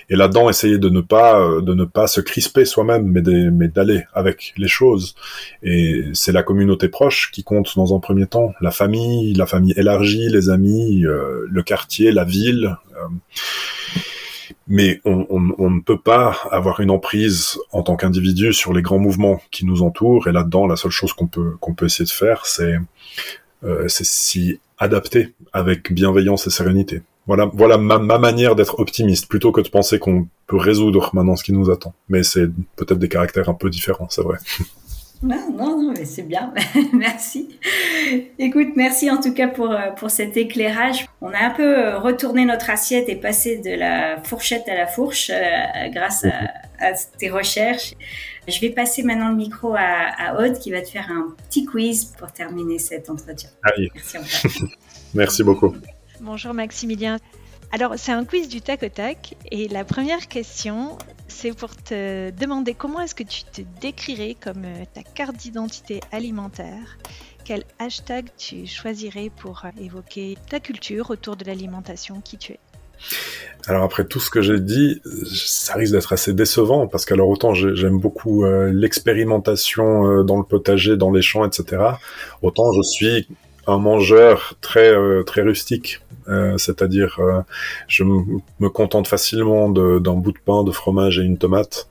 Et 0.09 0.15
là-dedans, 0.15 0.49
essayer 0.49 0.77
de 0.77 0.89
ne 0.89 1.01
pas 1.01 1.39
euh, 1.39 1.61
de 1.61 1.73
ne 1.73 1.85
pas 1.85 2.07
se 2.07 2.21
crisper 2.21 2.65
soi-même, 2.65 3.11
mais 3.11 3.67
d'aller 3.67 4.03
avec 4.13 4.53
les 4.57 4.67
choses. 4.67 5.15
Et 5.63 6.05
c'est 6.13 6.31
la 6.31 6.43
communauté 6.43 6.89
proche 6.89 7.31
qui 7.31 7.43
compte 7.43 7.75
dans 7.75 7.95
un 7.95 7.99
premier 7.99 8.27
temps, 8.27 8.53
la 8.61 8.71
famille, 8.71 9.33
la 9.33 9.45
famille 9.45 9.73
élargie, 9.77 10.29
les 10.29 10.49
amis, 10.49 11.05
euh, 11.05 11.45
le 11.49 11.63
quartier, 11.63 12.11
la 12.11 12.23
ville. 12.23 12.75
Euh. 12.95 13.07
mais 14.67 15.01
on, 15.05 15.25
on, 15.29 15.53
on, 15.59 15.69
ne 15.69 15.81
peut 15.81 15.99
pas 15.99 16.35
avoir 16.51 16.79
une 16.79 16.89
emprise 16.89 17.57
en 17.71 17.83
tant 17.83 17.95
qu'individu 17.95 18.53
sur 18.53 18.73
les 18.73 18.81
grands 18.81 18.99
mouvements 18.99 19.39
qui 19.51 19.65
nous 19.65 19.83
entourent. 19.83 20.27
Et 20.27 20.31
là-dedans, 20.31 20.67
la 20.67 20.75
seule 20.75 20.91
chose 20.91 21.13
qu'on 21.13 21.27
peut 21.27 21.53
qu'on 21.59 21.73
peut 21.75 21.85
essayer 21.85 22.05
de 22.05 22.11
faire, 22.11 22.45
c'est 22.45 22.77
euh, 23.63 23.87
c'est 23.87 24.05
s'y 24.05 24.59
adapter 24.77 25.33
avec 25.53 25.91
bienveillance 25.91 26.47
et 26.47 26.49
sérénité. 26.49 27.01
Voilà, 27.27 27.49
voilà 27.53 27.77
ma, 27.77 27.99
ma 27.99 28.17
manière 28.17 28.55
d'être 28.55 28.79
optimiste, 28.79 29.27
plutôt 29.27 29.51
que 29.51 29.61
de 29.61 29.67
penser 29.69 29.99
qu'on 29.99 30.27
peut 30.47 30.57
résoudre 30.57 31.09
maintenant 31.13 31.35
ce 31.35 31.43
qui 31.43 31.53
nous 31.53 31.69
attend. 31.69 31.93
Mais 32.07 32.23
c'est 32.23 32.47
peut-être 32.75 32.99
des 32.99 33.09
caractères 33.09 33.49
un 33.49 33.53
peu 33.53 33.69
différents, 33.69 34.07
c'est 34.09 34.21
vrai. 34.23 34.37
Non, 35.23 35.51
non, 35.51 35.81
non, 35.81 35.93
mais 35.97 36.05
c'est 36.05 36.21
bien. 36.23 36.53
merci. 36.93 37.49
Écoute, 38.37 38.69
merci 38.75 39.09
en 39.09 39.19
tout 39.19 39.33
cas 39.33 39.47
pour, 39.47 39.71
euh, 39.71 39.89
pour 39.97 40.11
cet 40.11 40.37
éclairage. 40.37 41.07
On 41.21 41.31
a 41.31 41.39
un 41.39 41.49
peu 41.49 41.77
euh, 41.77 41.99
retourné 41.99 42.45
notre 42.45 42.69
assiette 42.69 43.09
et 43.09 43.15
passé 43.15 43.57
de 43.57 43.71
la 43.71 44.21
fourchette 44.21 44.67
à 44.69 44.75
la 44.75 44.85
fourche 44.85 45.31
euh, 45.33 45.89
grâce 45.89 46.23
à, 46.23 46.85
à, 46.85 46.93
tes 47.17 47.29
recherches. 47.29 47.93
Je 48.47 48.59
vais 48.61 48.69
passer 48.69 49.01
maintenant 49.01 49.29
le 49.29 49.35
micro 49.35 49.73
à, 49.73 49.79
à 49.79 50.39
Aude 50.39 50.59
qui 50.59 50.71
va 50.71 50.81
te 50.81 50.89
faire 50.89 51.09
un 51.09 51.35
petit 51.49 51.65
quiz 51.65 52.13
pour 52.17 52.31
terminer 52.31 52.77
cet 52.77 53.09
entretien. 53.09 53.49
Merci, 53.95 54.17
merci 55.15 55.43
beaucoup. 55.43 55.75
Bonjour 56.21 56.53
Maximilien. 56.55 57.17
Alors, 57.71 57.93
c'est 57.97 58.11
un 58.11 58.25
quiz 58.25 58.49
du 58.49 58.61
tac 58.61 58.81
au 58.81 58.89
tac. 58.89 59.35
Et 59.51 59.67
la 59.67 59.83
première 59.83 60.27
question, 60.27 60.97
c'est 61.27 61.55
pour 61.55 61.75
te 61.75 62.31
demander 62.31 62.73
comment 62.73 63.01
est-ce 63.01 63.13
que 63.13 63.23
tu 63.23 63.43
te 63.43 63.61
décrirais 63.81 64.35
comme 64.41 64.63
euh, 64.65 64.83
ta 64.93 65.03
carte 65.03 65.35
d'identité 65.35 65.99
alimentaire 66.11 66.97
Quel 67.43 67.63
hashtag 67.77 68.25
tu 68.35 68.65
choisirais 68.65 69.29
pour 69.35 69.63
euh, 69.65 69.69
évoquer 69.79 70.37
ta 70.49 70.59
culture 70.59 71.11
autour 71.11 71.35
de 71.35 71.45
l'alimentation, 71.45 72.19
qui 72.21 72.37
tu 72.37 72.53
es? 72.53 72.59
Alors 73.67 73.83
après 73.83 74.07
tout 74.07 74.19
ce 74.19 74.31
que 74.31 74.41
j'ai 74.41 74.59
dit, 74.59 75.01
ça 75.35 75.75
risque 75.75 75.91
d'être 75.91 76.13
assez 76.13 76.33
décevant 76.33 76.87
parce 76.87 77.05
qu'alors 77.05 77.29
autant 77.29 77.53
j'aime 77.53 77.99
beaucoup 77.99 78.43
euh, 78.43 78.71
l'expérimentation 78.73 80.23
dans 80.23 80.37
le 80.37 80.43
potager, 80.43 80.97
dans 80.97 81.11
les 81.11 81.21
champs, 81.21 81.45
etc. 81.45 81.83
Autant 82.41 82.71
je 82.71 82.81
suis 82.81 83.27
un 83.67 83.77
mangeur 83.77 84.55
très 84.61 84.93
très 85.25 85.41
rustique. 85.41 85.99
Euh, 86.29 86.57
c'est-à-dire 86.57 87.19
euh, 87.19 87.41
je 87.87 88.03
me 88.03 88.69
contente 88.69 89.07
facilement 89.07 89.69
d'un 89.69 90.13
bout 90.13 90.33
de 90.33 90.39
pain, 90.43 90.63
de 90.63 90.71
fromage 90.71 91.19
et 91.19 91.23
une 91.23 91.37
tomate. 91.37 91.87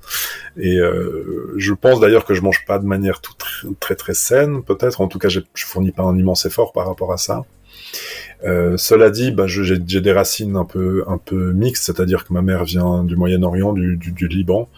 Et 0.58 0.78
euh, 0.78 1.54
je 1.56 1.72
pense 1.72 2.00
d'ailleurs 2.00 2.24
que 2.24 2.34
je 2.34 2.42
mange 2.42 2.64
pas 2.66 2.78
de 2.78 2.84
manière 2.84 3.20
tout 3.20 3.32
très 3.80 3.94
très, 3.94 4.14
saine, 4.14 4.62
peut-être. 4.62 5.00
En 5.00 5.08
tout 5.08 5.18
cas, 5.18 5.28
je 5.28 5.40
fournis 5.54 5.92
pas 5.92 6.02
un 6.02 6.16
immense 6.16 6.44
effort 6.44 6.72
par 6.72 6.86
rapport 6.86 7.12
à 7.12 7.16
ça. 7.16 7.44
Euh, 8.44 8.76
cela 8.76 9.10
dit, 9.10 9.30
bah, 9.30 9.46
j'ai 9.46 9.78
des 9.78 10.12
racines 10.12 10.56
un 10.56 10.64
peu 10.64 11.04
un 11.06 11.18
peu 11.18 11.52
mixtes, 11.52 11.84
c'est-à-dire 11.84 12.24
que 12.24 12.32
ma 12.32 12.42
mère 12.42 12.64
vient 12.64 13.02
du 13.04 13.16
Moyen-Orient, 13.16 13.72
du, 13.72 13.96
du, 13.96 14.12
du, 14.12 14.28
Liban, 14.28 14.68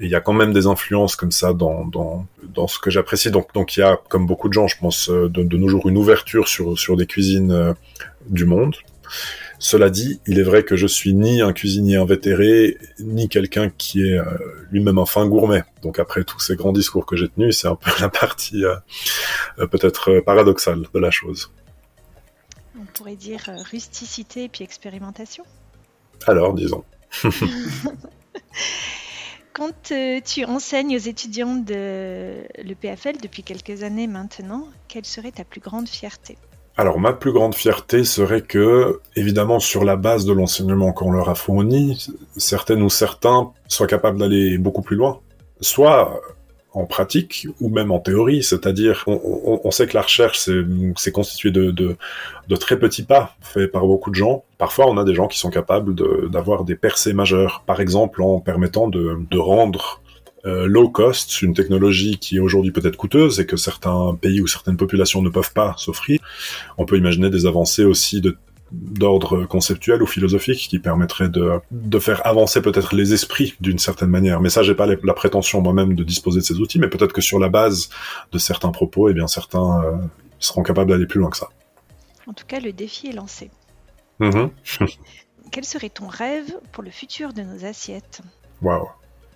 et 0.00 0.04
il 0.04 0.10
y 0.10 0.14
a 0.14 0.20
quand 0.20 0.32
même 0.32 0.52
des 0.52 0.66
influences 0.66 1.16
comme 1.16 1.32
ça 1.32 1.52
dans 1.52 1.84
dans, 1.86 2.26
dans 2.54 2.66
ce 2.66 2.78
que 2.78 2.90
j'apprécie. 2.90 3.30
Donc 3.30 3.54
donc 3.54 3.76
il 3.76 3.80
y 3.80 3.82
a, 3.82 3.98
comme 4.08 4.26
beaucoup 4.26 4.48
de 4.48 4.54
gens, 4.54 4.66
je 4.66 4.78
pense, 4.78 5.08
de, 5.08 5.28
de 5.28 5.56
nos 5.56 5.68
jours, 5.68 5.88
une 5.88 5.96
ouverture 5.96 6.48
sur 6.48 6.78
sur 6.78 6.96
des 6.96 7.06
cuisines 7.06 7.74
du 8.28 8.44
monde. 8.44 8.74
Cela 9.58 9.88
dit, 9.88 10.20
il 10.26 10.38
est 10.38 10.42
vrai 10.42 10.62
que 10.62 10.76
je 10.76 10.86
suis 10.86 11.14
ni 11.14 11.40
un 11.40 11.54
cuisinier 11.54 11.96
invétéré, 11.96 12.76
ni 12.98 13.30
quelqu'un 13.30 13.70
qui 13.70 14.02
est 14.02 14.18
euh, 14.18 14.24
lui-même 14.70 14.98
un 14.98 15.06
fin 15.06 15.26
gourmet. 15.26 15.62
Donc 15.82 15.98
après 15.98 16.22
tous 16.24 16.38
ces 16.38 16.54
grands 16.54 16.72
discours 16.72 17.06
que 17.06 17.16
j'ai 17.16 17.28
tenus, 17.28 17.58
c'est 17.58 17.68
un 17.68 17.74
peu 17.74 17.90
la 18.02 18.10
partie 18.10 18.62
euh, 18.62 18.74
euh, 19.58 19.66
peut-être 19.66 20.20
paradoxale 20.20 20.82
de 20.92 20.98
la 21.00 21.10
chose. 21.10 21.50
On 22.94 22.98
pourrait 22.98 23.16
dire 23.16 23.50
rusticité 23.72 24.48
puis 24.48 24.62
expérimentation 24.62 25.42
Alors, 26.28 26.54
disons. 26.54 26.84
Quand 29.52 29.92
tu 30.24 30.44
enseignes 30.44 30.94
aux 30.94 31.00
étudiants 31.00 31.56
de 31.56 32.44
l'EPFL 32.62 33.16
depuis 33.20 33.42
quelques 33.42 33.82
années 33.82 34.06
maintenant, 34.06 34.68
quelle 34.86 35.06
serait 35.06 35.32
ta 35.32 35.42
plus 35.42 35.60
grande 35.60 35.88
fierté? 35.88 36.38
Alors 36.76 37.00
ma 37.00 37.12
plus 37.12 37.32
grande 37.32 37.56
fierté 37.56 38.04
serait 38.04 38.42
que, 38.42 39.00
évidemment, 39.16 39.58
sur 39.58 39.84
la 39.84 39.96
base 39.96 40.24
de 40.24 40.32
l'enseignement 40.32 40.92
qu'on 40.92 41.10
leur 41.10 41.28
a 41.28 41.34
fourni, 41.34 42.06
certaines 42.36 42.82
ou 42.82 42.90
certains 42.90 43.52
soient 43.66 43.88
capables 43.88 44.20
d'aller 44.20 44.56
beaucoup 44.56 44.82
plus 44.82 44.94
loin. 44.94 45.18
Soit 45.60 46.20
en 46.74 46.86
pratique 46.86 47.46
ou 47.60 47.68
même 47.68 47.90
en 47.90 48.00
théorie, 48.00 48.42
c'est-à-dire 48.42 49.04
on, 49.06 49.70
sait 49.70 49.86
que 49.86 49.94
la 49.94 50.02
recherche 50.02 50.48
c'est 50.96 51.12
constitué 51.12 51.50
de, 51.50 51.70
de, 51.70 52.56
très 52.56 52.78
petits 52.78 53.04
pas 53.04 53.36
faits 53.40 53.70
par 53.70 53.86
beaucoup 53.86 54.10
de 54.10 54.16
gens. 54.16 54.44
Parfois 54.58 54.86
on 54.88 54.98
a 54.98 55.04
des 55.04 55.14
gens 55.14 55.28
qui 55.28 55.38
sont 55.38 55.50
capables 55.50 55.94
d'avoir 56.30 56.64
des 56.64 56.74
percées 56.74 57.12
majeures, 57.12 57.62
par 57.66 57.80
exemple 57.80 58.22
en 58.22 58.40
permettant 58.40 58.88
de, 58.88 59.38
rendre 59.38 60.00
euh, 60.46 60.66
low 60.66 60.90
cost, 60.90 61.40
une 61.42 61.54
technologie 61.54 62.18
qui 62.18 62.36
est 62.36 62.40
aujourd'hui 62.40 62.70
peut-être 62.70 62.96
coûteuse 62.96 63.40
et 63.40 63.46
que 63.46 63.56
certains 63.56 64.14
pays 64.20 64.40
ou 64.40 64.46
certaines 64.46 64.76
populations 64.76 65.22
ne 65.22 65.30
peuvent 65.30 65.52
pas 65.54 65.74
s'offrir. 65.78 66.20
On 66.76 66.84
peut 66.84 66.98
imaginer 66.98 67.30
des 67.30 67.46
avancées 67.46 67.84
aussi 67.84 68.20
de 68.20 68.36
d'ordre 68.74 69.44
conceptuel 69.44 70.02
ou 70.02 70.06
philosophique 70.06 70.68
qui 70.68 70.78
permettraient 70.78 71.28
de, 71.28 71.60
de 71.70 71.98
faire 71.98 72.26
avancer 72.26 72.62
peut-être 72.62 72.94
les 72.94 73.12
esprits 73.12 73.54
d'une 73.60 73.78
certaine 73.78 74.10
manière. 74.10 74.40
Mais 74.40 74.50
ça, 74.50 74.62
j'ai 74.62 74.74
pas 74.74 74.86
la 74.86 75.14
prétention 75.14 75.60
moi-même 75.60 75.94
de 75.94 76.04
disposer 76.04 76.40
de 76.40 76.44
ces 76.44 76.60
outils, 76.60 76.78
mais 76.78 76.88
peut-être 76.88 77.12
que 77.12 77.20
sur 77.20 77.38
la 77.38 77.48
base 77.48 77.88
de 78.32 78.38
certains 78.38 78.70
propos, 78.70 79.08
eh 79.08 79.14
bien 79.14 79.26
certains 79.26 79.84
euh, 79.84 79.92
seront 80.38 80.62
capables 80.62 80.90
d'aller 80.90 81.06
plus 81.06 81.20
loin 81.20 81.30
que 81.30 81.36
ça. 81.36 81.48
En 82.26 82.32
tout 82.32 82.46
cas, 82.46 82.60
le 82.60 82.72
défi 82.72 83.08
est 83.08 83.12
lancé. 83.12 83.50
Mm-hmm. 84.20 84.50
Quel 85.50 85.64
serait 85.64 85.90
ton 85.90 86.08
rêve 86.08 86.52
pour 86.72 86.82
le 86.82 86.90
futur 86.90 87.32
de 87.32 87.42
nos 87.42 87.64
assiettes? 87.64 88.22
Waouh 88.62 88.88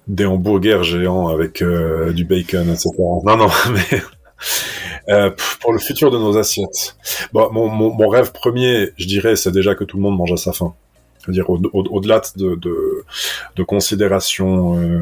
des 0.09 0.25
hamburgers 0.25 0.83
géants 0.83 1.29
avec 1.29 1.63
euh, 1.63 2.13
du 2.13 2.25
bacon, 2.25 2.69
etc. 2.71 2.89
Non, 2.99 3.37
non, 3.37 3.49
mais 3.73 4.03
euh, 5.09 5.31
pour 5.61 5.73
le 5.73 5.79
futur 5.79 6.11
de 6.11 6.19
nos 6.19 6.37
assiettes. 6.37 6.97
Bon, 7.33 7.51
mon, 7.53 7.69
mon, 7.69 8.09
rêve 8.09 8.33
premier, 8.33 8.91
je 8.97 9.07
dirais, 9.07 9.37
c'est 9.37 9.53
déjà 9.53 9.75
que 9.75 9.85
tout 9.85 9.97
le 9.97 10.03
monde 10.03 10.17
mange 10.17 10.33
à 10.33 10.37
sa 10.37 10.53
faim. 10.53 10.75
C'est-à-dire 11.19 11.51
au-delà 11.51 12.23
de, 12.37 13.63
considérations 13.65 14.79
euh, 14.79 15.01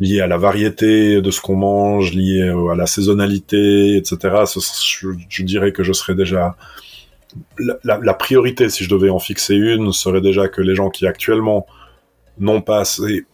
liées 0.00 0.20
à 0.20 0.26
la 0.26 0.36
variété 0.36 1.22
de 1.22 1.30
ce 1.30 1.40
qu'on 1.40 1.56
mange, 1.56 2.12
liées 2.12 2.52
à 2.70 2.74
la 2.74 2.86
saisonnalité, 2.86 3.96
etc. 3.96 4.44
je, 5.28 5.42
dirais 5.42 5.72
que 5.72 5.82
je 5.82 5.92
serais 5.92 6.14
déjà 6.14 6.56
la, 7.84 8.14
priorité, 8.14 8.68
si 8.68 8.84
je 8.84 8.90
devais 8.90 9.10
en 9.10 9.18
fixer 9.18 9.54
une, 9.54 9.92
serait 9.92 10.20
déjà 10.20 10.48
que 10.48 10.60
les 10.60 10.74
gens 10.74 10.90
qui 10.90 11.06
actuellement 11.06 11.66
n'ont 12.38 12.62
pas 12.62 12.82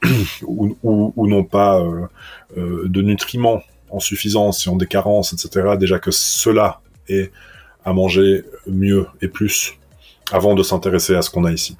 ou, 0.46 1.26
n'ont 1.26 1.44
pas 1.44 1.80
euh, 2.56 2.88
de 2.88 3.02
nutriments 3.02 3.62
en 3.96 4.00
suffisance 4.00 4.66
et 4.66 4.70
ont 4.70 4.76
des 4.76 4.86
carences, 4.86 5.32
etc. 5.32 5.76
Déjà 5.78 5.98
que 5.98 6.10
cela 6.10 6.80
est 7.08 7.32
à 7.84 7.92
manger 7.92 8.44
mieux 8.66 9.06
et 9.22 9.28
plus 9.28 9.74
avant 10.32 10.54
de 10.54 10.62
s'intéresser 10.62 11.14
à 11.14 11.22
ce 11.22 11.30
qu'on 11.30 11.44
a 11.44 11.52
ici. 11.52 11.76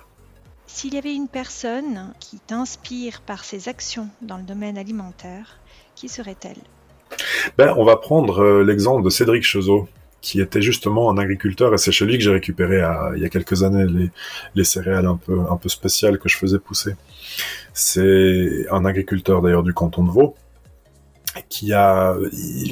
S'il 0.67 0.95
y 0.95 0.99
avait 0.99 1.14
une 1.14 1.29
personne 1.29 2.12
qui 2.21 2.39
t'inspire 2.39 3.21
par 3.23 3.45
ses 3.45 3.69
actions 3.69 4.09
dans 4.23 4.37
le 4.37 4.43
domaine 4.43 4.79
alimentaire, 4.79 5.59
qui 5.95 6.09
serait-elle? 6.09 6.59
Ben, 7.57 7.75
On 7.77 7.85
va 7.85 7.97
prendre 7.97 8.41
euh, 8.41 8.64
l'exemple 8.64 9.03
de 9.03 9.11
Cédric 9.11 9.43
Chezot, 9.43 9.89
qui 10.21 10.41
était 10.41 10.62
justement 10.62 11.11
un 11.11 11.19
agriculteur, 11.19 11.73
et 11.73 11.79
c'est 11.79 11.93
chez 11.93 12.05
lui 12.05 12.19
que 12.19 12.25
j'ai 12.25 12.33
récupéré 12.33 12.83
il 13.17 13.23
y 13.23 13.25
a 13.25 13.29
quelques 13.29 13.62
années 13.62 13.87
les, 13.87 14.11
les 14.55 14.64
céréales 14.64 15.07
un 15.07 15.17
peu, 15.17 15.39
un 15.49 15.57
peu 15.57 15.69
spéciales 15.69 16.19
que 16.19 16.29
je 16.29 16.37
faisais 16.37 16.59
pousser. 16.59 16.95
C'est 17.73 18.67
un 18.71 18.85
agriculteur 18.85 19.43
d'ailleurs 19.43 19.62
du 19.62 19.73
canton 19.73 20.03
de 20.05 20.11
Vaud, 20.11 20.35
qui 21.43 21.72
a 21.72 22.14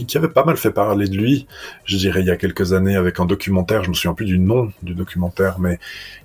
qui 0.07 0.19
avait 0.19 0.29
pas 0.29 0.45
mal 0.45 0.57
fait 0.57 0.71
parler 0.71 1.09
de 1.09 1.17
lui, 1.17 1.47
je 1.85 1.97
dirais 1.97 2.21
il 2.21 2.27
y 2.27 2.31
a 2.31 2.37
quelques 2.37 2.73
années 2.73 2.97
avec 2.97 3.21
un 3.21 3.27
documentaire, 3.27 3.85
je 3.85 3.91
me 3.91 3.95
souviens 3.95 4.15
plus 4.15 4.27
du 4.27 4.39
nom 4.39 4.73
du 4.83 4.95
documentaire, 4.95 5.59
mais 5.59 5.79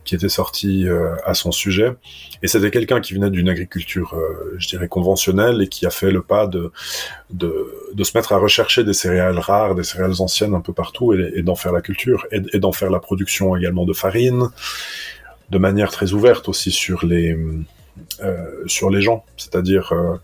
qui 0.05 0.15
était 0.15 0.29
sorti 0.29 0.87
euh, 0.87 1.15
à 1.25 1.33
son 1.33 1.51
sujet. 1.51 1.93
Et 2.41 2.47
c'était 2.47 2.71
quelqu'un 2.71 2.99
qui 3.01 3.13
venait 3.13 3.29
d'une 3.29 3.49
agriculture, 3.49 4.15
euh, 4.15 4.55
je 4.57 4.67
dirais 4.67 4.87
conventionnelle, 4.87 5.61
et 5.61 5.67
qui 5.67 5.85
a 5.85 5.89
fait 5.89 6.11
le 6.11 6.21
pas 6.21 6.47
de 6.47 6.71
de, 7.29 7.71
de 7.93 8.03
se 8.03 8.17
mettre 8.17 8.33
à 8.33 8.37
rechercher 8.37 8.83
des 8.83 8.93
céréales 8.93 9.39
rares, 9.39 9.75
des 9.75 9.83
céréales 9.83 10.19
anciennes 10.19 10.55
un 10.55 10.61
peu 10.61 10.73
partout, 10.73 11.13
et, 11.13 11.41
d'en 11.43 11.55
faire 11.55 11.73
la 11.73 11.81
culture, 11.81 12.25
et, 12.31 12.59
d'en 12.59 12.71
faire 12.71 12.89
la 12.89 12.99
production 12.99 13.55
également 13.55 13.85
de 13.85 13.93
farine, 13.93 14.49
de 15.49 15.57
manière 15.57 15.91
très 15.91 16.13
ouverte 16.13 16.49
aussi 16.49 16.71
sur 16.71 17.05
les 17.05 17.37
sur 18.65 18.89
les 18.89 19.01
gens, 19.01 19.25
c'est-à-dire 19.37 19.93
euh, 19.93 20.17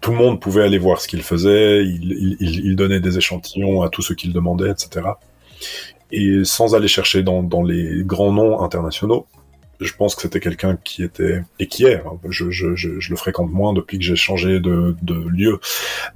tout 0.00 0.12
le 0.12 0.16
monde 0.16 0.40
pouvait 0.40 0.62
aller 0.62 0.78
voir 0.78 1.00
ce 1.00 1.08
qu'il 1.08 1.22
faisait, 1.22 1.84
il, 1.84 2.76
donnait 2.76 3.00
des 3.00 3.18
échantillons 3.18 3.82
à 3.82 3.88
tous 3.88 4.02
ceux 4.02 4.14
qu'il 4.14 4.32
demandait, 4.32 4.70
etc. 4.70 5.06
Et 6.12 6.44
sans 6.44 6.74
aller 6.74 6.88
chercher 6.88 7.22
dans, 7.22 7.62
les 7.62 8.02
grands 8.04 8.32
noms 8.32 8.62
internationaux, 8.62 9.26
je 9.80 9.92
pense 9.94 10.14
que 10.14 10.22
c'était 10.22 10.40
quelqu'un 10.40 10.78
qui 10.82 11.02
était, 11.02 11.42
et 11.58 11.66
qui 11.66 11.84
est, 11.84 11.96
hein, 11.96 12.18
je, 12.28 12.46
le 12.46 13.16
fréquente 13.16 13.50
moins 13.50 13.72
depuis 13.72 13.98
que 13.98 14.04
j'ai 14.04 14.16
changé 14.16 14.60
de, 14.60 14.94
de 15.02 15.14
lieu 15.14 15.58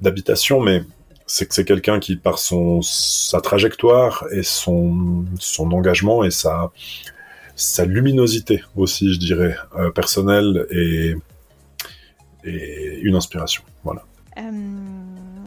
d'habitation, 0.01 0.59
mais 0.59 0.83
c'est 1.27 1.47
que 1.47 1.55
c'est 1.55 1.65
quelqu'un 1.65 1.99
qui, 1.99 2.15
par 2.15 2.37
son, 2.37 2.81
sa 2.81 3.41
trajectoire 3.41 4.25
et 4.31 4.43
son, 4.43 5.25
son 5.39 5.71
engagement 5.71 6.23
et 6.23 6.31
sa, 6.31 6.71
sa 7.55 7.85
luminosité 7.85 8.63
aussi, 8.75 9.13
je 9.13 9.19
dirais, 9.19 9.55
euh, 9.77 9.89
personnelle 9.91 10.65
et, 10.69 11.15
et 12.43 12.99
une 12.99 13.15
inspiration. 13.15 13.63
Voilà. 13.83 14.03
Euh, 14.37 14.41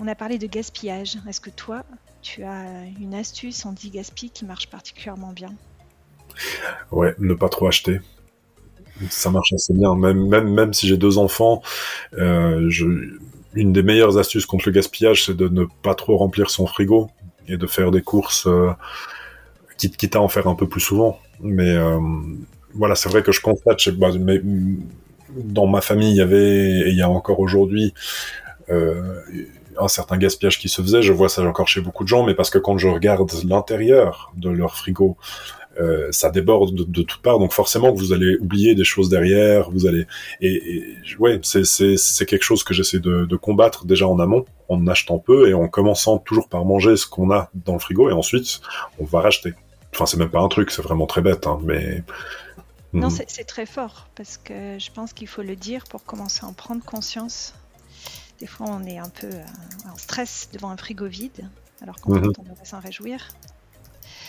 on 0.00 0.08
a 0.08 0.14
parlé 0.14 0.38
de 0.38 0.46
gaspillage. 0.46 1.18
Est-ce 1.28 1.40
que 1.40 1.50
toi, 1.50 1.84
tu 2.22 2.44
as 2.44 2.84
une 3.00 3.14
astuce 3.14 3.66
anti-gaspi 3.66 4.30
qui 4.30 4.44
marche 4.44 4.68
particulièrement 4.68 5.32
bien? 5.32 5.52
Ouais, 6.90 7.14
ne 7.18 7.34
pas 7.34 7.48
trop 7.48 7.66
acheter. 7.66 8.00
Ça 9.10 9.30
marche 9.30 9.52
assez 9.52 9.74
bien. 9.74 9.94
Même, 9.94 10.28
même, 10.28 10.52
même 10.52 10.72
si 10.72 10.88
j'ai 10.88 10.96
deux 10.96 11.18
enfants, 11.18 11.62
euh, 12.14 12.66
je, 12.70 12.86
une 13.54 13.72
des 13.72 13.82
meilleures 13.82 14.18
astuces 14.18 14.46
contre 14.46 14.68
le 14.68 14.72
gaspillage, 14.72 15.26
c'est 15.26 15.36
de 15.36 15.48
ne 15.48 15.64
pas 15.82 15.94
trop 15.94 16.16
remplir 16.16 16.48
son 16.48 16.66
frigo 16.66 17.10
et 17.46 17.56
de 17.56 17.66
faire 17.66 17.90
des 17.90 18.02
courses, 18.02 18.48
quitte, 19.76 19.96
quitte 19.96 20.16
à 20.16 20.20
en 20.20 20.28
faire 20.28 20.48
un 20.48 20.54
peu 20.54 20.68
plus 20.68 20.80
souvent. 20.80 21.18
Mais 21.40 21.70
euh, 21.76 21.98
voilà, 22.74 22.94
c'est 22.94 23.08
vrai 23.08 23.22
que 23.22 23.32
je 23.32 23.40
constate, 23.40 23.80
je, 23.80 23.90
bah, 23.90 24.10
mais, 24.18 24.40
dans 25.36 25.66
ma 25.66 25.80
famille, 25.80 26.10
il 26.10 26.16
y 26.16 26.20
avait, 26.20 26.80
et 26.80 26.88
il 26.88 26.96
y 26.96 27.02
a 27.02 27.08
encore 27.08 27.40
aujourd'hui, 27.40 27.94
euh, 28.70 29.20
un 29.78 29.88
certain 29.88 30.16
gaspillage 30.16 30.58
qui 30.58 30.68
se 30.68 30.82
faisait. 30.82 31.02
Je 31.02 31.12
vois 31.12 31.28
ça 31.28 31.42
encore 31.42 31.68
chez 31.68 31.80
beaucoup 31.80 32.04
de 32.04 32.08
gens, 32.08 32.24
mais 32.24 32.34
parce 32.34 32.50
que 32.50 32.58
quand 32.58 32.78
je 32.78 32.88
regarde 32.88 33.30
l'intérieur 33.44 34.32
de 34.36 34.50
leur 34.50 34.76
frigo, 34.76 35.16
euh, 35.80 36.08
ça 36.10 36.30
déborde 36.30 36.74
de, 36.74 37.02
toutes 37.02 37.22
parts. 37.22 37.38
Donc 37.38 37.52
forcément 37.52 37.92
vous 37.92 38.12
allez 38.12 38.36
oublier 38.38 38.74
des 38.74 38.84
choses 38.84 39.08
derrière. 39.08 39.70
Vous 39.70 39.86
allez 39.86 40.06
et, 40.40 40.54
et 40.54 40.96
ouais, 41.20 41.38
c'est 41.42 41.64
c'est 41.64 42.26
quelque 42.26 42.42
chose 42.42 42.64
que 42.64 42.74
j'essaie 42.74 42.98
de, 42.98 43.26
de, 43.26 43.36
combattre 43.36 43.86
déjà 43.86 44.08
en 44.08 44.18
amont, 44.18 44.44
en 44.68 44.86
achetant 44.88 45.18
peu 45.18 45.48
et 45.48 45.54
en 45.54 45.68
commençant 45.68 46.18
toujours 46.18 46.48
par 46.48 46.64
manger 46.64 46.96
ce 46.96 47.06
qu'on 47.06 47.30
a 47.30 47.50
dans 47.54 47.74
le 47.74 47.78
frigo 47.78 48.10
et 48.10 48.12
ensuite 48.12 48.60
on 48.98 49.04
va 49.04 49.20
racheter. 49.20 49.54
Enfin, 49.98 50.06
c'est 50.06 50.16
même 50.16 50.30
pas 50.30 50.38
un 50.38 50.46
truc, 50.46 50.70
c'est 50.70 50.80
vraiment 50.80 51.08
très 51.08 51.22
bête, 51.22 51.48
hein, 51.48 51.58
mais. 51.64 52.04
Non, 52.92 53.10
mhm. 53.10 53.18
c'est 53.26 53.42
très 53.44 53.66
fort 53.66 54.06
parce 54.14 54.36
que 54.38 54.78
je 54.78 54.92
pense 54.92 55.12
qu'il 55.12 55.26
faut 55.26 55.42
le 55.42 55.56
dire 55.56 55.82
pour 55.90 56.04
commencer 56.04 56.44
à 56.44 56.46
en 56.46 56.52
prendre 56.52 56.84
conscience. 56.84 57.52
Des 58.38 58.46
fois, 58.46 58.68
on 58.70 58.84
est 58.84 58.98
un 58.98 59.08
peu 59.08 59.26
euh, 59.26 59.44
en 59.92 59.96
stress 59.96 60.50
devant 60.52 60.70
un 60.70 60.76
frigo 60.76 61.06
vide, 61.06 61.50
alors 61.82 61.96
qu'en 61.96 62.12
on 62.12 62.20
devrait 62.20 62.64
s'en 62.64 62.78
réjouir. 62.78 63.26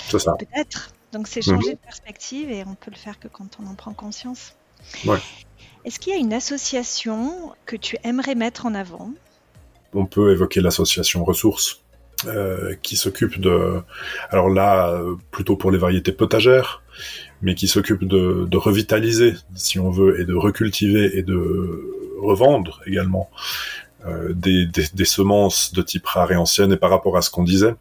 C'est 0.07 0.17
ça. 0.17 0.33
Peut-être. 0.33 0.91
Donc, 1.11 1.27
c'est 1.27 1.43
changer 1.43 1.69
mhm. 1.69 1.75
de 1.75 1.79
perspective 1.79 2.49
et 2.49 2.63
on 2.65 2.73
peut 2.73 2.89
le 2.89 2.97
faire 2.97 3.19
que 3.19 3.27
quand 3.27 3.59
on 3.63 3.67
en 3.67 3.75
prend 3.75 3.93
conscience. 3.93 4.55
Ouais. 5.05 5.19
Est-ce 5.85 5.99
qu'il 5.99 6.13
y 6.13 6.15
a 6.15 6.19
une 6.19 6.33
association 6.33 7.53
que 7.67 7.75
tu 7.75 7.95
aimerais 8.03 8.33
mettre 8.33 8.65
en 8.65 8.73
avant? 8.73 9.11
On 9.93 10.07
peut 10.07 10.31
évoquer 10.31 10.61
l'association 10.61 11.23
Ressources. 11.23 11.83
Euh, 12.25 12.75
qui 12.81 12.97
s'occupe 12.97 13.39
de, 13.39 13.81
alors 14.29 14.49
là, 14.49 14.99
plutôt 15.31 15.55
pour 15.55 15.71
les 15.71 15.77
variétés 15.77 16.11
potagères, 16.11 16.81
mais 17.41 17.55
qui 17.55 17.67
s'occupe 17.67 18.03
de, 18.03 18.45
de, 18.49 18.57
revitaliser, 18.57 19.35
si 19.55 19.79
on 19.79 19.89
veut, 19.89 20.19
et 20.19 20.25
de 20.25 20.33
recultiver 20.33 21.17
et 21.17 21.23
de 21.23 22.17
revendre 22.19 22.81
également 22.85 23.29
euh, 24.05 24.33
des, 24.33 24.65
des, 24.65 24.85
des, 24.93 25.05
semences 25.05 25.73
de 25.73 25.81
type 25.81 26.05
rare 26.05 26.31
et 26.31 26.35
ancienne. 26.35 26.71
Et 26.71 26.77
par 26.77 26.89
rapport 26.89 27.15
à 27.15 27.21
ce 27.21 27.29
qu'on 27.29 27.43
disait, 27.43 27.75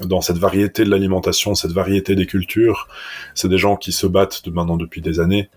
dans 0.00 0.20
cette 0.20 0.38
variété 0.38 0.84
de 0.84 0.90
l'alimentation, 0.90 1.54
cette 1.54 1.72
variété 1.72 2.16
des 2.16 2.26
cultures. 2.26 2.88
C'est 3.34 3.48
des 3.48 3.58
gens 3.58 3.76
qui 3.76 3.92
se 3.92 4.06
battent 4.06 4.44
de 4.44 4.50
maintenant 4.50 4.76
depuis 4.76 5.00
des 5.00 5.20
années. 5.20 5.50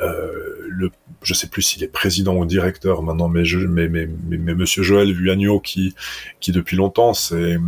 Euh, 0.00 0.30
le, 0.68 0.90
je 1.22 1.32
sais 1.32 1.46
plus 1.46 1.62
s'il 1.62 1.82
est 1.82 1.88
président 1.88 2.36
ou 2.36 2.44
directeur 2.44 3.02
maintenant, 3.02 3.28
mais, 3.28 3.44
je, 3.44 3.58
mais, 3.58 3.88
mais, 3.88 4.08
mais, 4.28 4.54
Monsieur 4.54 4.82
Joël 4.82 5.12
Vuagno 5.12 5.58
qui, 5.58 5.94
qui 6.40 6.52
depuis 6.52 6.76
longtemps 6.76 7.14
s'est 7.14 7.58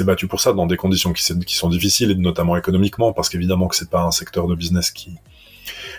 battu 0.00 0.28
pour 0.28 0.40
ça 0.40 0.52
dans 0.52 0.66
des 0.66 0.76
conditions 0.76 1.12
qui, 1.12 1.38
qui 1.44 1.56
sont 1.56 1.68
difficiles, 1.68 2.10
et 2.12 2.14
notamment 2.14 2.56
économiquement, 2.56 3.12
parce 3.12 3.28
qu'évidemment 3.28 3.68
que 3.68 3.76
c'est 3.76 3.90
pas 3.90 4.02
un 4.02 4.12
secteur 4.12 4.46
de 4.46 4.54
business 4.54 4.90
qui, 4.90 5.16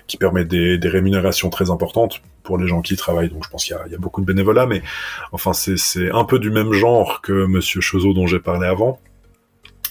qui 0.08 0.18
permet 0.18 0.46
des, 0.46 0.78
des, 0.78 0.90
rémunérations 0.90 1.50
très 1.50 1.70
importantes 1.70 2.22
pour 2.44 2.58
les 2.58 2.68
gens 2.68 2.82
qui 2.82 2.94
y 2.94 2.98
travaillent. 2.98 3.30
Donc 3.30 3.44
je 3.44 3.50
pense 3.50 3.66
qu'il 3.66 3.76
y, 3.88 3.92
y, 3.92 3.96
a 3.96 3.98
beaucoup 3.98 4.22
de 4.22 4.26
bénévolat, 4.26 4.66
mais 4.66 4.82
enfin 5.34 5.52
c'est 5.54 6.12
un 6.12 6.24
peu 6.24 6.40
du 6.40 6.50
même 6.50 6.72
genre 6.72 7.22
que 7.22 7.46
Monsieur 7.46 7.82
Chezot 7.82 8.14
dont 8.14 8.28
j'ai 8.28 8.40
parlé 8.40 8.68
avant 8.68 9.00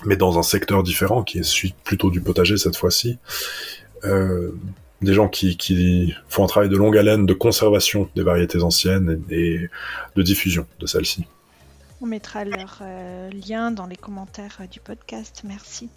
mais 0.05 0.17
dans 0.17 0.39
un 0.39 0.43
secteur 0.43 0.83
différent, 0.83 1.23
qui 1.23 1.39
est 1.39 1.75
plutôt 1.85 2.11
du 2.11 2.21
potager 2.21 2.57
cette 2.57 2.77
fois-ci. 2.77 3.19
Euh, 4.05 4.53
des 5.03 5.15
gens 5.15 5.29
qui, 5.29 5.57
qui, 5.57 6.15
font 6.29 6.45
un 6.45 6.47
travail 6.47 6.69
de 6.69 6.77
longue 6.77 6.97
haleine 6.97 7.27
de 7.27 7.35
conservation 7.35 8.09
des 8.17 8.23
variétés 8.23 8.63
anciennes 8.63 9.23
et, 9.31 9.69
de 10.17 10.23
diffusion 10.23 10.67
de 10.81 10.87
celles-ci. 10.87 11.25
On 12.01 12.07
mettra 12.07 12.45
leur 12.45 12.81
euh, 12.83 13.31
lien 13.31 13.71
dans 13.71 13.87
les 13.87 13.97
commentaires 13.97 14.59
euh, 14.61 14.67
du 14.67 14.81
podcast, 14.81 15.43
merci. 15.45 15.89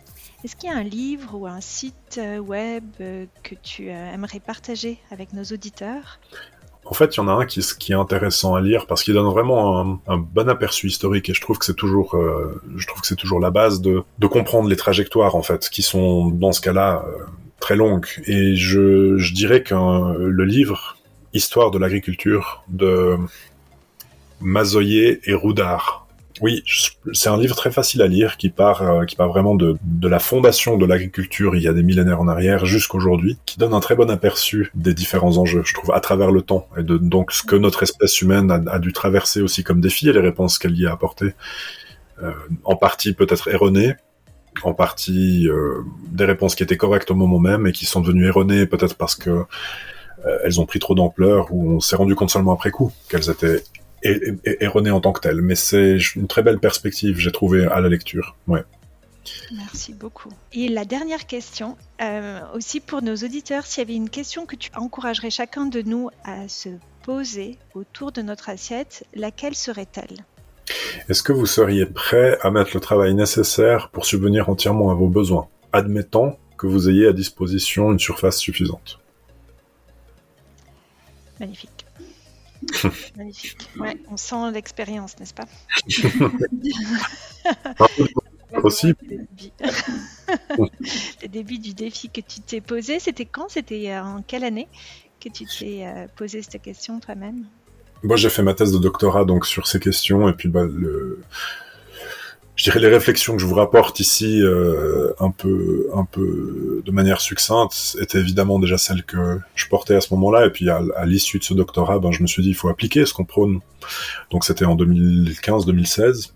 Est-ce 0.44 0.56
qu'il 0.56 0.70
y 0.70 0.74
a 0.74 0.76
un 0.76 0.84
livre 0.84 1.36
ou 1.36 1.48
un 1.48 1.62
site 1.62 2.20
web 2.40 2.84
que 2.98 3.56
tu 3.64 3.88
aimerais 3.88 4.40
partager 4.40 5.00
avec 5.10 5.34
nos 5.34 5.44
auditeurs? 5.44 6.20
En 6.86 6.94
fait, 6.94 7.16
il 7.16 7.18
y 7.18 7.20
en 7.20 7.28
a 7.28 7.32
un 7.32 7.46
qui, 7.46 7.62
qui 7.80 7.94
est 7.94 7.96
intéressant 7.96 8.54
à 8.54 8.62
lire 8.62 8.86
parce 8.86 9.04
qu'il 9.04 9.16
donne 9.16 9.26
vraiment 9.26 9.80
un, 9.80 10.00
un, 10.08 10.18
bon 10.18 10.48
aperçu 10.48 10.88
historique 10.88 11.30
et 11.30 11.34
je 11.34 11.42
trouve 11.42 11.58
que 11.58 11.66
c'est 11.66 11.74
toujours, 11.74 12.16
euh, 12.16 12.62
je 12.76 12.86
trouve 12.86 13.02
que 13.02 13.08
c'est 13.08 13.16
toujours 13.16 13.40
la 13.40 13.50
base 13.50 13.82
de, 13.82 14.04
de, 14.20 14.28
comprendre 14.28 14.70
les 14.70 14.76
trajectoires 14.76 15.36
en 15.36 15.42
fait, 15.42 15.68
qui 15.70 15.82
sont 15.82 16.30
dans 16.30 16.52
ce 16.52 16.62
cas-là 16.62 17.04
euh, 17.08 17.26
très 17.66 17.76
longues. 17.76 18.06
Et 18.28 18.56
je, 18.56 19.18
je 19.18 19.34
dirais 19.34 19.64
que 19.64 19.74
le 19.74 20.46
livre 20.46 20.98
Histoire 21.34 21.72
de 21.72 21.80
l'agriculture 21.80 22.64
de 22.70 23.18
Mazoyer 24.40 25.20
et 25.26 25.34
Roudard 25.34 26.06
oui, 26.42 26.64
c'est 27.14 27.30
un 27.30 27.38
livre 27.38 27.56
très 27.56 27.72
facile 27.72 28.02
à 28.02 28.08
lire 28.08 28.36
qui 28.36 28.50
part, 28.50 28.82
euh, 28.82 29.06
qui 29.06 29.16
part 29.16 29.30
vraiment 29.30 29.56
de, 29.56 29.78
de 29.84 30.08
la 30.10 30.20
fondation 30.20 30.78
de 30.78 30.86
l'agriculture 30.86 31.56
il 31.56 31.62
y 31.62 31.68
a 31.70 31.72
des 31.72 31.82
millénaires 31.82 32.20
en 32.20 32.28
arrière 32.28 32.66
jusqu'aujourd'hui, 32.66 33.38
qui 33.46 33.58
donne 33.58 33.74
un 33.74 33.80
très 33.80 33.96
bon 33.96 34.12
aperçu 34.12 34.70
des 34.76 34.94
différents 34.94 35.38
enjeux, 35.38 35.62
je 35.64 35.74
trouve, 35.74 35.94
à 35.94 36.02
travers 36.02 36.32
le 36.32 36.42
temps, 36.42 36.68
et 36.78 36.84
de 36.84 36.98
donc 36.98 37.32
ce 37.32 37.42
que 37.42 37.56
notre 37.56 37.84
espèce 37.84 38.22
humaine 38.22 38.52
a, 38.52 38.62
a 38.70 38.80
dû 38.80 38.92
traverser 38.92 39.42
aussi 39.42 39.64
comme 39.64 39.80
défi 39.80 40.10
et 40.10 40.14
les 40.14 40.20
réponses 40.20 40.60
qu'elle 40.60 40.78
y 40.78 40.86
a 40.86 40.92
apportées, 40.92 41.36
euh, 42.22 42.34
en 42.66 42.76
partie 42.76 43.14
peut-être 43.14 43.48
erronées, 43.48 43.94
en 44.64 44.74
partie 44.74 45.48
euh, 45.48 45.84
des 46.08 46.26
réponses 46.26 46.56
qui 46.56 46.64
étaient 46.64 46.78
correctes 46.78 47.12
au 47.12 47.16
moment 47.16 47.40
même 47.40 47.68
et 47.68 47.72
qui 47.72 47.86
sont 47.86 48.02
devenues 48.02 48.28
erronées 48.28 48.66
peut-être 48.66 48.96
parce 48.96 49.16
que 49.16 49.30
euh, 49.30 50.38
elles 50.44 50.60
ont 50.60 50.66
pris 50.66 50.80
trop 50.80 50.96
d'ampleur 50.96 51.48
ou 51.52 51.74
on 51.74 51.80
s'est 51.80 51.96
rendu 51.96 52.16
compte 52.16 52.30
seulement 52.30 52.54
après 52.54 52.72
coup 52.72 52.92
qu'elles 53.10 53.30
étaient 53.30 53.64
erroné 54.62 54.92
en 54.92 55.02
tant 55.02 55.14
que 55.14 55.22
tel, 55.22 55.42
mais 55.42 55.56
c'est 55.56 55.98
une 56.16 56.28
très 56.28 56.44
belle 56.44 56.60
perspective, 56.60 57.18
j'ai 57.18 57.32
trouvé 57.32 57.66
à 57.66 57.82
la 57.82 57.90
lecture. 57.90 58.36
Merci 59.52 59.94
beaucoup. 59.94 60.30
Et 60.54 60.68
la 60.68 60.86
dernière 60.86 61.26
question, 61.26 61.78
euh, 62.02 62.42
aussi 62.54 62.80
pour 62.80 63.02
nos 63.02 63.16
auditeurs, 63.16 63.66
s'il 63.66 63.82
y 63.82 63.86
avait 63.86 63.96
une 63.96 64.10
question 64.10 64.46
que 64.46 64.56
tu 64.56 64.70
encouragerais 64.76 65.32
chacun 65.32 65.66
de 65.66 65.82
nous 65.82 66.10
à 66.24 66.48
se 66.48 66.70
poser 67.04 67.58
autour 67.74 68.12
de 68.12 68.22
notre 68.22 68.50
assiette, 68.50 69.06
laquelle 69.16 69.56
serait-elle? 69.56 70.24
Est-ce 71.10 71.24
que 71.24 71.34
vous 71.34 71.46
seriez 71.46 71.86
prêt 71.86 72.38
à 72.42 72.52
mettre 72.52 72.72
le 72.74 72.80
travail 72.80 73.14
nécessaire 73.14 73.90
pour 73.92 74.06
subvenir 74.06 74.50
entièrement 74.50 74.92
à 74.92 74.94
vos 74.94 75.08
besoins, 75.08 75.48
admettant 75.74 76.38
que 76.58 76.68
vous 76.68 76.90
ayez 76.90 77.08
à 77.08 77.14
disposition 77.14 77.92
une 77.92 78.00
surface 78.00 78.38
suffisante 78.38 79.00
Magnifique. 81.40 81.86
Magnifique. 83.18 83.70
Ouais, 83.78 83.98
on 84.10 84.18
sent 84.18 84.52
l'expérience, 84.54 85.20
n'est-ce 85.20 85.34
pas? 85.34 85.46
Possible. 88.62 88.96
Le 91.22 91.28
début 91.28 91.60
du 91.60 91.74
défi 91.74 92.10
que 92.10 92.22
tu 92.22 92.40
t'es 92.40 92.62
posé, 92.62 93.00
c'était 93.00 93.26
quand? 93.26 93.50
C'était 93.50 93.92
euh, 93.92 94.04
en 94.04 94.22
quelle 94.22 94.46
année 94.46 94.68
que 95.20 95.30
tu 95.30 95.46
t'es 95.46 95.86
euh, 95.86 96.08
posé 96.16 96.42
cette 96.42 96.62
question 96.62 97.00
toi-même? 97.00 97.46
Moi, 98.06 98.18
j'ai 98.18 98.30
fait 98.30 98.44
ma 98.44 98.54
thèse 98.54 98.72
de 98.72 98.78
doctorat 98.78 99.26
donc 99.26 99.48
sur 99.48 99.66
ces 99.66 99.80
questions 99.80 100.30
et 100.30 100.34
puis 100.34 100.48
bah, 100.48 100.64
le 100.64 101.20
je 102.56 102.64
dirais 102.64 102.80
les 102.80 102.88
réflexions 102.88 103.36
que 103.36 103.42
je 103.42 103.48
vous 103.48 103.56
rapporte 103.56 104.00
ici 104.00 104.42
euh, 104.42 105.12
un 105.20 105.32
peu 105.32 105.90
un 105.94 106.06
peu 106.06 106.84
de 106.86 106.92
manière 106.92 107.20
succincte 107.20 107.98
étaient 108.00 108.20
évidemment 108.20 108.60
déjà 108.60 108.78
celles 108.78 109.04
que 109.04 109.40
je 109.56 109.68
portais 109.68 109.96
à 109.96 110.02
ce 110.02 110.14
moment-là 110.14 110.46
et 110.46 110.52
puis 110.52 110.70
à, 110.70 110.82
l'issue 111.06 111.40
de 111.40 111.44
ce 111.44 111.54
doctorat 111.56 112.00
ben 112.00 112.12
je 112.12 112.22
me 112.22 112.28
suis 112.28 112.44
dit 112.44 112.50
il 112.50 112.56
faut 112.56 112.70
appliquer 112.70 113.06
ce 113.06 113.14
qu'on 113.14 113.26
prône. 113.26 113.60
Donc 114.30 114.46
c'était 114.46 114.66
en 114.66 114.76
2015-2016 114.78 116.32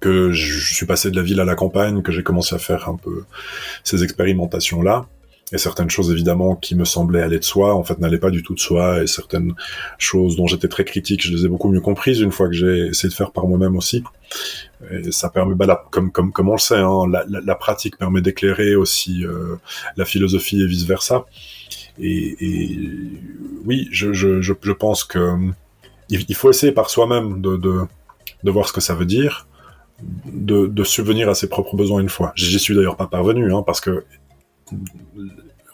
que 0.00 0.32
je 0.32 0.74
suis 0.74 0.86
passé 0.86 1.12
de 1.12 1.16
la 1.16 1.22
ville 1.22 1.40
à 1.40 1.44
la 1.44 1.54
campagne 1.54 2.02
que 2.02 2.10
j'ai 2.10 2.24
commencé 2.24 2.56
à 2.56 2.58
faire 2.58 2.88
un 2.88 2.96
peu 2.96 3.22
ces 3.84 4.02
expérimentations 4.02 4.82
là 4.82 5.06
et 5.52 5.58
certaines 5.58 5.90
choses 5.90 6.10
évidemment 6.10 6.54
qui 6.54 6.74
me 6.74 6.84
semblaient 6.84 7.22
aller 7.22 7.38
de 7.38 7.44
soi, 7.44 7.74
en 7.74 7.82
fait 7.82 7.98
n'allaient 7.98 8.18
pas 8.18 8.30
du 8.30 8.42
tout 8.42 8.54
de 8.54 8.60
soi, 8.60 9.02
et 9.02 9.06
certaines 9.06 9.54
choses 9.98 10.36
dont 10.36 10.46
j'étais 10.46 10.68
très 10.68 10.84
critique, 10.84 11.26
je 11.26 11.32
les 11.34 11.44
ai 11.44 11.48
beaucoup 11.48 11.70
mieux 11.70 11.80
comprises 11.80 12.20
une 12.20 12.32
fois 12.32 12.48
que 12.48 12.54
j'ai 12.54 12.88
essayé 12.88 13.08
de 13.08 13.14
faire 13.14 13.32
par 13.32 13.46
moi-même 13.46 13.76
aussi. 13.76 14.04
Et 14.90 15.12
ça 15.12 15.28
permet, 15.28 15.54
bah, 15.54 15.84
comme, 15.90 16.10
comme, 16.12 16.32
comme 16.32 16.48
on 16.48 16.54
le 16.54 16.58
sait, 16.58 16.78
hein, 16.78 17.04
la, 17.10 17.24
la, 17.28 17.54
pratique 17.54 17.98
permet 17.98 18.22
d'éclairer 18.22 18.76
aussi 18.76 19.24
euh, 19.24 19.56
la 19.96 20.04
philosophie 20.04 20.62
et 20.62 20.66
vice 20.66 20.84
versa. 20.84 21.26
Et, 21.98 22.36
et 22.40 22.78
oui, 23.66 23.88
je, 23.90 24.12
je, 24.12 24.40
je, 24.40 24.54
je, 24.60 24.72
pense 24.72 25.04
que 25.04 25.36
il 26.08 26.34
faut 26.34 26.50
essayer 26.50 26.72
par 26.72 26.90
soi-même 26.90 27.40
de, 27.42 27.56
de, 27.56 27.82
de 28.42 28.50
voir 28.50 28.66
ce 28.68 28.72
que 28.72 28.80
ça 28.80 28.94
veut 28.94 29.04
dire, 29.04 29.46
de, 30.24 30.66
de 30.66 30.84
subvenir 30.84 31.28
à 31.28 31.34
ses 31.34 31.48
propres 31.48 31.76
besoins 31.76 32.00
une 32.00 32.08
fois. 32.08 32.32
J'y 32.34 32.58
suis 32.58 32.74
d'ailleurs 32.74 32.96
pas 32.96 33.06
parvenu, 33.06 33.52
hein, 33.52 33.62
parce 33.64 33.80
que 33.80 34.04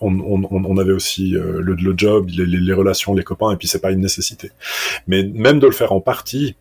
on, 0.01 0.76
avait 0.78 0.92
aussi 0.92 1.36
euh, 1.36 1.61
le, 1.61 1.94
job, 1.97 2.28
les, 2.28 2.72
relations, 2.72 3.14
les 3.14 3.24
copains, 3.24 3.53
et 3.53 3.57
puis 3.57 3.68
c'est 3.68 3.80
pas 3.80 3.90
une 3.90 4.01
nécessité. 4.01 4.51
Mais 5.07 5.22
même 5.22 5.59
de 5.59 5.66
le 5.66 5.72
faire 5.72 5.92
en 5.92 6.01
partie 6.01 6.57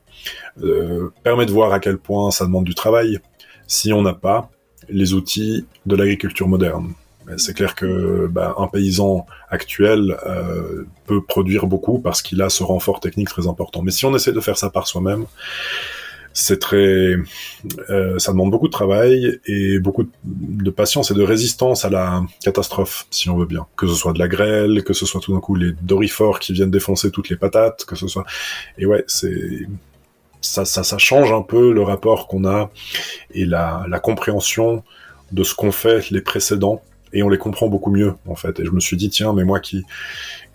euh, 0.63 1.09
permet 1.23 1.45
de 1.45 1.51
voir 1.51 1.73
à 1.73 1.79
quel 1.79 1.97
point 1.97 2.31
ça 2.31 2.45
demande 2.45 2.63
du 2.63 2.75
travail 2.75 3.19
si 3.67 3.93
on 3.93 4.01
n'a 4.01 4.13
pas 4.13 4.49
les 4.89 5.13
outils 5.13 5.65
de 5.85 5.95
l'agriculture 5.95 6.47
moderne. 6.47 6.93
C'est 7.37 7.55
clair 7.55 7.73
que 7.73 8.27
bah, 8.27 8.53
un 8.59 8.67
paysan 8.67 9.25
actuel 9.49 10.15
euh, 10.27 10.85
peut 11.07 11.23
produire 11.23 11.65
beaucoup 11.65 11.97
parce 11.97 12.21
qu'il 12.21 12.39
a 12.43 12.49
ce 12.49 12.61
renfort 12.61 12.99
technique 12.99 13.29
très 13.29 13.47
important. 13.47 13.81
Mais 13.81 13.89
si 13.89 14.05
on 14.05 14.15
essaie 14.15 14.31
de 14.31 14.39
faire 14.39 14.57
ça 14.57 14.69
par 14.69 14.87
soi-même, 14.87 15.25
c'est 16.37 16.59
très, 16.59 17.15
euh, 17.89 18.19
ça 18.19 18.33
demande 18.33 18.51
beaucoup 18.51 18.67
de 18.67 18.73
travail 18.73 19.39
et 19.45 19.79
beaucoup 19.79 20.07
de 20.25 20.69
patience 20.69 21.09
et 21.09 21.13
de 21.13 21.23
résistance 21.23 21.85
à 21.85 21.89
la 21.89 22.23
catastrophe, 22.43 23.07
si 23.09 23.29
on 23.29 23.37
veut 23.37 23.45
bien. 23.45 23.65
Que 23.77 23.87
ce 23.87 23.95
soit 23.95 24.11
de 24.11 24.19
la 24.19 24.27
grêle, 24.27 24.83
que 24.83 24.93
ce 24.93 25.05
soit 25.05 25.21
tout 25.21 25.33
d'un 25.33 25.39
coup 25.39 25.55
les 25.55 25.71
dorifores 25.81 26.39
qui 26.39 26.51
viennent 26.51 26.69
défoncer 26.69 27.09
toutes 27.09 27.29
les 27.29 27.37
patates, 27.37 27.85
que 27.85 27.95
ce 27.95 28.09
soit, 28.09 28.25
et 28.77 28.85
ouais, 28.85 29.05
c'est, 29.07 29.65
ça, 30.41 30.65
ça, 30.65 30.83
ça 30.83 30.97
change 30.97 31.31
un 31.31 31.41
peu 31.41 31.71
le 31.71 31.81
rapport 31.81 32.27
qu'on 32.27 32.45
a 32.45 32.69
et 33.33 33.45
la, 33.45 33.85
la 33.87 33.99
compréhension 33.99 34.83
de 35.31 35.43
ce 35.43 35.55
qu'ont 35.55 35.71
fait 35.71 36.11
les 36.11 36.21
précédents 36.21 36.81
et 37.13 37.23
on 37.23 37.29
les 37.29 37.37
comprend 37.37 37.69
beaucoup 37.69 37.91
mieux 37.91 38.13
en 38.27 38.35
fait. 38.35 38.59
Et 38.59 38.65
je 38.65 38.71
me 38.71 38.81
suis 38.81 38.97
dit 38.97 39.09
tiens, 39.09 39.31
mais 39.31 39.45
moi 39.45 39.61
qui 39.61 39.85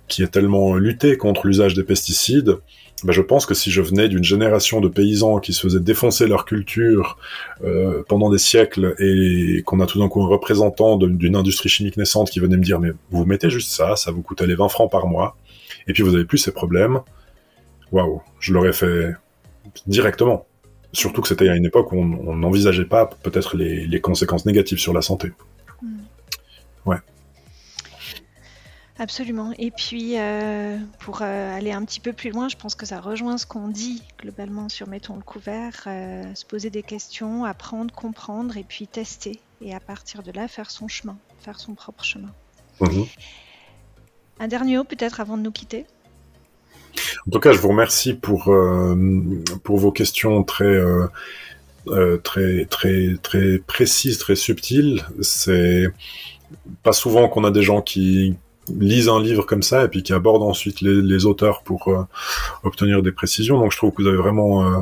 qui 0.09 0.23
ai 0.25 0.29
tellement 0.29 0.75
lutté 0.75 1.17
contre 1.17 1.47
l'usage 1.47 1.73
des 1.73 1.85
pesticides, 1.85 2.59
ben 3.05 3.13
je 3.13 3.23
pense 3.23 3.47
que 3.47 3.55
si 3.55 3.71
je 3.71 3.81
venais 3.81 4.09
d'une 4.09 4.25
génération 4.25 4.81
de 4.81 4.89
paysans 4.89 5.39
qui 5.39 5.53
se 5.53 5.61
faisaient 5.61 5.81
défoncer 5.81 6.27
leur 6.27 6.45
culture 6.45 7.17
euh, 7.65 8.03
pendant 8.09 8.31
des 8.31 8.39
siècles 8.39 8.95
et 8.99 9.63
qu'on 9.65 9.81
a 9.81 9.87
tout 9.87 9.99
d'un 9.99 10.09
coup 10.09 10.23
un 10.23 10.29
représentant 10.29 10.97
d'une 10.97 11.37
industrie 11.37 11.69
chimique 11.69 11.97
naissante 11.97 12.31
qui 12.31 12.41
venait 12.41 12.57
me 12.57 12.63
dire 12.63 12.79
mais 12.81 12.91
vous 13.11 13.25
mettez 13.25 13.49
juste 13.49 13.73
ça, 13.73 13.97
ça 13.97 14.11
vous 14.11 14.23
coûte 14.23 14.43
les 14.43 14.55
20 14.55 14.69
francs 14.69 14.91
par 14.91 15.07
mois 15.07 15.37
et 15.87 15.93
puis 15.93 16.03
vous 16.03 16.15
avez 16.15 16.25
plus 16.25 16.39
ces 16.39 16.53
problèmes, 16.53 17.01
waouh, 17.93 18.23
je 18.39 18.53
l'aurais 18.53 18.73
fait 18.73 19.15
directement. 19.87 20.47
Surtout 20.93 21.23
que 21.23 21.29
c'était 21.29 21.49
à 21.49 21.55
une 21.55 21.67
époque 21.67 21.93
où 21.93 21.97
on 21.97 22.37
n'envisageait 22.37 22.85
pas 22.85 23.09
peut-être 23.23 23.57
les, 23.57 23.87
les 23.87 24.01
conséquences 24.01 24.45
négatives 24.45 24.79
sur 24.79 24.93
la 24.93 25.03
santé. 25.03 25.33
Hmm. 25.81 25.99
Ouais. 26.87 26.97
Absolument. 29.01 29.55
Et 29.59 29.71
puis, 29.71 30.19
euh, 30.19 30.77
pour 30.99 31.23
euh, 31.23 31.57
aller 31.57 31.73
un 31.73 31.83
petit 31.87 32.01
peu 32.01 32.13
plus 32.13 32.29
loin, 32.29 32.51
je 32.51 32.57
pense 32.57 32.75
que 32.75 32.85
ça 32.85 33.01
rejoint 33.01 33.39
ce 33.39 33.47
qu'on 33.47 33.69
dit 33.69 34.03
globalement 34.21 34.69
sur 34.69 34.89
Mettons 34.89 35.17
le 35.17 35.23
couvert, 35.23 35.85
euh, 35.87 36.23
se 36.35 36.45
poser 36.45 36.69
des 36.69 36.83
questions, 36.83 37.47
apprendre, 37.47 37.95
comprendre 37.95 38.59
et 38.59 38.63
puis 38.63 38.87
tester. 38.87 39.41
Et 39.63 39.75
à 39.75 39.81
partir 39.81 40.23
de 40.23 40.31
là, 40.33 40.49
faire 40.49 40.71
son 40.71 40.87
chemin, 40.87 41.17
faire 41.41 41.59
son 41.59 41.73
propre 41.73 42.05
chemin. 42.05 42.29
Mhm. 42.81 43.07
Un 44.39 44.49
dernier 44.49 44.77
mot 44.77 44.85
peut-être 44.85 45.19
avant 45.21 45.39
de 45.39 45.43
nous 45.45 45.51
quitter? 45.51 45.87
En 47.27 47.31
tout 47.31 47.41
cas, 47.41 47.53
je 47.53 47.59
vous 47.59 47.69
remercie 47.69 48.13
pour, 48.13 48.55
pour 49.65 49.79
vos 49.79 49.93
questions 49.93 50.45
très 50.45 50.79
très 52.23 52.67
très 52.67 53.17
très 53.23 53.59
précise, 53.61 54.19
très 54.19 54.35
subtile. 54.35 55.07
C'est 55.23 55.87
pas 56.83 56.93
souvent 56.93 57.31
qu'on 57.31 57.45
a 57.45 57.51
des 57.51 57.63
gens 57.63 57.81
qui 57.81 58.37
lisent 58.79 59.09
un 59.09 59.21
livre 59.21 59.45
comme 59.45 59.63
ça 59.63 59.85
et 59.85 59.89
puis 59.89 60.03
qui 60.03 60.13
abordent 60.13 60.43
ensuite 60.43 60.81
les, 60.81 61.27
auteurs 61.27 61.63
pour 61.63 61.89
euh, 61.89 62.03
obtenir 62.63 63.03
des 63.03 63.13
précisions. 63.13 63.59
Donc 63.59 63.73
je 63.73 63.77
trouve 63.77 63.93
que 63.93 64.03
vous 64.03 64.09
avez 64.09 64.17
vraiment 64.17 64.65
euh, 64.65 64.79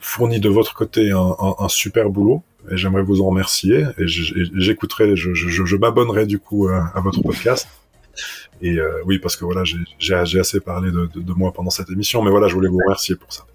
fourni 0.00 0.40
de 0.40 0.48
votre 0.48 0.74
côté 0.74 1.10
un, 1.10 1.68
super 1.68 2.10
boulot 2.10 2.42
et 2.70 2.76
j'aimerais 2.76 3.02
vous 3.02 3.22
en 3.22 3.26
remercier 3.26 3.86
et 3.98 4.06
j'écouterai, 4.06 5.16
je, 5.16 5.76
m'abonnerai 5.76 6.26
du 6.26 6.38
coup 6.38 6.68
à 6.68 7.00
votre 7.00 7.22
podcast. 7.22 7.68
Et 8.60 8.78
oui, 9.06 9.18
parce 9.18 9.36
que 9.36 9.46
voilà, 9.46 9.62
j'ai 9.98 10.38
assez 10.38 10.60
parlé 10.60 10.90
de, 10.90 11.32
moi 11.32 11.52
pendant 11.52 11.70
cette 11.70 11.88
émission, 11.90 12.22
mais 12.22 12.30
voilà, 12.30 12.48
je 12.48 12.54
voulais 12.54 12.68
vous 12.68 12.80
remercier 12.84 13.16
pour 13.16 13.32
ça. 13.32 13.46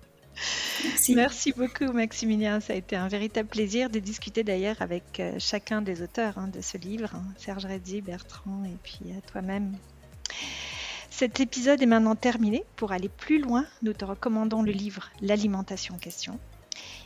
Merci. 1.09 1.53
beaucoup 1.53 1.91
Maximilien, 1.91 2.59
ça 2.59 2.73
a 2.73 2.75
été 2.75 2.95
un 2.95 3.07
véritable 3.07 3.47
plaisir 3.49 3.89
de 3.89 3.99
discuter 3.99 4.43
d'ailleurs 4.43 4.81
avec 4.81 5.19
euh, 5.19 5.35
chacun 5.39 5.81
des 5.81 6.01
auteurs 6.01 6.37
hein, 6.37 6.47
de 6.47 6.61
ce 6.61 6.77
livre, 6.77 7.09
hein, 7.13 7.23
Serge 7.37 7.65
Reddy, 7.65 8.01
Bertrand 8.01 8.63
et 8.65 8.77
puis 8.83 9.11
euh, 9.11 9.19
toi-même. 9.31 9.77
Cet 11.09 11.39
épisode 11.39 11.81
est 11.81 11.85
maintenant 11.85 12.15
terminé. 12.15 12.65
Pour 12.75 12.91
aller 12.91 13.07
plus 13.07 13.39
loin, 13.39 13.65
nous 13.81 13.93
te 13.93 14.03
recommandons 14.03 14.61
le 14.61 14.71
livre 14.71 15.09
L'alimentation 15.21 15.97
question. 15.97 16.39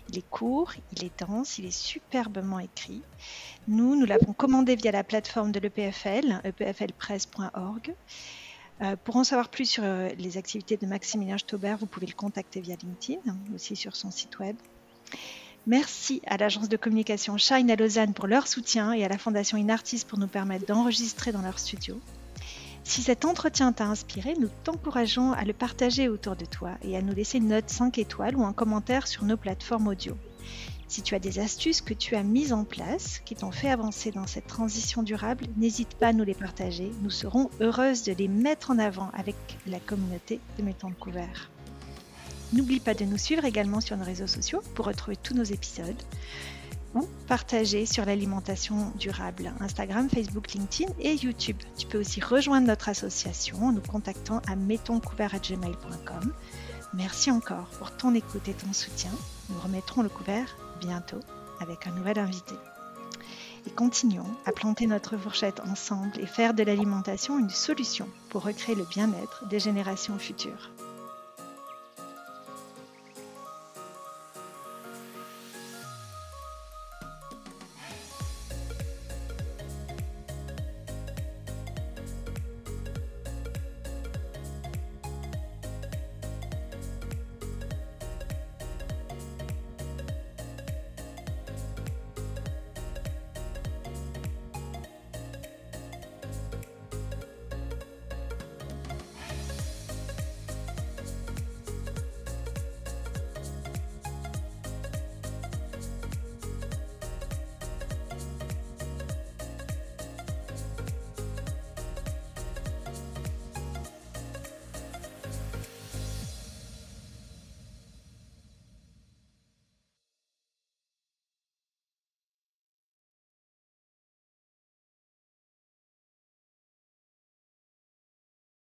Il 0.09 0.17
est 0.17 0.27
court, 0.27 0.73
il 0.93 1.03
est 1.03 1.19
dense, 1.19 1.59
il 1.59 1.65
est 1.65 1.77
superbement 1.77 2.59
écrit. 2.59 3.03
Nous, 3.67 3.95
nous 3.95 4.07
l'avons 4.07 4.34
commandé 4.34 4.75
via 4.75 4.91
la 4.91 5.03
plateforme 5.03 5.51
de 5.51 5.59
l'EPFL, 5.59 6.41
epflpresse.org. 6.43 7.93
Euh, 8.82 8.95
pour 9.03 9.17
en 9.17 9.23
savoir 9.23 9.49
plus 9.49 9.65
sur 9.65 9.84
euh, 9.84 10.09
les 10.17 10.38
activités 10.38 10.77
de 10.77 10.86
Maximilien 10.86 11.38
Stauber, 11.38 11.75
vous 11.80 11.86
pouvez 11.86 12.07
le 12.07 12.13
contacter 12.13 12.61
via 12.61 12.75
LinkedIn, 12.82 13.19
aussi 13.53 13.75
sur 13.75 13.95
son 13.95 14.09
site 14.09 14.39
web. 14.39 14.55
Merci 15.67 16.21
à 16.25 16.38
l'agence 16.38 16.69
de 16.69 16.77
communication 16.77 17.38
Shine 17.38 17.69
à 17.69 17.75
Lausanne 17.75 18.13
pour 18.13 18.27
leur 18.27 18.47
soutien 18.47 18.93
et 18.93 19.03
à 19.03 19.09
la 19.09 19.17
fondation 19.17 19.57
Inartis 19.57 20.03
pour 20.07 20.17
nous 20.17 20.27
permettre 20.27 20.65
d'enregistrer 20.65 21.32
dans 21.32 21.41
leur 21.41 21.59
studio. 21.59 21.99
Si 22.86 23.03
cet 23.03 23.25
entretien 23.25 23.73
t'a 23.73 23.86
inspiré, 23.86 24.34
nous 24.39 24.49
t'encourageons 24.63 25.34
à 25.34 25.43
le 25.43 25.53
partager 25.53 26.07
autour 26.07 26.38
de 26.38 26.45
toi 26.45 26.71
et 26.82 26.95
à 26.95 27.01
nous 27.01 27.13
laisser 27.13 27.38
une 27.38 27.49
note 27.49 27.69
5 27.69 27.97
étoiles 27.97 28.38
ou 28.38 28.43
un 28.45 28.53
commentaire 28.53 29.07
sur 29.07 29.25
nos 29.25 29.38
plateformes 29.38 29.88
audio. 29.88 30.17
Si 30.89 31.03
tu 31.03 31.13
as 31.13 31.19
des 31.19 31.37
astuces 31.37 31.81
que 31.81 31.93
tu 31.93 32.15
as 32.15 32.23
mises 32.23 32.51
en 32.51 32.63
place 32.63 33.21
qui 33.23 33.35
t'ont 33.35 33.51
fait 33.51 33.69
avancer 33.69 34.09
dans 34.09 34.25
cette 34.25 34.47
transition 34.47 35.03
durable, 35.03 35.45
n'hésite 35.55 35.93
pas 35.93 36.07
à 36.07 36.13
nous 36.13 36.23
les 36.23 36.33
partager. 36.33 36.91
Nous 37.03 37.11
serons 37.11 37.51
heureuses 37.61 38.01
de 38.01 38.13
les 38.13 38.27
mettre 38.27 38.71
en 38.71 38.79
avant 38.79 39.11
avec 39.13 39.35
la 39.67 39.79
communauté 39.79 40.39
de 40.57 40.63
Mettons 40.63 40.89
le 40.89 40.95
couvert. 40.95 41.51
N'oublie 42.53 42.79
pas 42.79 42.95
de 42.95 43.05
nous 43.05 43.19
suivre 43.19 43.45
également 43.45 43.81
sur 43.81 43.97
nos 43.97 44.03
réseaux 44.03 44.25
sociaux 44.25 44.63
pour 44.73 44.87
retrouver 44.87 45.15
tous 45.15 45.35
nos 45.35 45.43
épisodes 45.43 46.01
ou 46.95 47.07
partager 47.27 47.85
sur 47.85 48.03
l'alimentation 48.03 48.91
durable, 48.97 49.53
Instagram, 49.59 50.09
Facebook, 50.09 50.53
LinkedIn 50.53 50.91
et 50.99 51.13
YouTube. 51.13 51.57
Tu 51.77 51.85
peux 51.85 51.99
aussi 51.99 52.19
rejoindre 52.19 52.65
notre 52.65 52.89
association 52.89 53.63
en 53.63 53.71
nous 53.73 53.81
contactant 53.81 54.41
à 54.47 54.55
mettoncouvert.gmail.com. 54.55 56.33
Merci 56.95 57.29
encore 57.29 57.67
pour 57.77 57.95
ton 57.95 58.15
écoute 58.15 58.47
et 58.47 58.53
ton 58.53 58.73
soutien. 58.73 59.11
Nous 59.49 59.59
remettrons 59.59 60.01
le 60.01 60.09
couvert 60.09 60.57
bientôt 60.80 61.19
avec 61.59 61.88
un 61.88 61.91
nouvel 61.91 62.17
invité. 62.17 62.55
Et 63.67 63.71
continuons 63.71 64.25
à 64.45 64.51
planter 64.51 64.88
notre 64.88 65.17
fourchette 65.17 65.59
ensemble 65.59 66.17
et 66.19 66.25
faire 66.25 66.53
de 66.53 66.63
l'alimentation 66.63 67.38
une 67.38 67.49
solution 67.49 68.07
pour 68.30 68.43
recréer 68.43 68.75
le 68.75 68.86
bien-être 68.86 69.45
des 69.47 69.59
générations 69.59 70.17
futures. 70.17 70.71